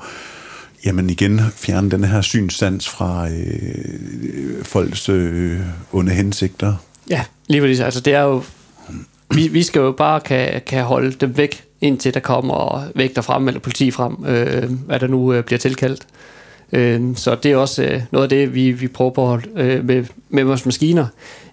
jamen 0.86 1.10
igen 1.10 1.41
fjerne 1.56 1.91
den 1.91 2.04
her 2.04 2.21
synssans 2.21 2.89
fra 2.89 3.30
øh, 3.30 4.63
folks 4.63 5.10
øh, 5.10 5.60
onde 5.93 6.12
hensigter. 6.12 6.75
Ja, 7.10 7.23
lige 7.47 7.62
præcis. 7.62 7.80
Altså 7.80 7.99
det 7.99 8.13
er 8.13 8.21
jo, 8.21 8.43
vi, 9.36 9.47
vi 9.47 9.63
skal 9.63 9.80
jo 9.80 9.91
bare 9.91 10.19
kan, 10.19 10.62
kan 10.67 10.84
holde 10.84 11.12
dem 11.12 11.38
væk, 11.38 11.63
indtil 11.82 12.13
der 12.13 12.20
kommer 12.20 12.84
vægter 12.96 13.22
frem, 13.22 13.48
eller 13.48 13.60
politi 13.60 13.92
frem, 13.92 14.26
øh, 14.28 14.72
hvad 14.86 15.00
der 15.00 15.08
nu 15.08 15.34
øh, 15.34 15.44
bliver 15.44 15.60
tilkaldt. 15.60 16.08
Øh, 16.72 17.15
så 17.15 17.36
det 17.36 17.52
er 17.52 17.58
også 17.58 17.84
øh, 17.84 18.02
noget 18.12 18.24
af 18.24 18.30
det, 18.30 18.54
vi, 18.54 18.72
vi 18.72 18.88
prøver 18.88 19.12
på 19.12 19.39
øh, 19.56 19.86
med, 19.86 20.06
med 20.30 20.44
vores 20.44 20.65
maskiner, 20.65 21.06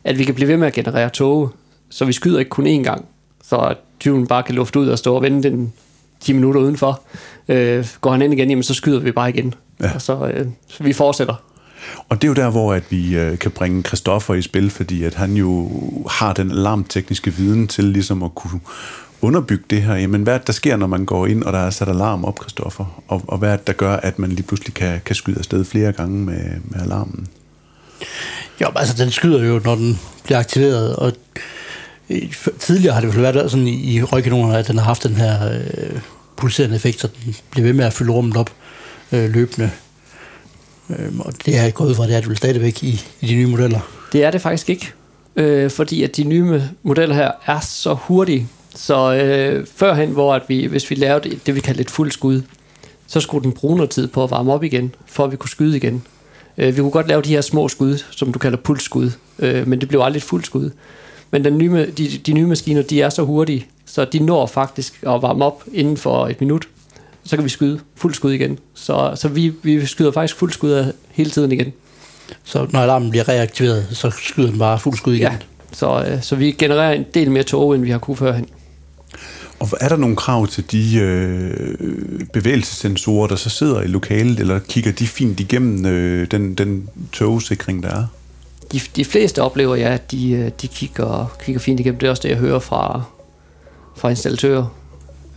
at 0.04 0.18
vi 0.18 0.24
kan 0.24 0.34
blive 0.34 0.48
ved 0.48 0.56
med 0.56 0.66
at 0.66 0.72
generere 0.72 1.08
tog, 1.08 1.52
så 1.90 2.04
vi 2.04 2.12
skyder 2.12 2.38
ikke 2.38 2.48
kun 2.48 2.66
én 2.66 2.82
gang, 2.82 3.04
så 3.44 3.74
tyven 4.00 4.26
bare 4.26 4.42
kan 4.42 4.54
lufte 4.54 4.78
ud 4.78 4.88
og 4.88 4.98
stå 4.98 5.14
og 5.14 5.22
vente 5.22 5.50
den 5.50 5.72
10 6.20 6.32
minutter 6.32 6.60
udenfor. 6.60 7.00
Øh, 7.48 7.86
går 8.00 8.10
han 8.10 8.22
ind 8.22 8.32
igen, 8.32 8.48
jamen, 8.48 8.62
så 8.62 8.74
skyder 8.74 9.00
vi 9.00 9.12
bare 9.12 9.30
igen. 9.30 9.54
Ja. 9.80 9.94
Og 9.94 10.02
så, 10.02 10.26
øh, 10.34 10.46
så 10.68 10.84
vi 10.84 10.92
fortsætter. 10.92 11.34
Og 12.08 12.22
det 12.22 12.24
er 12.24 12.28
jo 12.28 12.34
der, 12.34 12.50
hvor 12.50 12.74
at 12.74 12.82
vi 12.90 13.16
øh, 13.16 13.38
kan 13.38 13.50
bringe 13.50 13.82
Christoffer 13.82 14.34
i 14.34 14.42
spil, 14.42 14.70
fordi 14.70 15.04
at 15.04 15.14
han 15.14 15.32
jo 15.32 15.70
har 16.10 16.32
den 16.32 16.50
alarmtekniske 16.50 17.34
viden 17.34 17.68
til 17.68 17.84
ligesom 17.84 18.22
at 18.22 18.34
kunne 18.34 18.60
underbygge 19.26 19.64
det 19.70 19.82
her. 19.82 19.94
Jamen, 19.94 20.22
hvad 20.22 20.34
er 20.34 20.38
det, 20.38 20.46
der 20.46 20.52
sker, 20.52 20.76
når 20.76 20.86
man 20.86 21.04
går 21.04 21.26
ind, 21.26 21.42
og 21.42 21.52
der 21.52 21.58
er 21.58 21.70
sat 21.70 21.88
alarm 21.88 22.24
op, 22.24 22.38
Christoffer? 22.40 23.02
Og, 23.08 23.22
og 23.28 23.38
hvad 23.38 23.52
er 23.52 23.56
det, 23.56 23.66
der 23.66 23.72
gør, 23.72 23.96
at 23.96 24.18
man 24.18 24.30
lige 24.30 24.42
pludselig 24.42 24.74
kan, 24.74 25.00
kan 25.04 25.16
skyde 25.16 25.38
afsted 25.38 25.64
flere 25.64 25.92
gange 25.92 26.24
med, 26.24 26.40
med 26.64 26.80
alarmen? 26.80 27.28
Jo, 28.60 28.68
altså 28.76 29.04
den 29.04 29.10
skyder 29.10 29.44
jo, 29.44 29.60
når 29.64 29.74
den 29.74 30.00
bliver 30.24 30.38
aktiveret, 30.38 30.96
og 30.96 31.12
tidligere 32.58 32.94
har 32.94 33.00
det 33.00 33.14
jo 33.14 33.20
været 33.20 33.50
sådan 33.50 33.66
i, 33.66 33.94
i 33.94 34.02
røgkanonerne, 34.02 34.58
at 34.58 34.68
den 34.68 34.78
har 34.78 34.84
haft 34.84 35.02
den 35.02 35.14
her 35.14 35.52
øh, 35.52 36.00
pulserende 36.36 36.76
effekt, 36.76 37.00
så 37.00 37.08
den 37.24 37.36
bliver 37.50 37.66
ved 37.66 37.72
med 37.72 37.84
at 37.84 37.92
fylde 37.92 38.12
rummet 38.12 38.36
op 38.36 38.50
øh, 39.12 39.30
løbende. 39.30 39.70
Øh, 40.90 41.18
og 41.18 41.32
det 41.46 41.58
er 41.58 41.70
gået 41.70 41.96
fra, 41.96 42.06
det 42.06 42.16
er 42.16 42.20
det 42.20 42.28
vel 42.28 42.36
stadigvæk 42.36 42.84
i, 42.84 43.04
i 43.20 43.26
de 43.26 43.34
nye 43.34 43.46
modeller. 43.46 43.80
Det 44.12 44.24
er 44.24 44.30
det 44.30 44.40
faktisk 44.40 44.70
ikke, 44.70 44.92
øh, 45.36 45.70
fordi 45.70 46.02
at 46.02 46.16
de 46.16 46.24
nye 46.24 46.62
modeller 46.82 47.14
her 47.14 47.30
er 47.46 47.60
så 47.60 47.94
hurtige, 47.94 48.48
så 48.76 49.14
øh, 49.14 49.66
førhen, 49.76 50.10
hvor 50.10 50.34
at 50.34 50.42
vi, 50.48 50.66
hvis 50.66 50.90
vi 50.90 50.94
lavede 50.94 51.38
det, 51.46 51.54
vi 51.54 51.60
kalder 51.60 51.80
et 51.80 51.90
fuld 51.90 52.10
skud, 52.10 52.42
så 53.06 53.20
skulle 53.20 53.44
den 53.44 53.52
bruge 53.52 53.76
noget 53.76 53.90
tid 53.90 54.08
på 54.08 54.24
at 54.24 54.30
varme 54.30 54.52
op 54.52 54.64
igen, 54.64 54.94
for 55.06 55.24
at 55.24 55.32
vi 55.32 55.36
kunne 55.36 55.50
skyde 55.50 55.76
igen. 55.76 56.02
Øh, 56.58 56.76
vi 56.76 56.80
kunne 56.80 56.90
godt 56.90 57.08
lave 57.08 57.22
de 57.22 57.28
her 57.28 57.40
små 57.40 57.68
skud, 57.68 57.98
som 58.10 58.32
du 58.32 58.38
kalder 58.38 58.58
pulsskud, 58.58 59.10
øh, 59.38 59.68
men 59.68 59.80
det 59.80 59.88
blev 59.88 60.00
aldrig 60.00 60.18
et 60.18 60.22
fuldt 60.22 60.46
skud. 60.46 60.70
Men 61.30 61.44
den 61.44 61.58
nye, 61.58 61.86
de, 61.98 62.08
de 62.26 62.32
nye 62.32 62.46
maskiner, 62.46 62.82
de 62.82 63.02
er 63.02 63.08
så 63.08 63.22
hurtige, 63.22 63.66
så 63.84 64.04
de 64.04 64.18
når 64.18 64.46
faktisk 64.46 65.02
at 65.02 65.22
varme 65.22 65.44
op 65.44 65.64
inden 65.72 65.96
for 65.96 66.26
et 66.26 66.40
minut. 66.40 66.68
Så 67.24 67.36
kan 67.36 67.44
vi 67.44 67.48
skyde 67.48 67.80
fuld 67.94 68.14
skud 68.14 68.32
igen. 68.32 68.58
Så, 68.74 69.12
så 69.14 69.28
vi, 69.28 69.52
vi 69.62 69.86
skyder 69.86 70.10
faktisk 70.12 70.36
fuld 70.36 70.52
skud 70.52 70.92
hele 71.10 71.30
tiden 71.30 71.52
igen. 71.52 71.72
Så 72.44 72.66
når 72.70 72.80
alarmen 72.80 73.10
bliver 73.10 73.28
reaktiveret, 73.28 73.86
så 73.92 74.10
skyder 74.10 74.50
den 74.50 74.58
bare 74.58 74.78
fuld 74.78 74.96
skud 74.96 75.14
igen? 75.14 75.22
Ja, 75.22 75.36
så, 75.72 76.04
øh, 76.08 76.22
så 76.22 76.36
vi 76.36 76.50
genererer 76.50 76.92
en 76.92 77.06
del 77.14 77.30
mere 77.30 77.42
tog, 77.42 77.74
end 77.74 77.82
vi 77.82 77.90
har 77.90 77.98
kunne 77.98 78.16
førhen. 78.16 78.46
Og 79.60 79.68
er 79.80 79.88
der 79.88 79.96
nogle 79.96 80.16
krav 80.16 80.46
til 80.46 80.70
de 80.70 80.98
øh, 80.98 82.26
bevægelsessensorer, 82.32 83.26
der 83.26 83.36
så 83.36 83.50
sidder 83.50 83.82
i 83.82 83.86
lokalet, 83.86 84.40
eller 84.40 84.58
kigger 84.58 84.92
de 84.92 85.06
fint 85.06 85.40
igennem 85.40 85.86
øh, 85.86 86.30
den, 86.30 86.54
den 86.54 86.88
togsikring, 87.12 87.82
der 87.82 87.88
er? 87.88 88.06
De, 88.72 88.80
de 88.96 89.04
fleste 89.04 89.42
oplever, 89.42 89.76
ja, 89.76 89.94
at 89.94 90.10
de, 90.10 90.30
øh, 90.30 90.50
de 90.62 90.68
kigger, 90.68 91.36
kigger 91.44 91.60
fint 91.60 91.80
igennem. 91.80 91.98
Det 91.98 92.06
er 92.06 92.10
også 92.10 92.22
det, 92.22 92.28
jeg 92.28 92.38
hører 92.38 92.58
fra, 92.58 93.02
fra 93.96 94.08
installatører. 94.08 94.66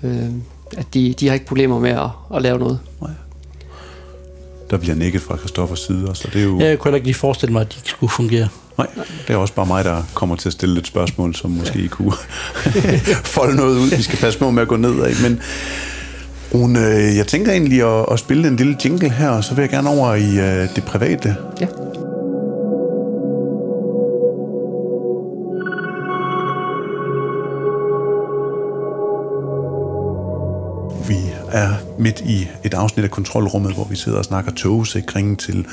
Øh, 0.04 0.30
at 0.78 0.94
de, 0.94 1.14
de 1.14 1.28
har 1.28 1.34
ikke 1.34 1.46
problemer 1.46 1.80
med 1.80 1.90
at, 1.90 2.10
at 2.36 2.42
lave 2.42 2.60
noget. 2.60 2.80
Nej. 3.02 3.12
Der 4.70 4.78
bliver 4.78 4.96
nikket 4.96 5.22
fra 5.22 5.38
Christoffers 5.38 5.80
side, 5.80 6.12
så 6.14 6.28
det 6.34 6.42
er 6.42 6.46
jo... 6.46 6.60
Jeg 6.60 6.80
kunne 6.80 6.96
ikke 6.96 7.08
lige 7.08 7.16
forestille 7.16 7.54
mig, 7.54 7.62
at 7.62 7.74
de 7.74 7.78
ikke 7.78 7.90
skulle 7.90 8.12
fungere. 8.12 8.48
Nej, 8.78 8.88
det 9.28 9.34
er 9.34 9.38
også 9.38 9.54
bare 9.54 9.66
mig, 9.66 9.84
der 9.84 10.04
kommer 10.14 10.36
til 10.36 10.50
at 10.50 10.54
stille 10.54 10.76
lidt 10.76 10.88
spørgsmål, 10.88 11.36
som 11.36 11.52
måske 11.52 11.82
ja. 11.82 11.88
kunne 11.88 12.14
folde 13.36 13.56
noget 13.56 13.78
ud. 13.78 13.96
Vi 13.98 14.02
skal 14.02 14.20
passe 14.20 14.40
på 14.40 14.52
med 14.52 14.62
at 14.62 14.68
gå 14.68 14.76
nedad. 14.76 15.30
Men 15.30 15.42
Rune, 16.54 16.80
jeg 17.16 17.28
tænker 17.28 17.52
egentlig 17.52 18.00
at, 18.00 18.06
at 18.12 18.20
spille 18.20 18.48
en 18.48 18.56
lille 18.56 18.78
jingle 18.86 19.10
her, 19.10 19.30
og 19.30 19.44
så 19.44 19.56
vil 19.56 19.62
jeg 19.62 19.70
gerne 19.70 19.90
over 19.90 20.14
i 20.14 20.38
uh, 20.38 20.76
det 20.76 20.84
private. 20.84 21.36
Ja. 21.62 21.68
Vi 31.08 31.18
er 31.52 31.89
midt 32.00 32.22
i 32.26 32.48
et 32.66 32.74
afsnit 32.74 33.04
af 33.04 33.12
kontrolrummet, 33.12 33.74
hvor 33.74 33.88
vi 33.90 33.96
sidder 33.96 34.18
og 34.18 34.26
snakker 34.26 34.52
togsikring 34.52 35.40
til 35.40 35.66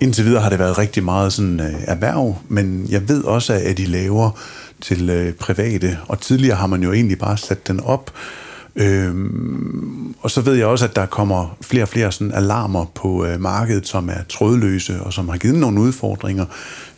Indtil 0.00 0.24
videre 0.24 0.42
har 0.42 0.50
det 0.50 0.58
været 0.58 0.78
rigtig 0.78 1.04
meget 1.04 1.32
sådan 1.32 1.60
øh, 1.60 1.74
erhverv, 1.86 2.36
men 2.48 2.86
jeg 2.90 3.08
ved 3.08 3.24
også, 3.24 3.52
at 3.52 3.76
de 3.76 3.86
laver 3.86 4.30
til 4.80 5.10
øh, 5.10 5.32
private, 5.32 5.98
og 6.08 6.20
tidligere 6.20 6.56
har 6.56 6.66
man 6.66 6.82
jo 6.82 6.92
egentlig 6.92 7.18
bare 7.18 7.36
sat 7.36 7.68
den 7.68 7.80
op. 7.80 8.12
Øhm, 8.76 10.14
og 10.20 10.30
så 10.30 10.40
ved 10.40 10.54
jeg 10.54 10.66
også, 10.66 10.84
at 10.84 10.96
der 10.96 11.06
kommer 11.06 11.56
flere 11.60 11.84
og 11.84 11.88
flere 11.88 12.12
sådan 12.12 12.32
alarmer 12.32 12.84
på 12.94 13.24
øh, 13.24 13.40
markedet, 13.40 13.88
som 13.88 14.08
er 14.08 14.22
trådløse 14.28 15.02
og 15.02 15.12
som 15.12 15.28
har 15.28 15.36
givet 15.36 15.58
nogle 15.58 15.80
udfordringer. 15.80 16.44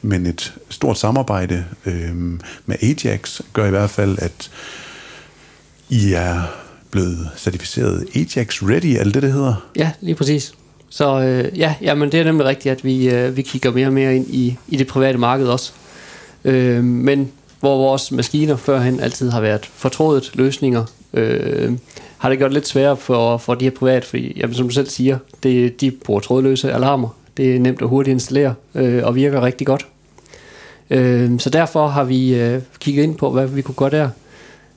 Men 0.03 0.27
et 0.27 0.55
stort 0.69 0.99
samarbejde 0.99 1.65
øh, 1.87 2.15
med 2.67 2.77
Ajax 2.83 3.41
gør 3.53 3.67
i 3.67 3.71
hvert 3.71 3.91
fald, 3.91 4.19
at 4.21 4.51
I 5.89 6.13
er 6.13 6.43
blevet 6.91 7.29
certificeret 7.37 8.07
Ajax 8.15 8.63
Ready, 8.63 8.97
er 8.99 9.05
det 9.05 9.15
det, 9.15 9.23
det 9.23 9.33
hedder? 9.33 9.69
Ja, 9.77 9.91
lige 10.01 10.15
præcis. 10.15 10.55
Så 10.91 11.21
øh, 11.21 11.59
ja, 11.59 11.75
jamen, 11.83 12.13
det 12.13 12.21
er 12.21 12.25
nemlig 12.25 12.47
rigtigt, 12.47 12.73
at 12.73 12.85
vi, 12.85 13.11
øh, 13.11 13.37
vi 13.37 13.43
kigger 13.43 13.73
mere 13.73 13.87
og 13.87 13.93
mere 13.93 14.17
ind 14.17 14.27
i, 14.29 14.57
i 14.69 14.77
det 14.77 14.87
private 14.87 15.19
marked 15.19 15.47
også. 15.47 15.73
Øh, 16.45 16.85
men 16.85 17.33
hvor 17.61 17.77
vores 17.77 18.13
maskiner 18.13 18.57
førhen 18.57 19.01
altid 19.01 19.31
har 19.31 19.41
været 19.41 19.67
fortrådet 19.67 20.31
løsninger, 20.35 20.85
øh, 21.15 21.73
har 22.19 22.29
det 22.29 22.39
gjort 22.39 22.53
lidt 22.53 22.69
sværere 22.69 22.97
for, 22.97 23.37
for 23.37 23.55
de 23.55 23.65
her 23.65 23.71
private, 23.71 24.07
fordi 24.07 24.33
jamen, 24.37 24.55
som 24.55 24.69
du 24.69 24.75
selv 24.75 24.89
siger, 24.89 25.19
det, 25.43 25.81
de 25.81 25.91
bruger 25.91 26.21
trådløse 26.21 26.73
alarmer. 26.73 27.09
Det 27.37 27.57
er 27.57 27.61
nemt 27.61 27.83
og 27.83 27.89
hurtigt 27.89 28.13
at 28.13 28.17
installere 28.17 28.55
øh, 28.75 29.07
og 29.07 29.15
virker 29.15 29.43
rigtig 29.43 29.67
godt. 29.67 29.87
Øh, 30.91 31.41
så 31.41 31.51
derfor 31.51 31.89
har 31.89 32.05
vi 32.05 32.35
øh, 32.35 32.63
kigget 32.81 33.03
ind 33.03 33.17
på, 33.17 33.31
hvad 33.31 33.47
vi 33.47 33.63
kunne 33.63 33.75
gøre 33.75 33.91
der, 33.91 34.09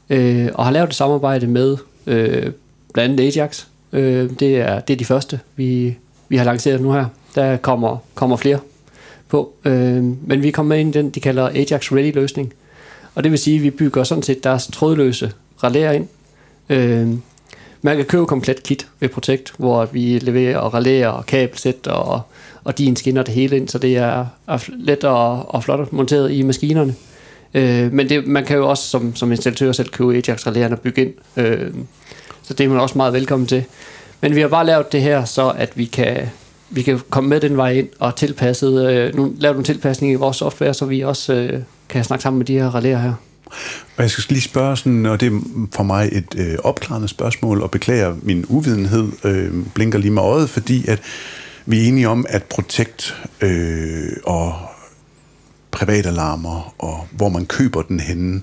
øh, 0.10 0.50
og 0.54 0.66
har 0.66 0.72
lavet 0.72 0.90
et 0.90 0.96
samarbejde 0.96 1.48
med 1.48 1.78
øh, 2.08 2.52
blandt 2.94 3.20
andet 3.20 3.38
Ajax, 3.38 3.66
Øh, 3.94 4.30
det, 4.40 4.58
er, 4.58 4.80
det 4.80 4.94
er 4.94 4.98
de 4.98 5.06
første, 5.06 5.40
vi, 5.56 5.98
vi 6.30 6.38
har 6.38 6.46
lanceret 6.46 6.82
nu 6.82 6.92
her. 6.92 7.06
Der 7.36 7.58
kommer, 7.58 7.98
kommer 8.16 8.38
flere 8.38 8.60
på. 9.30 9.54
Øh, 9.66 10.04
men 10.04 10.44
vi 10.44 10.52
kommer 10.52 10.76
ind 10.76 10.96
i 10.96 10.98
den, 10.98 11.10
de 11.10 11.20
kalder 11.20 11.48
Ajax 11.48 11.92
Ready 11.92 12.14
løsning. 12.14 12.54
Og 13.16 13.24
det 13.24 13.32
vil 13.32 13.40
sige, 13.40 13.58
at 13.58 13.64
vi 13.64 13.70
bygger 13.70 14.04
sådan 14.04 14.24
set 14.24 14.44
deres 14.44 14.68
trådløse 14.68 15.32
relæer 15.64 15.92
ind. 15.92 16.08
Øh, 16.70 17.10
man 17.82 17.96
kan 17.98 18.06
købe 18.06 18.26
komplet 18.26 18.64
kit 18.64 18.88
ved 19.00 19.10
Protect, 19.10 19.54
hvor 19.58 19.86
vi 19.86 20.20
leverer 20.20 20.76
relæer 20.76 21.08
og 21.08 21.26
kabelsæt 21.26 21.88
og, 21.88 22.22
og 22.64 22.78
de 22.78 22.96
skinner 22.96 23.24
det 23.24 23.34
hele 23.34 23.58
ind, 23.58 23.68
så 23.68 23.78
det 23.78 23.98
er, 23.98 24.26
er 24.48 24.70
let 24.78 25.04
og, 25.04 25.56
og 25.56 25.64
flot 25.64 25.94
monteret 25.94 26.32
i 26.32 26.42
maskinerne. 26.42 26.96
Øh, 27.54 27.94
men 27.94 28.10
det, 28.10 28.28
man 28.28 28.46
kan 28.46 28.58
jo 28.58 28.70
også 28.70 28.84
som, 28.84 29.16
som 29.16 29.32
installatør 29.32 29.72
selv 29.72 29.90
købe 29.90 30.14
Ajax 30.14 30.48
relæerne 30.48 30.76
og 30.76 30.80
bygge 30.80 31.02
ind. 31.02 31.14
Øh, 31.38 31.74
så 32.44 32.54
det 32.54 32.64
er 32.64 32.70
man 32.70 32.80
også 32.80 32.98
meget 32.98 33.14
velkommen 33.14 33.48
til. 33.48 33.64
Men 34.22 34.36
vi 34.36 34.42
har 34.42 34.48
bare 34.48 34.66
lavet 34.66 34.92
det 34.92 35.02
her, 35.02 35.26
så 35.26 35.50
at 35.50 35.72
vi 35.76 35.86
kan, 35.86 36.30
vi 36.70 36.82
kan 36.82 37.00
komme 37.10 37.30
med 37.30 37.40
den 37.40 37.58
vej 37.58 37.72
ind 37.72 37.90
og 38.00 38.16
tilpasset, 38.16 38.90
øh, 38.90 39.16
nu, 39.16 39.34
lave 39.38 39.54
nogle 39.54 39.66
tilpasninger 39.66 40.18
i 40.18 40.20
vores 40.20 40.38
software, 40.38 40.74
så 40.74 40.86
vi 40.86 41.02
også 41.02 41.34
øh, 41.34 41.62
kan 41.90 42.04
snakke 42.04 42.24
sammen 42.24 42.38
med 42.38 42.46
de 42.46 42.54
her 42.54 42.76
relæer 42.76 43.00
her. 43.00 43.14
Og 43.98 44.04
jeg 44.04 44.10
skal 44.10 44.24
lige 44.30 44.42
spørge 44.42 44.78
sådan, 44.78 45.06
og 45.06 45.20
det 45.20 45.28
er 45.28 45.40
for 45.76 45.84
mig 45.84 46.10
et 46.12 46.36
øh, 46.38 46.58
opklarende 46.64 47.08
spørgsmål, 47.08 47.62
og 47.62 47.72
beklager 47.72 48.16
min 48.22 48.46
uvidenhed, 48.50 49.08
øh, 49.24 49.52
blinker 49.74 50.00
lige 50.00 50.12
med 50.12 50.22
øjet, 50.22 50.50
fordi 50.50 50.88
at 50.88 51.00
vi 51.66 51.84
er 51.84 51.88
enige 51.88 52.10
om, 52.10 52.26
at 52.30 52.44
Protect 52.44 53.16
øh, 53.42 54.12
og 54.24 54.54
privatalarmer, 55.86 56.74
og 56.80 57.08
hvor 57.12 57.30
man 57.30 57.46
køber 57.46 57.82
den 57.82 58.00
henne, 58.00 58.42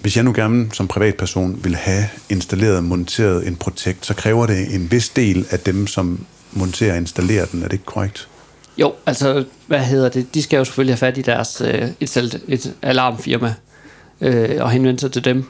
hvis 0.00 0.16
jeg 0.16 0.24
nu 0.24 0.32
gerne 0.32 0.68
som 0.72 0.88
privatperson 0.88 1.64
vil 1.64 1.76
have 1.76 2.04
installeret 2.28 2.76
og 2.76 2.84
monteret 2.84 3.46
en 3.46 3.56
Protect, 3.56 4.06
så 4.06 4.14
kræver 4.14 4.46
det 4.46 4.74
en 4.74 4.90
vis 4.90 5.08
del 5.08 5.46
af 5.50 5.60
dem, 5.60 5.86
som 5.86 6.26
monterer 6.52 6.92
og 6.92 6.98
installerer 6.98 7.46
den. 7.46 7.62
Er 7.62 7.64
det 7.64 7.72
ikke 7.72 7.84
korrekt? 7.84 8.28
Jo, 8.78 8.92
altså, 9.06 9.44
hvad 9.66 9.78
hedder 9.78 10.08
det? 10.08 10.34
De 10.34 10.42
skal 10.42 10.56
jo 10.56 10.64
selvfølgelig 10.64 10.92
have 10.92 10.98
fat 10.98 11.18
i 11.18 11.22
deres 11.22 11.60
øh, 11.60 11.88
et, 12.00 12.40
et 12.48 12.74
alarmfirma 12.82 13.54
øh, 14.20 14.56
og 14.60 14.70
henvende 14.70 15.00
sig 15.00 15.12
til 15.12 15.24
dem 15.24 15.44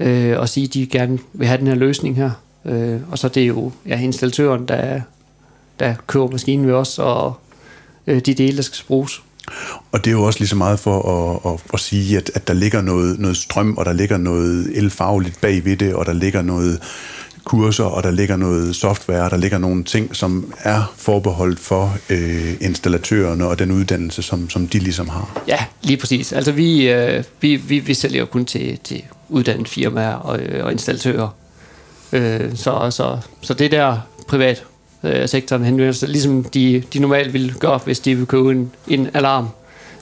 øh, 0.00 0.38
og 0.38 0.48
sige, 0.48 0.64
at 0.64 0.74
de 0.74 0.86
gerne 0.86 1.18
vil 1.32 1.46
have 1.48 1.58
den 1.58 1.66
her 1.66 1.74
løsning 1.74 2.16
her. 2.16 2.30
Øh, 2.64 3.00
og 3.10 3.18
så 3.18 3.28
det 3.28 3.42
er 3.42 3.46
jo 3.46 3.72
ja, 3.86 4.00
installatøren, 4.00 4.68
der, 4.68 5.00
der 5.80 5.94
køber 6.06 6.30
maskinen 6.30 6.66
ved 6.66 6.74
os, 6.74 6.98
og 6.98 7.34
øh, 8.06 8.20
de 8.20 8.34
dele, 8.34 8.56
der 8.56 8.62
skal 8.62 8.86
bruges. 8.86 9.22
Og 9.92 10.04
det 10.04 10.10
er 10.10 10.14
jo 10.14 10.22
også 10.22 10.38
lige 10.38 10.48
så 10.48 10.56
meget 10.56 10.80
for 10.80 10.98
at, 11.44 11.52
at, 11.52 11.60
at 11.74 11.80
sige, 11.80 12.16
at, 12.16 12.30
at 12.34 12.48
der 12.48 12.54
ligger 12.54 12.82
noget, 12.82 13.18
noget 13.18 13.36
strøm, 13.36 13.76
og 13.76 13.84
der 13.84 13.92
ligger 13.92 14.16
noget 14.16 14.70
elfagligt 14.74 15.40
bagved 15.40 15.76
det, 15.76 15.94
og 15.94 16.06
der 16.06 16.12
ligger 16.12 16.42
noget 16.42 16.80
kurser, 17.44 17.84
og 17.84 18.02
der 18.02 18.10
ligger 18.10 18.36
noget 18.36 18.76
software, 18.76 19.22
og 19.22 19.30
der 19.30 19.36
ligger 19.36 19.58
nogle 19.58 19.84
ting, 19.84 20.16
som 20.16 20.52
er 20.58 20.92
forbeholdt 20.96 21.60
for 21.60 21.96
øh, 22.10 22.54
installatørerne 22.60 23.46
og 23.46 23.58
den 23.58 23.70
uddannelse, 23.70 24.22
som, 24.22 24.50
som 24.50 24.68
de 24.68 24.78
ligesom 24.78 25.08
har. 25.08 25.42
Ja, 25.48 25.58
lige 25.82 25.96
præcis. 25.96 26.32
Altså 26.32 26.52
vi, 26.52 26.90
øh, 26.90 27.24
vi, 27.40 27.56
vi, 27.56 27.78
vi 27.78 27.94
sælger 27.94 28.20
jo 28.20 28.26
kun 28.26 28.44
til, 28.44 28.78
til 28.84 29.02
uddannede 29.28 29.68
firmaer 29.68 30.14
og, 30.14 30.40
øh, 30.40 30.64
og 30.64 30.72
installatører. 30.72 31.28
Øh, 32.12 32.56
så, 32.56 32.90
så, 32.90 33.18
så 33.40 33.54
det 33.54 33.72
der 33.72 33.98
privat 34.28 34.64
øh, 35.02 35.28
sektoren 35.28 35.64
henvender 35.64 35.92
sig, 35.92 36.08
ligesom 36.08 36.44
de, 36.44 36.82
de 36.92 36.98
normalt 36.98 37.32
ville 37.32 37.54
gøre, 37.60 37.80
hvis 37.84 38.00
de 38.00 38.14
vil 38.14 38.26
købe 38.26 38.50
en, 38.52 38.72
en 38.88 39.08
alarm. 39.14 39.48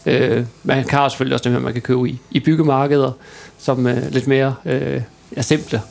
Øh, 0.06 0.44
man 0.64 0.84
kan 0.84 1.10
selvfølgelig 1.10 1.34
også 1.34 1.50
det, 1.50 1.62
man 1.62 1.72
kan 1.72 1.82
købe 1.82 2.08
i, 2.08 2.18
i 2.30 2.40
byggemarkeder, 2.40 3.12
som 3.58 3.86
øh, 3.86 4.12
lidt 4.12 4.26
mere 4.26 4.54
øh, 4.64 5.02
er 5.36 5.42
simple. 5.42 5.82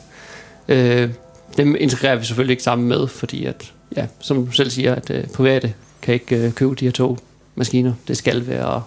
Øh, 0.68 1.10
dem 1.56 1.76
integrerer 1.78 2.16
vi 2.16 2.24
selvfølgelig 2.24 2.52
ikke 2.52 2.62
sammen 2.62 2.88
med, 2.88 3.06
fordi 3.06 3.44
at, 3.44 3.72
ja, 3.96 4.06
som 4.20 4.46
du 4.46 4.52
selv 4.52 4.70
siger, 4.70 4.94
at 4.94 5.10
øh, 5.10 5.24
private 5.26 5.74
kan 6.02 6.14
ikke 6.14 6.36
øh, 6.36 6.52
købe 6.52 6.74
de 6.74 6.84
her 6.84 6.92
to 6.92 7.18
maskiner. 7.54 7.92
Det 8.08 8.16
skal 8.16 8.46
være 8.46 8.82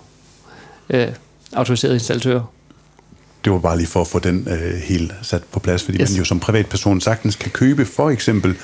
øh, 0.89 1.07
autoriserede 1.53 1.95
installatører 1.95 2.41
det 3.45 3.53
var 3.53 3.59
bare 3.59 3.77
lige 3.77 3.87
for 3.87 4.01
at 4.01 4.07
få 4.07 4.19
den 4.19 4.47
øh, 4.49 4.75
helt 4.81 5.13
sat 5.21 5.43
på 5.43 5.59
plads, 5.59 5.83
fordi 5.83 6.01
yes. 6.01 6.09
man 6.09 6.17
jo 6.17 6.25
som 6.25 6.39
privatperson 6.39 7.01
sagtens 7.01 7.35
kan 7.35 7.51
købe 7.51 7.85
for 7.85 8.09
eksempel 8.09 8.55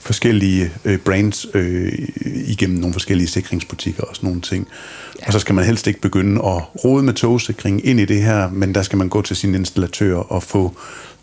forskellige 0.00 0.70
øh, 0.84 0.98
brands 0.98 1.46
øh, 1.54 1.92
igennem 2.24 2.78
nogle 2.78 2.92
forskellige 2.92 3.28
sikringsbutikker 3.28 4.02
og 4.02 4.16
sådan 4.16 4.26
nogle 4.26 4.40
ting. 4.40 4.68
Ja. 5.20 5.26
Og 5.26 5.32
så 5.32 5.38
skal 5.38 5.54
man 5.54 5.64
helst 5.64 5.86
ikke 5.86 6.00
begynde 6.00 6.34
at 6.34 6.84
rode 6.84 7.02
med 7.02 7.14
togsikring 7.14 7.86
ind 7.86 8.00
i 8.00 8.04
det 8.04 8.22
her, 8.22 8.50
men 8.50 8.74
der 8.74 8.82
skal 8.82 8.98
man 8.98 9.08
gå 9.08 9.22
til 9.22 9.36
sin 9.36 9.54
installatør 9.54 10.16
og 10.16 10.42
få 10.42 10.76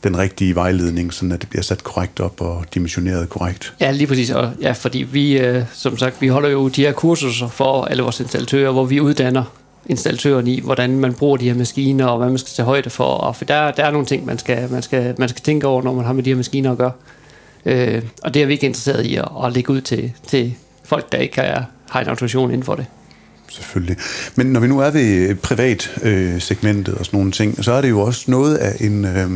den 0.03 0.17
rigtige 0.17 0.55
vejledning, 0.55 1.13
så 1.13 1.25
det 1.25 1.49
bliver 1.49 1.63
sat 1.63 1.83
korrekt 1.83 2.19
op 2.19 2.41
og 2.41 2.65
dimensioneret 2.73 3.29
korrekt. 3.29 3.73
Ja, 3.81 3.91
lige 3.91 4.07
præcis. 4.07 4.29
Og 4.29 4.51
ja, 4.61 4.71
fordi 4.71 4.97
vi, 4.99 5.37
øh, 5.37 5.63
som 5.73 5.97
sagt, 5.97 6.21
vi 6.21 6.27
holder 6.27 6.49
jo 6.49 6.67
de 6.67 6.81
her 6.81 6.91
kurser 6.91 7.47
for 7.47 7.85
alle 7.85 8.03
vores 8.03 8.19
installatører, 8.19 8.71
hvor 8.71 8.85
vi 8.85 8.99
uddanner 8.99 9.43
installatøren 9.89 10.47
i, 10.47 10.59
hvordan 10.59 10.99
man 10.99 11.13
bruger 11.13 11.37
de 11.37 11.45
her 11.45 11.55
maskiner, 11.55 12.05
og 12.05 12.17
hvad 12.17 12.29
man 12.29 12.37
skal 12.37 12.49
tage 12.49 12.65
højde 12.65 12.89
for. 12.89 13.03
Og 13.03 13.35
for 13.35 13.45
der, 13.45 13.71
der 13.71 13.83
er 13.83 13.91
nogle 13.91 14.07
ting, 14.07 14.25
man 14.25 14.37
skal, 14.37 14.71
man, 14.71 14.81
skal, 14.81 15.15
man 15.17 15.29
skal 15.29 15.41
tænke 15.41 15.67
over, 15.67 15.83
når 15.83 15.93
man 15.93 16.05
har 16.05 16.13
med 16.13 16.23
de 16.23 16.29
her 16.29 16.37
maskiner 16.37 16.71
at 16.71 16.77
gøre. 16.77 16.91
Øh, 17.65 18.01
og 18.23 18.33
det 18.33 18.41
er 18.41 18.45
vi 18.45 18.53
ikke 18.53 18.65
interesseret 18.65 19.05
i 19.05 19.15
at, 19.15 19.27
at 19.45 19.53
lægge 19.53 19.73
ud 19.73 19.81
til, 19.81 20.11
til 20.27 20.55
folk, 20.83 21.11
der 21.11 21.17
ikke 21.17 21.41
har, 21.41 21.65
har 21.89 22.01
en 22.01 22.07
autorisation 22.07 22.51
inden 22.51 22.63
for 22.63 22.75
det. 22.75 22.85
Selvfølgelig. 23.49 23.97
Men 24.35 24.47
når 24.47 24.59
vi 24.59 24.67
nu 24.67 24.79
er 24.79 24.89
ved 24.89 25.35
privat 25.35 25.91
øh, 26.03 26.41
segmentet 26.41 26.93
og 26.95 27.05
sådan 27.05 27.17
nogle 27.17 27.31
ting, 27.31 27.63
så 27.63 27.71
er 27.71 27.81
det 27.81 27.89
jo 27.89 27.99
også 27.99 28.31
noget 28.31 28.55
af 28.55 28.75
en... 28.79 29.05
Øh, 29.05 29.29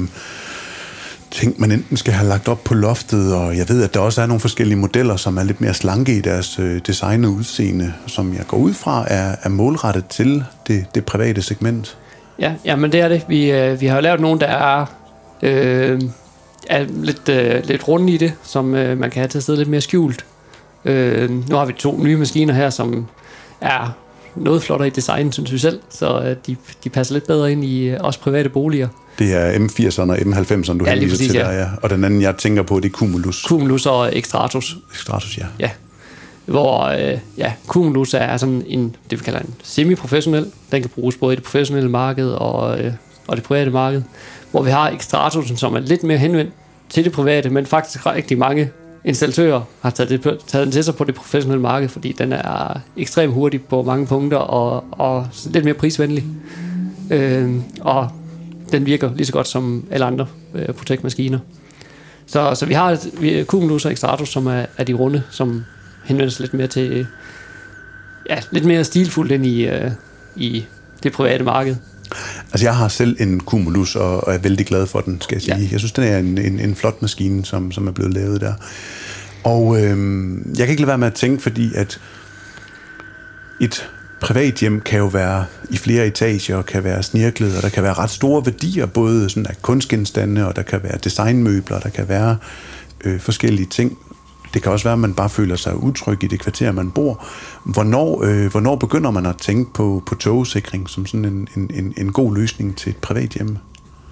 ting, 1.34 1.56
man 1.62 1.72
enten 1.72 1.98
skal 1.98 2.14
have 2.14 2.30
lagt 2.30 2.48
op 2.48 2.64
på 2.64 2.74
loftet, 2.74 3.36
og 3.36 3.58
jeg 3.58 3.70
ved, 3.70 3.84
at 3.84 3.94
der 3.94 4.00
også 4.00 4.22
er 4.22 4.26
nogle 4.26 4.40
forskellige 4.40 4.78
modeller, 4.78 5.16
som 5.16 5.38
er 5.38 5.44
lidt 5.44 5.62
mere 5.62 5.74
slanke 5.74 6.18
i 6.18 6.22
deres 6.22 6.60
øh, 6.60 6.82
design 6.88 7.26
og 7.26 7.32
udseende, 7.32 7.94
som 8.08 8.34
jeg 8.34 8.48
går 8.48 8.58
ud 8.58 8.74
fra 8.74 9.06
er, 9.08 9.36
er 9.44 9.50
målrettet 9.50 10.06
til 10.08 10.44
det, 10.68 10.86
det 10.96 11.06
private 11.06 11.42
segment. 11.42 11.98
Ja, 12.40 12.54
ja, 12.66 12.76
men 12.76 12.92
det 12.92 13.00
er 13.00 13.08
det. 13.08 13.26
Vi, 13.28 13.52
øh, 13.52 13.82
vi 13.82 13.86
har 13.86 14.02
lavet 14.02 14.20
nogle, 14.20 14.40
der 14.40 14.48
er 14.48 14.86
øh, 15.42 16.02
er 16.70 16.86
lidt, 16.90 17.30
øh, 17.30 17.66
lidt 17.66 17.88
runde 17.88 18.14
i 18.14 18.18
det, 18.18 18.34
som 18.44 18.76
øh, 18.76 18.98
man 18.98 19.10
kan 19.12 19.20
have 19.20 19.28
til 19.28 19.38
at 19.38 19.44
sidde 19.44 19.58
lidt 19.58 19.70
mere 19.70 19.82
skjult. 19.82 20.26
Øh, 20.86 21.50
nu 21.50 21.56
har 21.56 21.66
vi 21.66 21.74
to 21.74 22.00
nye 22.04 22.18
maskiner 22.18 22.54
her, 22.54 22.70
som 22.70 23.08
er 23.62 23.98
noget 24.36 24.64
flottere 24.64 24.88
i 24.88 24.92
design, 24.92 25.32
synes 25.32 25.52
vi 25.52 25.58
selv, 25.58 25.80
så 25.90 26.22
øh, 26.22 26.36
de, 26.48 26.56
de 26.84 26.90
passer 26.90 27.14
lidt 27.14 27.28
bedre 27.28 27.52
ind 27.52 27.66
i 27.66 27.88
øh, 27.88 27.98
os 28.00 28.18
private 28.18 28.50
boliger. 28.50 28.88
Det 29.20 29.34
er 29.34 29.52
M80'erne 29.52 30.12
og 30.12 30.18
M90'erne, 30.18 30.78
du 30.78 30.86
Ja, 30.86 30.92
henviser 30.92 31.16
præcis, 31.16 31.32
til 31.32 31.40
ja. 31.40 31.44
der, 31.44 31.52
ja. 31.52 31.68
Og 31.82 31.90
den 31.90 32.04
anden, 32.04 32.22
jeg 32.22 32.38
tænker 32.38 32.64
på, 32.64 32.80
det 32.80 32.86
er 32.86 32.94
Cumulus. 32.94 33.42
Cumulus 33.48 33.86
og 33.86 34.18
Extratus. 34.18 34.78
Stratus, 34.94 35.38
ja. 35.38 35.46
Ja. 35.60 35.70
Hvor 36.46 36.84
øh, 36.84 37.20
ja, 37.38 37.54
Cumulus 37.68 38.14
er 38.14 38.38
sådan 38.38 38.64
en, 38.68 38.96
det 39.10 39.20
vi 39.20 39.24
kalder 39.24 39.40
en 39.40 39.54
semi-professionel. 39.64 40.46
Den 40.72 40.82
kan 40.82 40.90
bruges 40.96 41.18
både 41.18 41.34
i 41.34 41.36
det 41.36 41.44
professionelle 41.44 41.90
marked 41.90 42.30
og, 42.30 42.80
øh, 42.80 42.94
og 43.28 43.38
det 43.38 43.44
private 43.44 43.72
marked. 43.72 44.02
Hvor 44.52 44.64
vi 44.64 44.72
har 44.72 44.90
Extratusen, 44.90 45.58
som 45.58 45.76
er 45.76 45.80
lidt 45.80 46.04
mere 46.04 46.18
henvendt 46.18 46.52
til 46.90 47.04
det 47.04 47.12
private, 47.12 47.50
men 47.50 47.66
faktisk 47.66 48.06
rigtig 48.06 48.38
mange 48.38 48.72
installatører 49.06 49.62
har 49.82 49.89
taget, 49.89 50.10
det, 50.10 50.22
på- 50.22 50.38
taget 50.47 50.66
den 50.66 50.72
til 50.72 50.84
sig 50.84 50.95
på 50.95 51.04
det 51.04 51.16
professionelle 51.16 51.62
marked, 51.62 51.89
fordi 51.89 52.12
den 52.12 52.34
er 52.34 52.80
ekstremt 52.97 53.34
hurtig 53.34 53.62
på 53.62 53.84
mange 53.84 54.08
punkter 54.08 54.38
og, 54.38 54.84
og 54.91 55.28
lidt 55.45 55.66
mere 55.66 55.74
prisvenlig. 55.74 56.26
Øh, 57.12 57.56
og 57.82 58.10
den 58.72 58.86
virker 58.86 59.12
lige 59.16 59.26
så 59.26 59.34
godt 59.34 59.47
som 59.47 59.88
alle 59.91 60.06
andre 60.06 60.28
øh, 60.56 60.66
Protect-maskiner. 60.74 61.39
Så, 62.26 62.56
så 62.56 62.66
vi 62.66 62.74
har 62.74 62.91
et- 62.91 63.10
vi 63.22 63.43
Cumulus 63.43 63.86
og 63.86 63.91
Extratus, 63.91 64.30
som 64.30 64.47
er, 64.47 64.66
er 64.78 64.84
de 64.84 64.93
runde, 64.93 65.24
som 65.32 65.64
henvender 66.06 66.32
sig 66.32 66.41
lidt 66.41 66.54
mere 66.54 66.68
til 66.68 67.08
ja, 68.30 68.38
lidt 68.51 68.66
mere 68.66 68.84
stilfuldt 68.84 69.32
ind 69.32 69.45
i, 69.45 69.68
øh, 69.68 69.91
i 70.36 70.66
det 71.04 71.12
private 71.12 71.43
marked. 71.43 71.76
Altså, 72.51 72.66
jeg 72.66 72.76
har 72.76 72.88
selv 72.88 73.18
en 73.20 73.41
Cumulus, 73.41 73.95
og, 73.95 74.28
og 74.28 74.34
er 74.34 74.38
vældig 74.38 74.66
glad 74.66 74.88
for 74.88 75.01
den, 75.01 75.22
skal 75.22 75.36
jeg 75.36 75.41
sige. 75.41 75.57
Ja. 75.57 75.68
Jeg 75.72 75.80
synes, 75.80 75.91
den 75.91 76.03
er 76.03 76.18
en, 76.18 76.38
en, 76.38 76.59
en 76.59 76.76
flot 76.76 77.01
maskine, 77.01 77.45
som, 77.45 77.72
som 77.72 77.88
er 77.88 77.91
blevet 77.91 78.14
lavet 78.14 78.41
der. 78.41 78.53
Og 79.43 79.82
øhm, 79.82 80.53
jeg 80.57 80.66
kan 80.66 80.70
ikke 80.70 80.82
lade 80.82 80.88
være 80.88 80.97
med 80.97 81.07
at 81.07 81.14
tænke, 81.14 81.43
fordi 81.43 81.72
at 81.76 81.99
et 83.59 83.89
privat 84.22 84.55
hjem 84.55 84.82
kan 84.82 84.99
jo 84.99 85.05
være 85.05 85.45
i 85.70 85.78
flere 85.78 86.07
etager, 86.07 86.55
og 86.55 86.66
kan 86.66 86.84
være 86.84 87.03
snirklet, 87.03 87.55
og 87.57 87.64
der 87.64 87.70
kan 87.70 87.84
være 87.84 87.93
ret 87.93 88.09
store 88.09 88.45
værdier, 88.45 88.86
både 88.86 89.30
sådan 89.30 89.45
af 89.45 89.61
kunstgenstande, 89.61 90.47
og 90.47 90.55
der 90.55 90.61
kan 90.61 90.84
være 90.84 90.97
designmøbler, 91.03 91.80
der 91.80 91.89
kan 91.89 92.09
være 92.09 92.38
øh, 93.03 93.20
forskellige 93.20 93.68
ting. 93.72 93.97
Det 94.54 94.62
kan 94.62 94.72
også 94.72 94.86
være, 94.86 94.93
at 94.93 94.99
man 94.99 95.14
bare 95.14 95.30
føler 95.30 95.56
sig 95.56 95.84
utryg 95.84 96.24
i 96.24 96.28
det 96.28 96.39
kvarter, 96.39 96.72
man 96.72 96.91
bor. 96.91 97.26
Hvornår, 97.64 98.24
øh, 98.24 98.51
hvornår 98.51 98.76
begynder 98.76 99.12
man 99.12 99.26
at 99.26 99.38
tænke 99.38 99.74
på, 99.74 100.04
på 100.06 100.16
togsikring 100.16 100.89
som 100.89 101.06
sådan 101.06 101.26
en, 101.26 101.47
en, 101.58 101.72
en, 101.74 101.93
en 101.97 102.12
god 102.12 102.36
løsning 102.36 102.78
til 102.78 102.89
et 102.89 102.97
privat 102.97 103.30
hjem? 103.30 103.58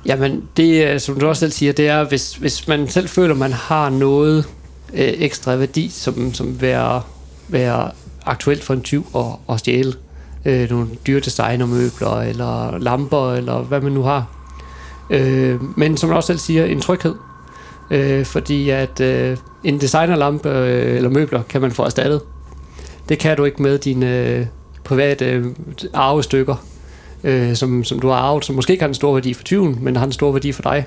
Jamen, 0.05 0.43
det 0.57 0.87
øh, 0.87 0.99
som 0.99 1.19
du 1.19 1.27
også 1.27 1.39
selv 1.39 1.51
siger, 1.51 1.73
det 1.73 1.87
er, 1.87 2.03
hvis, 2.03 2.35
hvis 2.35 2.67
man 2.67 2.87
selv 2.87 3.09
føler, 3.09 3.35
man 3.35 3.53
har 3.53 3.89
noget 3.89 4.45
øh, 4.93 5.13
ekstra 5.17 5.55
værdi, 5.55 5.89
som, 5.89 6.33
som 6.33 6.61
være, 6.61 7.01
være 7.47 7.91
aktuelt 8.25 8.63
for 8.63 8.73
en 8.73 8.81
tyv 8.81 9.05
at, 9.15 9.25
at 9.49 9.59
stjæle 9.59 9.93
øh, 10.45 10.69
nogle 10.69 10.87
dyre 11.07 11.19
designermøbler, 11.19 12.21
eller 12.21 12.77
lamper, 12.77 13.33
eller 13.33 13.61
hvad 13.61 13.81
man 13.81 13.91
nu 13.91 14.03
har. 14.03 14.25
Øh, 15.09 15.77
men 15.77 15.97
som 15.97 16.09
du 16.09 16.15
også 16.15 16.27
selv 16.27 16.39
siger, 16.39 16.65
en 16.65 16.81
tryghed. 16.81 17.15
Øh, 17.91 18.25
fordi 18.25 18.69
at 18.69 18.99
øh, 18.99 19.37
en 19.63 19.81
designerlampe 19.81 20.49
øh, 20.49 20.95
eller 20.95 21.09
møbler 21.09 21.41
kan 21.49 21.61
man 21.61 21.71
få 21.71 21.83
erstattet. 21.83 22.21
Det 23.09 23.19
kan 23.19 23.37
du 23.37 23.43
ikke 23.45 23.61
med 23.61 23.77
dine 23.77 24.17
øh, 24.27 24.45
private 24.83 25.25
øh, 25.25 25.45
arvestykker 25.93 26.55
øh, 27.23 27.55
som, 27.55 27.83
som 27.83 27.99
du 27.99 28.07
har 28.07 28.15
arvet, 28.15 28.45
som 28.45 28.55
måske 28.55 28.71
ikke 28.73 28.83
har 28.83 28.87
en 28.87 28.93
stor 28.93 29.13
værdi 29.13 29.33
for 29.33 29.43
tyven, 29.43 29.77
men 29.81 29.95
har 29.95 30.05
en 30.05 30.11
stor 30.11 30.31
værdi 30.31 30.51
for 30.51 30.61
dig. 30.61 30.85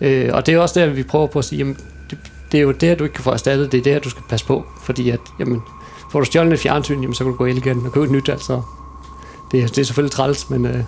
Øh, 0.00 0.30
og 0.32 0.46
det 0.46 0.54
er 0.54 0.58
også 0.58 0.80
der, 0.80 0.86
vi 0.86 1.02
prøver 1.02 1.26
på 1.26 1.38
at 1.38 1.44
sige, 1.44 1.58
jamen, 1.58 1.76
det, 2.10 2.18
det 2.52 2.58
er 2.58 2.62
jo 2.62 2.70
det 2.72 2.88
her, 2.88 2.96
du 2.96 3.04
ikke 3.04 3.14
kan 3.14 3.24
få 3.24 3.30
erstattet, 3.30 3.72
det 3.72 3.78
er 3.78 3.82
det 3.82 3.92
her, 3.92 4.00
du 4.00 4.10
skal 4.10 4.22
passe 4.28 4.46
på, 4.46 4.64
fordi 4.82 5.10
at, 5.10 5.20
jamen, 5.40 5.60
får 6.12 6.18
du 6.18 6.24
stjålet 6.24 6.52
et 6.52 6.60
fjernsyn, 6.60 7.00
jamen, 7.00 7.14
så 7.14 7.24
kan 7.24 7.30
du 7.32 7.38
gå 7.38 7.44
ind 7.44 7.58
igen 7.58 7.82
og 7.86 7.92
købe 7.92 8.04
et 8.06 8.12
nyt, 8.12 8.28
altså. 8.28 8.62
Det, 9.52 9.62
er- 9.62 9.66
det 9.68 9.78
er 9.78 9.84
selvfølgelig 9.84 10.12
træls, 10.12 10.50
men 10.50 10.66
øh, 10.66 10.78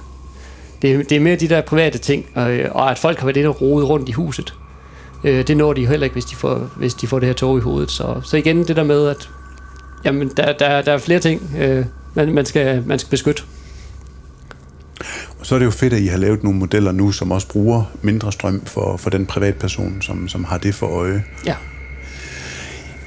det, 0.83 1.11
det 1.11 1.17
er 1.17 1.21
mere 1.21 1.37
de 1.37 1.49
der 1.49 1.61
private 1.61 1.99
ting, 1.99 2.27
øh, 2.39 2.69
og 2.73 2.91
at 2.91 2.99
folk 2.99 3.19
har 3.19 3.27
været 3.27 3.37
inde 3.37 3.49
og 3.49 3.61
rode 3.61 3.85
rundt 3.87 4.09
i 4.09 4.13
huset. 4.13 4.55
Øh, 5.25 5.47
det 5.47 5.57
når 5.57 5.73
de 5.73 5.81
jo 5.81 5.89
heller 5.89 6.05
ikke, 6.05 6.15
hvis 6.15 6.25
de 6.25 6.37
får, 6.37 6.71
hvis 6.77 6.95
de 6.95 7.07
får 7.07 7.19
det 7.19 7.27
her 7.27 7.35
tog 7.35 7.59
i 7.59 7.61
hovedet. 7.61 7.91
Så, 7.91 8.21
så 8.25 8.37
igen 8.37 8.65
det 8.65 8.77
der 8.77 8.85
med, 8.85 9.09
at 9.09 9.31
jamen, 10.05 10.31
der, 10.37 10.53
der, 10.53 10.83
der 10.83 10.93
er 10.93 10.99
flere 10.99 11.21
ting, 11.21 11.51
øh, 11.59 11.85
man, 12.15 12.35
man, 12.35 12.47
skal, 12.47 12.83
man 12.87 12.99
skal 12.99 13.11
beskytte. 13.11 13.43
Og 15.41 15.47
så 15.47 15.55
er 15.55 15.59
det 15.59 15.67
jo 15.67 15.71
fedt, 15.71 15.93
at 15.93 16.01
I 16.01 16.07
har 16.07 16.19
lavet 16.19 16.43
nogle 16.43 16.59
modeller 16.59 16.93
nu, 16.93 17.13
som 17.13 17.33
også 17.33 17.49
bruger 17.49 17.85
mindre 18.03 18.33
strøm 18.33 18.63
for, 18.67 18.97
for 18.97 19.11
den 19.11 19.27
privatperson, 19.27 20.03
som, 20.03 20.29
som 20.29 20.45
har 20.45 20.59
det 20.59 20.75
for 20.75 20.87
øje. 20.87 21.25
Ja. 21.47 21.55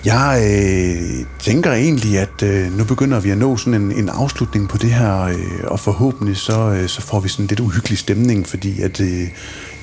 Jeg 0.05 0.41
øh, 0.41 1.25
tænker 1.39 1.71
egentlig, 1.71 2.19
at 2.19 2.43
øh, 2.43 2.77
nu 2.77 2.83
begynder 2.83 3.19
vi 3.19 3.29
at 3.29 3.37
nå 3.37 3.57
sådan 3.57 3.81
en, 3.81 3.91
en 3.91 4.09
afslutning 4.09 4.69
på 4.69 4.77
det 4.77 4.89
her, 4.89 5.21
øh, 5.21 5.35
og 5.63 5.79
forhåbentlig 5.79 6.37
så, 6.37 6.69
øh, 6.69 6.87
så 6.87 7.01
får 7.01 7.19
vi 7.19 7.29
sådan 7.29 7.47
lidt 7.47 7.59
uhyggelig 7.59 7.97
stemning, 7.97 8.47
fordi 8.47 8.81
at 8.81 9.01
øh, 9.01 9.27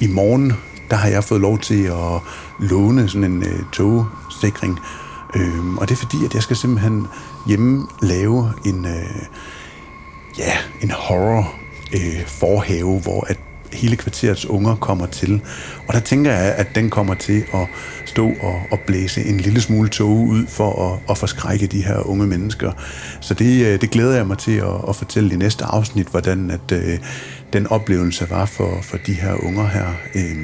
i 0.01 0.07
morgen, 0.07 0.53
der 0.91 0.97
har 0.97 1.09
jeg 1.09 1.25
fået 1.25 1.41
lov 1.41 1.59
til 1.59 1.85
at 1.85 2.21
låne 2.59 3.09
sådan 3.09 3.25
en 3.25 3.43
øh, 3.43 3.61
togsikring. 3.73 4.79
Øh, 5.37 5.75
og 5.77 5.89
det 5.89 5.95
er 5.95 5.99
fordi, 5.99 6.25
at 6.25 6.35
jeg 6.35 6.43
skal 6.43 6.57
simpelthen 6.57 7.07
hjemme 7.47 7.87
lave 8.03 8.53
en, 8.67 8.85
øh, 8.85 9.23
ja, 10.39 10.53
en 10.83 10.91
horror 10.91 11.55
øh, 11.95 12.27
forhave, 12.27 13.01
hvor 13.01 13.25
at 13.29 13.39
hele 13.73 13.97
kvarterets 13.97 14.47
unger 14.47 14.77
kommer 14.77 15.07
til. 15.07 15.41
Og 15.89 15.95
der 15.95 16.01
tænker 16.01 16.33
jeg, 16.33 16.55
at 16.55 16.67
den 16.75 16.91
kommer 16.91 17.15
til 17.15 17.45
at 17.55 17.67
stå 18.07 18.27
og, 18.43 18.63
og 18.71 18.81
blæse 18.87 19.25
en 19.25 19.37
lille 19.37 19.61
smule 19.61 19.89
tog 19.89 20.11
ud 20.11 20.47
for 20.47 20.93
at, 20.93 20.99
at 21.11 21.19
forskrække 21.19 21.67
de 21.67 21.85
her 21.85 22.09
unge 22.09 22.27
mennesker. 22.27 22.73
Så 23.21 23.35
det, 23.35 23.67
øh, 23.67 23.81
det 23.81 23.91
glæder 23.91 24.17
jeg 24.17 24.27
mig 24.27 24.39
til 24.39 24.57
at, 24.57 24.89
at 24.89 24.97
fortælle 24.97 25.35
i 25.35 25.37
næste 25.37 25.65
afsnit, 25.65 26.07
hvordan 26.07 26.51
at, 26.51 26.73
øh, 26.73 26.99
den 27.53 27.67
oplevelse 27.67 28.31
var 28.31 28.47
for, 28.47 28.79
for 28.83 28.97
de 28.97 29.13
her 29.13 29.45
unger 29.45 29.67
her. 29.67 29.87
Øh, 30.15 30.37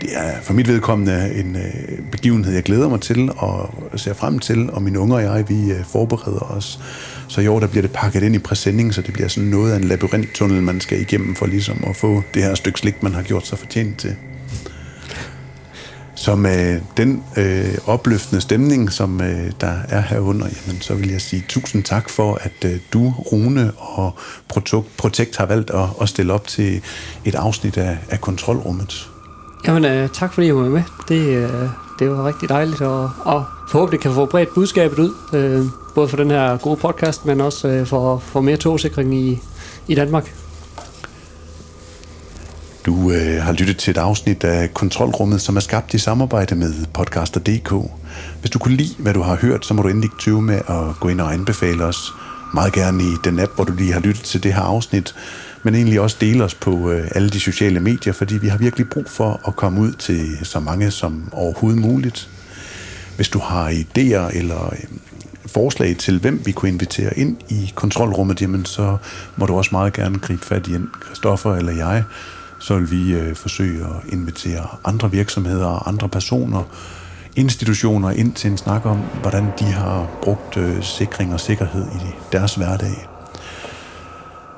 det 0.00 0.10
er 0.12 0.40
for 0.42 0.54
mit 0.54 0.68
vedkommende 0.68 1.34
en 1.34 1.56
øh, 1.56 1.98
begivenhed, 2.10 2.54
jeg 2.54 2.62
glæder 2.62 2.88
mig 2.88 3.00
til 3.00 3.30
og 3.36 3.70
ser 3.96 4.14
frem 4.14 4.38
til, 4.38 4.70
og 4.70 4.82
mine 4.82 4.98
unger 4.98 5.16
og 5.16 5.22
jeg, 5.22 5.48
vi 5.48 5.72
øh, 5.72 5.84
forbereder 5.84 6.56
os. 6.56 6.80
Så 7.28 7.40
i 7.40 7.46
år, 7.46 7.60
der 7.60 7.66
bliver 7.66 7.82
det 7.82 7.92
pakket 7.92 8.22
ind 8.22 8.34
i 8.34 8.38
præsending, 8.38 8.94
så 8.94 9.02
det 9.02 9.12
bliver 9.12 9.28
sådan 9.28 9.48
noget 9.48 9.72
af 9.72 9.76
en 9.76 9.84
labyrinttunnel, 9.84 10.62
man 10.62 10.80
skal 10.80 11.00
igennem 11.00 11.34
for 11.34 11.46
ligesom 11.46 11.84
at 11.86 11.96
få 11.96 12.22
det 12.34 12.42
her 12.42 12.54
stykke 12.54 12.78
slik, 12.78 13.02
man 13.02 13.14
har 13.14 13.22
gjort 13.22 13.46
sig 13.46 13.58
fortjent 13.58 13.98
til. 13.98 14.16
Så 16.16 16.34
med 16.34 16.74
øh, 16.74 16.80
den 16.96 17.24
øh, 17.36 17.78
opløftende 17.86 18.40
stemning, 18.40 18.92
som 18.92 19.20
øh, 19.20 19.52
der 19.60 19.72
er 19.88 20.00
herunder, 20.00 20.46
jamen, 20.46 20.80
så 20.80 20.94
vil 20.94 21.10
jeg 21.10 21.20
sige 21.20 21.44
tusind 21.48 21.84
tak 21.84 22.10
for, 22.10 22.38
at 22.40 22.64
øh, 22.64 22.80
du, 22.92 23.14
Rune 23.32 23.72
og 23.76 24.14
Protect, 24.48 24.96
Protect 24.96 25.36
har 25.36 25.46
valgt 25.46 25.70
at, 25.70 25.84
at 26.00 26.08
stille 26.08 26.32
op 26.32 26.46
til 26.46 26.82
et 27.24 27.34
afsnit 27.34 27.76
af, 27.76 27.98
af 28.10 28.20
kontrolrummet. 28.20 29.10
Jamen, 29.66 29.84
øh, 29.84 30.08
tak 30.08 30.32
fordi 30.32 30.46
jeg 30.46 30.56
var 30.56 30.68
med. 30.68 30.82
Det, 31.08 31.20
øh, 31.20 31.68
det 31.98 32.10
var 32.10 32.26
rigtig 32.26 32.48
dejligt, 32.48 32.80
og, 32.80 33.10
og 33.24 33.44
forhåbentlig 33.68 34.00
kan 34.00 34.12
få 34.12 34.26
bredt 34.26 34.54
budskabet 34.54 34.98
ud, 34.98 35.14
øh, 35.32 35.64
både 35.94 36.08
for 36.08 36.16
den 36.16 36.30
her 36.30 36.56
gode 36.56 36.76
podcast, 36.76 37.26
men 37.26 37.40
også 37.40 37.68
øh, 37.68 37.86
for, 37.86 38.18
for 38.18 38.40
mere 38.40 38.56
togsikring 38.56 39.14
i, 39.14 39.38
i 39.88 39.94
Danmark. 39.94 40.34
Du 42.86 43.10
øh, 43.10 43.42
har 43.42 43.52
lyttet 43.52 43.76
til 43.76 43.90
et 43.90 43.96
afsnit 43.96 44.44
af 44.44 44.74
Kontrolrummet, 44.74 45.40
som 45.40 45.56
er 45.56 45.60
skabt 45.60 45.94
i 45.94 45.98
samarbejde 45.98 46.54
med 46.54 46.72
Podcaster.dk. 46.94 47.72
Hvis 48.40 48.50
du 48.50 48.58
kunne 48.58 48.76
lide, 48.76 48.94
hvad 48.98 49.14
du 49.14 49.22
har 49.22 49.36
hørt, 49.36 49.66
så 49.66 49.74
må 49.74 49.82
du 49.82 49.88
endelig 49.88 50.10
tyve 50.18 50.34
tøve 50.34 50.42
med 50.42 50.54
at 50.54 51.00
gå 51.00 51.08
ind 51.08 51.20
og 51.20 51.32
anbefale 51.32 51.84
os. 51.84 52.12
Meget 52.54 52.72
gerne 52.72 53.02
i 53.02 53.16
den 53.24 53.40
app, 53.40 53.54
hvor 53.54 53.64
du 53.64 53.72
lige 53.72 53.92
har 53.92 54.00
lyttet 54.00 54.24
til 54.24 54.42
det 54.42 54.54
her 54.54 54.60
afsnit, 54.60 55.14
men 55.62 55.74
egentlig 55.74 56.00
også 56.00 56.16
dele 56.20 56.44
os 56.44 56.54
på 56.54 56.90
øh, 56.90 57.10
alle 57.14 57.30
de 57.30 57.40
sociale 57.40 57.80
medier, 57.80 58.12
fordi 58.12 58.38
vi 58.38 58.48
har 58.48 58.58
virkelig 58.58 58.88
brug 58.88 59.04
for 59.08 59.40
at 59.48 59.56
komme 59.56 59.80
ud 59.80 59.92
til 59.92 60.38
så 60.42 60.60
mange 60.60 60.90
som 60.90 61.28
overhovedet 61.32 61.80
muligt. 61.80 62.28
Hvis 63.16 63.28
du 63.28 63.38
har 63.38 63.70
idéer 63.70 64.36
eller 64.38 64.66
øh, 64.72 64.78
forslag 65.46 65.96
til, 65.96 66.18
hvem 66.18 66.42
vi 66.44 66.52
kunne 66.52 66.68
invitere 66.68 67.18
ind 67.18 67.36
i 67.48 67.72
kontrolrummet, 67.74 68.42
jamen 68.42 68.64
så 68.64 68.96
må 69.36 69.46
du 69.46 69.56
også 69.56 69.70
meget 69.72 69.92
gerne 69.92 70.18
gribe 70.18 70.44
fat 70.46 70.66
i 70.66 70.74
en 70.74 70.88
Christoffer 71.06 71.54
eller 71.54 71.72
jeg. 71.72 72.04
Så 72.58 72.78
vil 72.78 72.90
vi 72.90 73.14
øh, 73.14 73.36
forsøge 73.36 73.84
at 73.84 74.12
invitere 74.12 74.66
andre 74.84 75.10
virksomheder 75.10 75.66
og 75.66 75.88
andre 75.88 76.08
personer, 76.08 76.62
institutioner 77.36 78.10
ind 78.10 78.32
til 78.32 78.50
en 78.50 78.58
snak 78.58 78.86
om, 78.86 78.98
hvordan 79.20 79.44
de 79.58 79.64
har 79.64 80.06
brugt 80.22 80.56
øh, 80.56 80.82
sikring 80.82 81.34
og 81.34 81.40
sikkerhed 81.40 81.86
i 81.86 82.32
deres 82.32 82.54
hverdag. 82.54 83.08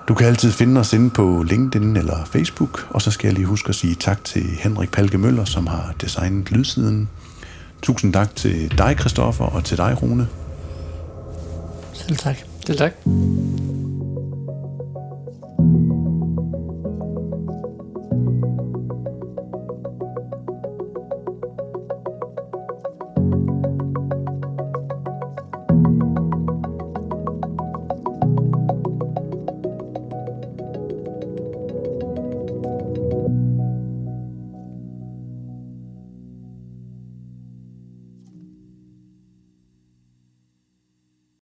Du 0.08 0.14
kan 0.14 0.26
altid 0.26 0.52
finde 0.52 0.80
os 0.80 0.92
inde 0.92 1.10
på 1.10 1.44
LinkedIn 1.48 1.96
eller 1.96 2.24
Facebook, 2.24 2.86
og 2.90 3.02
så 3.02 3.10
skal 3.10 3.28
jeg 3.28 3.34
lige 3.34 3.46
huske 3.46 3.68
at 3.68 3.74
sige 3.74 3.94
tak 3.94 4.24
til 4.24 4.42
Henrik 4.42 4.90
Palke 4.90 5.18
Møller, 5.18 5.44
som 5.44 5.66
har 5.66 5.94
designet 6.00 6.50
lydsiden. 6.50 7.08
Tusind 7.82 8.12
tak 8.12 8.36
til 8.36 8.78
dig, 8.78 8.96
Christoffer, 8.98 9.44
og 9.44 9.64
til 9.64 9.76
dig, 9.76 10.02
Rune. 10.02 10.28
Selv 11.92 12.16
tak. 12.16 12.36
Selv 12.66 12.78
tak. 12.78 12.92